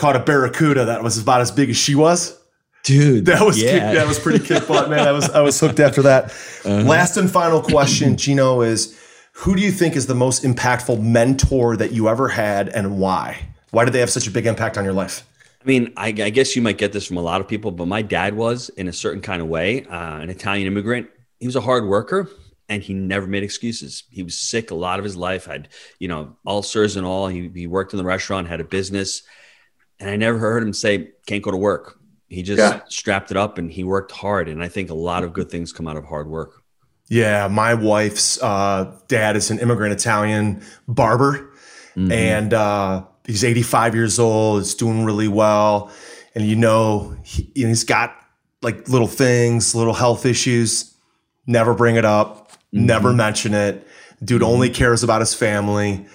caught 0.00 0.16
a 0.16 0.20
barracuda 0.20 0.86
that 0.86 1.02
was 1.02 1.18
about 1.18 1.42
as 1.42 1.50
big 1.50 1.68
as 1.68 1.76
she 1.76 1.94
was. 1.94 2.38
Dude, 2.84 3.26
that 3.26 3.44
was 3.44 3.62
yeah. 3.62 3.72
kick, 3.72 3.98
that 3.98 4.08
was 4.08 4.18
pretty 4.18 4.42
kick 4.42 4.66
butt, 4.66 4.88
man. 4.88 5.06
I 5.06 5.12
was 5.12 5.28
I 5.28 5.42
was 5.42 5.60
hooked 5.60 5.78
after 5.78 6.00
that. 6.02 6.24
Uh-huh. 6.64 6.82
Last 6.82 7.18
and 7.18 7.30
final 7.30 7.60
question, 7.60 8.16
Gino, 8.22 8.62
is 8.62 8.98
who 9.34 9.54
do 9.54 9.60
you 9.60 9.70
think 9.70 9.96
is 9.96 10.06
the 10.06 10.14
most 10.14 10.42
impactful 10.42 11.02
mentor 11.02 11.76
that 11.76 11.92
you 11.92 12.08
ever 12.08 12.28
had, 12.28 12.70
and 12.70 12.98
why? 12.98 13.46
Why 13.72 13.84
did 13.84 13.92
they 13.92 14.00
have 14.00 14.08
such 14.08 14.26
a 14.26 14.30
big 14.30 14.46
impact 14.46 14.78
on 14.78 14.84
your 14.84 14.94
life? 14.94 15.26
I 15.62 15.66
mean, 15.66 15.92
I, 15.98 16.08
I 16.08 16.30
guess 16.30 16.56
you 16.56 16.62
might 16.62 16.78
get 16.78 16.94
this 16.94 17.06
from 17.06 17.18
a 17.18 17.22
lot 17.22 17.42
of 17.42 17.46
people, 17.46 17.70
but 17.70 17.86
my 17.86 18.00
dad 18.00 18.34
was 18.34 18.70
in 18.70 18.88
a 18.88 18.94
certain 18.94 19.20
kind 19.20 19.42
of 19.42 19.48
way, 19.48 19.84
uh, 19.84 20.18
an 20.20 20.30
Italian 20.30 20.66
immigrant. 20.66 21.10
He 21.38 21.46
was 21.46 21.56
a 21.56 21.60
hard 21.60 21.86
worker 21.86 22.30
and 22.70 22.82
he 22.82 22.94
never 22.94 23.26
made 23.26 23.42
excuses. 23.42 24.04
He 24.10 24.22
was 24.22 24.38
sick 24.38 24.70
a 24.70 24.74
lot 24.74 24.98
of 24.98 25.04
his 25.04 25.16
life, 25.16 25.44
had, 25.44 25.68
you 25.98 26.08
know, 26.08 26.34
ulcers 26.46 26.96
and 26.96 27.06
all. 27.06 27.28
He, 27.28 27.50
he 27.54 27.66
worked 27.66 27.92
in 27.92 27.98
the 27.98 28.04
restaurant, 28.04 28.48
had 28.48 28.60
a 28.60 28.64
business 28.64 29.22
and 30.00 30.10
I 30.10 30.16
never 30.16 30.38
heard 30.38 30.62
him 30.62 30.72
say 30.72 31.10
can't 31.26 31.42
go 31.42 31.50
to 31.50 31.56
work. 31.56 31.98
He 32.28 32.42
just 32.42 32.58
yeah. 32.58 32.80
strapped 32.88 33.30
it 33.30 33.36
up 33.36 33.58
and 33.58 33.70
he 33.70 33.84
worked 33.84 34.12
hard. 34.12 34.48
And 34.48 34.62
I 34.62 34.68
think 34.68 34.88
a 34.88 34.94
lot 34.94 35.24
of 35.24 35.32
good 35.32 35.50
things 35.50 35.72
come 35.72 35.86
out 35.86 35.96
of 35.96 36.04
hard 36.04 36.28
work. 36.28 36.62
Yeah, 37.08 37.48
my 37.48 37.74
wife's 37.74 38.40
uh, 38.40 38.96
dad 39.08 39.36
is 39.36 39.50
an 39.50 39.58
immigrant 39.58 39.92
Italian 39.92 40.62
barber, 40.86 41.52
mm-hmm. 41.96 42.12
and 42.12 42.54
uh, 42.54 43.04
he's 43.26 43.42
85 43.42 43.96
years 43.96 44.20
old. 44.20 44.60
Is 44.60 44.76
doing 44.76 45.04
really 45.04 45.26
well, 45.26 45.90
and 46.36 46.46
you 46.46 46.54
know 46.54 47.16
he, 47.24 47.50
has 47.62 47.82
got 47.82 48.14
like 48.62 48.88
little 48.88 49.08
things, 49.08 49.74
little 49.74 49.92
health 49.92 50.24
issues. 50.24 50.94
Never 51.48 51.74
bring 51.74 51.96
it 51.96 52.04
up. 52.04 52.52
Mm-hmm. 52.52 52.86
Never 52.86 53.12
mention 53.12 53.54
it. 53.54 53.88
Dude 54.22 54.42
mm-hmm. 54.42 54.50
only 54.52 54.70
cares 54.70 55.02
about 55.02 55.20
his 55.20 55.34
family 55.34 56.06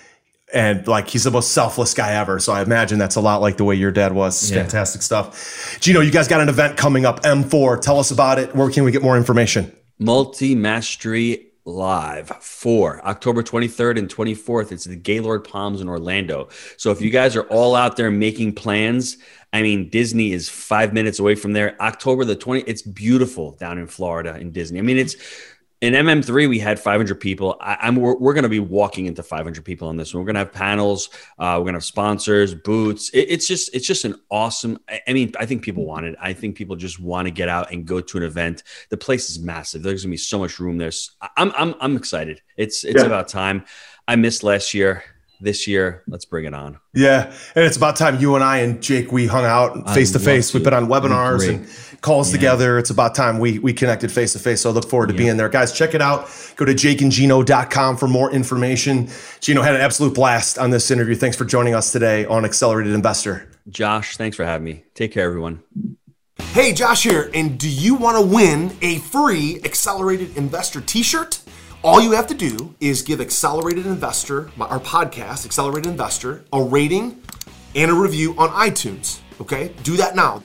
and 0.54 0.88
like 0.88 1.08
he's 1.08 1.24
the 1.24 1.32
most 1.32 1.52
selfless 1.52 1.94
guy 1.94 2.14
ever. 2.14 2.40
So 2.40 2.54
I 2.54 2.62
imagine 2.62 3.00
that's 3.00 3.16
a 3.16 3.22
lot 3.22 3.42
like 3.42 3.58
the 3.58 3.64
way 3.64 3.76
your 3.76 3.92
dad 3.92 4.14
was. 4.14 4.52
Yeah. 4.52 4.62
Fantastic 4.62 5.02
stuff. 5.02 5.78
Gino, 5.80 6.02
you 6.02 6.12
guys 6.12 6.28
got 6.28 6.42
an 6.42 6.50
event 6.50 6.78
coming 6.78 7.06
up, 7.06 7.22
M4. 7.24 7.82
Tell 7.82 8.00
us 8.00 8.12
about 8.12 8.40
it. 8.40 8.56
Where 8.56 8.70
can 8.70 8.84
we 8.84 8.92
get 8.92 9.02
more 9.02 9.18
information? 9.18 9.76
Multi 10.00 10.56
Mastery 10.56 11.52
Live 11.68 12.28
for 12.42 13.04
October 13.08 13.42
23rd 13.42 13.98
and 13.98 14.14
24th. 14.14 14.72
It's 14.72 14.84
the 14.84 14.96
Gaylord 14.96 15.44
Palms 15.44 15.82
in 15.82 15.90
Orlando. 15.90 16.50
So 16.78 16.92
if 16.92 17.02
you 17.02 17.10
guys 17.10 17.36
are 17.36 17.44
all 17.44 17.76
out 17.76 17.98
there 17.98 18.12
making 18.12 18.54
plans, 18.54 19.18
I 19.52 19.64
mean, 19.64 19.90
Disney 19.90 20.32
is 20.32 20.48
five 20.48 20.94
minutes 20.94 21.18
away 21.18 21.34
from 21.34 21.54
there. 21.54 21.76
October 21.82 22.24
the 22.24 22.36
20th, 22.36 22.66
it's 22.68 22.84
beautiful 22.84 23.54
down 23.54 23.80
in 23.80 23.88
Florida 23.88 24.38
in 24.38 24.52
Disney. 24.52 24.78
I 24.78 24.84
mean, 24.84 24.98
it's 24.98 25.16
in 25.86 25.94
MM3, 25.94 26.50
we 26.50 26.58
had 26.58 26.80
500 26.80 27.20
people. 27.20 27.58
I, 27.62 27.88
am 27.88 27.96
we're, 27.96 28.18
we're 28.18 28.34
going 28.34 28.44
to 28.44 28.50
be 28.50 28.60
walking 28.60 29.06
into 29.06 29.22
500 29.22 29.64
people 29.64 29.88
on 29.88 29.98
this 29.98 30.14
one. 30.14 30.22
We're 30.22 30.26
going 30.26 30.36
to 30.36 30.40
have 30.40 30.52
panels. 30.52 31.10
Uh, 31.38 31.58
we're 31.58 31.66
going 31.66 31.74
to 31.74 31.78
have 31.78 31.86
sponsors, 31.86 32.56
booths. 32.56 33.10
It, 33.12 33.28
it's 33.30 33.48
just 33.48 33.74
it's 33.76 33.86
just 33.86 34.04
an 34.04 34.16
awesome. 34.32 34.80
I, 34.90 35.02
I 35.08 35.14
mean, 35.14 35.32
I 35.40 35.46
think 35.46 35.62
people 35.62 35.86
want 35.86 36.06
it. 36.06 36.16
I 36.20 36.34
think 36.34 36.56
people 36.56 36.76
just 36.76 37.00
want 37.00 37.28
to 37.28 37.32
get 37.32 37.50
out 37.50 37.72
and 37.72 37.86
go 37.86 38.02
to 38.02 38.18
an 38.18 38.24
event. 38.24 38.64
The 38.90 38.98
place 38.98 39.30
is 39.30 39.40
massive. 39.40 39.84
There's 39.84 40.04
going 40.04 40.12
to 40.12 40.14
be 40.14 40.18
so 40.18 40.40
much 40.40 40.60
room 40.60 40.78
there. 40.78 40.92
I'm 41.38 41.52
I'm 41.56 41.76
I'm 41.80 41.96
excited. 41.96 42.42
It's 42.58 42.84
it's 42.84 43.02
yeah. 43.02 43.08
about 43.08 43.28
time. 43.28 43.66
I 44.08 44.16
missed 44.16 44.44
last 44.44 44.74
year 44.74 45.04
this 45.40 45.68
year. 45.68 46.04
Let's 46.08 46.26
bring 46.26 46.46
it 46.46 46.54
on. 46.54 46.80
Yeah. 46.94 47.34
And 47.56 47.66
it's 47.66 47.78
about 47.78 47.96
time 47.96 48.20
you 48.20 48.36
and 48.36 48.44
I 48.44 48.60
and 48.60 48.82
Jake, 48.82 49.12
we 49.12 49.28
hung 49.28 49.46
out 49.46 49.94
face 49.94 50.12
to 50.14 50.20
face. 50.20 50.54
We've 50.54 50.64
been 50.64 50.74
on 50.74 50.88
webinars 50.88 51.48
and 51.48 51.68
calls 52.02 52.30
yeah. 52.30 52.38
together. 52.38 52.78
It's 52.78 52.90
about 52.90 53.16
time 53.16 53.40
we, 53.40 53.60
we 53.60 53.74
connected 53.74 54.12
face 54.12 54.34
to 54.34 54.40
face. 54.40 54.62
So 54.62 54.70
I 54.70 54.74
look 54.74 54.90
forward 54.90 55.08
to 55.08 55.14
yeah. 55.14 55.20
being 55.20 55.38
there. 55.38 55.50
Guys, 55.50 55.74
check 55.74 55.94
it 55.94 56.02
out. 56.02 56.30
Go 56.56 56.66
to 56.66 56.74
jakeandgino.com 56.74 57.98
for 57.98 58.08
more 58.08 58.32
information. 58.32 59.10
Gino 59.42 59.62
had 59.62 59.76
an 59.76 59.82
absolute 59.82 60.14
blast 60.14 60.58
on 60.58 60.70
this 60.70 60.90
interview. 60.92 61.16
Thanks 61.16 61.38
for 61.38 61.46
joining 61.46 61.76
us 61.76 61.92
today 61.92 62.26
on 62.26 62.46
Accelerated 62.46 62.94
Investor. 62.94 63.50
Josh, 63.70 64.18
thanks 64.18 64.38
for 64.38 64.46
having 64.46 64.66
me. 64.66 64.84
Take 64.94 65.12
care, 65.12 65.26
everyone. 65.26 65.64
Hey, 66.38 66.74
Josh 66.74 67.04
here. 67.04 67.30
And 67.34 67.58
do 67.58 67.70
you 67.70 67.96
want 67.96 68.18
to 68.18 68.26
win 68.26 68.76
a 68.82 69.00
free 69.00 69.60
Accelerated 69.64 70.38
Investor 70.38 70.82
t 70.82 71.02
shirt? 71.02 71.42
All 71.86 72.02
you 72.02 72.14
have 72.14 72.26
to 72.28 72.34
do 72.34 72.74
is 72.80 73.04
give 73.04 73.22
Accelerated 73.22 73.86
Investor, 73.86 74.50
our 74.60 74.80
podcast, 74.80 75.46
Accelerated 75.46 75.92
Investor, 75.92 76.44
a 76.52 76.60
rating 76.60 77.22
and 77.76 77.92
a 77.92 77.94
review 77.94 78.34
on 78.40 78.50
iTunes. 78.50 79.20
Okay? 79.40 79.72
Do 79.84 79.96
that 79.98 80.16
now. 80.16 80.42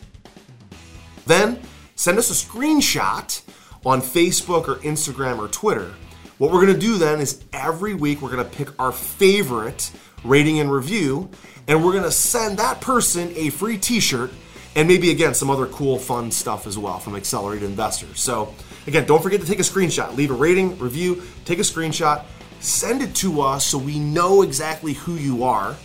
Then 1.24 1.58
send 1.94 2.18
us 2.18 2.28
a 2.30 2.46
screenshot 2.46 3.40
on 3.86 4.02
Facebook 4.02 4.68
or 4.68 4.74
Instagram 4.80 5.38
or 5.38 5.48
Twitter 5.48 5.94
What 6.36 6.52
we're 6.52 6.60
to 6.74 6.78
do 6.78 6.98
then 6.98 7.22
is 7.22 7.42
every 7.54 7.94
week 7.94 8.20
we're 8.20 8.32
to 8.44 8.50
pick 8.50 8.78
our 8.78 8.92
favorite 8.92 9.90
rating 10.24 10.60
and 10.60 10.70
review, 10.70 11.30
and 11.66 11.82
we're 11.82 11.92
to 12.04 12.12
send 12.12 12.58
that 12.58 12.82
person 12.82 13.32
a 13.34 13.48
free 13.48 13.78
t 13.78 13.98
shirt 13.98 14.30
and 14.76 14.86
maybe 14.86 15.10
again 15.10 15.32
some 15.32 15.48
other 15.48 15.66
cool, 15.68 15.98
fun 15.98 16.30
stuff 16.30 16.66
as 16.66 16.76
well 16.76 16.98
from 16.98 17.16
Accelerated 17.16 17.66
Investors. 17.66 18.20
So, 18.20 18.54
again, 18.90 19.06
don't 19.06 19.22
forget 19.22 19.40
to 19.40 19.46
take 19.46 19.60
a 19.60 19.62
screenshot, 19.62 20.16
leave 20.16 20.30
a 20.30 20.34
rating, 20.34 20.76
review, 20.78 21.22
take 21.44 21.60
a 21.60 21.62
screenshot, 21.62 22.24
send 22.58 23.02
it 23.02 23.14
to 23.14 23.40
us 23.40 23.64
so 23.64 23.78
we 23.78 24.00
know 24.00 24.42
exactly 24.42 24.94
who 24.94 25.14
you 25.14 25.44
are. 25.44 25.76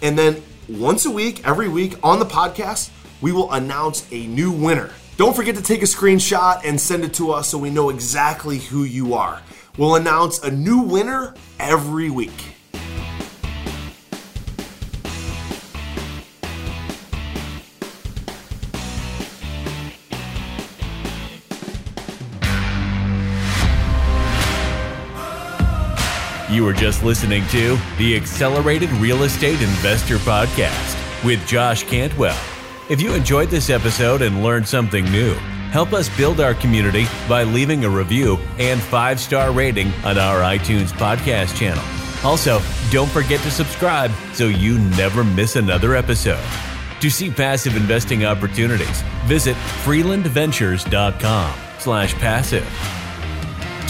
And 0.00 0.16
then 0.16 0.42
once 0.68 1.04
a 1.04 1.10
week, 1.10 1.44
every 1.46 1.68
week 1.68 1.96
on 2.04 2.20
the 2.20 2.24
podcast, 2.24 2.90
we 3.20 3.32
will 3.32 3.50
announce 3.52 4.06
a 4.12 4.26
new 4.28 4.52
winner. 4.52 4.90
Don't 5.16 5.34
forget 5.34 5.56
to 5.56 5.62
take 5.62 5.82
a 5.82 5.86
screenshot 5.86 6.62
and 6.64 6.80
send 6.80 7.04
it 7.04 7.14
to 7.14 7.32
us 7.32 7.48
so 7.48 7.58
we 7.58 7.68
know 7.68 7.90
exactly 7.90 8.58
who 8.58 8.84
you 8.84 9.14
are. 9.14 9.42
We'll 9.76 9.96
announce 9.96 10.42
a 10.42 10.50
new 10.50 10.82
winner 10.82 11.34
every 11.58 12.10
week. 12.10 12.54
You 26.52 26.64
were 26.64 26.74
just 26.74 27.02
listening 27.02 27.46
to 27.46 27.78
the 27.96 28.14
Accelerated 28.14 28.90
Real 28.90 29.22
Estate 29.22 29.62
Investor 29.62 30.18
Podcast 30.18 31.24
with 31.24 31.46
Josh 31.46 31.84
Cantwell. 31.84 32.38
If 32.90 33.00
you 33.00 33.14
enjoyed 33.14 33.48
this 33.48 33.70
episode 33.70 34.20
and 34.20 34.42
learned 34.42 34.68
something 34.68 35.10
new, 35.10 35.32
help 35.70 35.94
us 35.94 36.14
build 36.14 36.40
our 36.40 36.52
community 36.52 37.06
by 37.26 37.44
leaving 37.44 37.86
a 37.86 37.88
review 37.88 38.36
and 38.58 38.82
five 38.82 39.18
star 39.18 39.50
rating 39.50 39.90
on 40.04 40.18
our 40.18 40.40
iTunes 40.40 40.92
podcast 40.92 41.56
channel. 41.56 41.82
Also, 42.22 42.60
don't 42.90 43.10
forget 43.10 43.40
to 43.40 43.50
subscribe 43.50 44.10
so 44.34 44.48
you 44.48 44.78
never 44.78 45.24
miss 45.24 45.56
another 45.56 45.96
episode. 45.96 46.44
To 47.00 47.08
see 47.08 47.30
passive 47.30 47.76
investing 47.76 48.26
opportunities, 48.26 49.00
visit 49.24 49.56
freelandventures.com 49.56 51.54
slash 51.78 52.12
passive. 52.16 53.01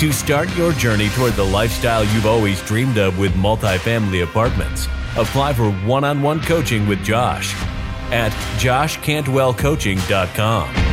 To 0.03 0.13
start 0.13 0.55
your 0.57 0.73
journey 0.73 1.09
toward 1.11 1.35
the 1.35 1.45
lifestyle 1.45 2.05
you've 2.05 2.27
always 2.27 2.61
dreamed 2.63 2.99
of 2.99 3.21
with 3.21 3.31
multifamily 3.35 4.25
apartments, 4.25 4.89
apply 5.17 5.53
for 5.53 5.71
one 5.71 6.03
on 6.03 6.21
one 6.21 6.41
coaching 6.41 6.89
with 6.89 7.05
Josh 7.05 7.55
at 8.11 8.33
joshcantwellcoaching.com. 8.59 10.92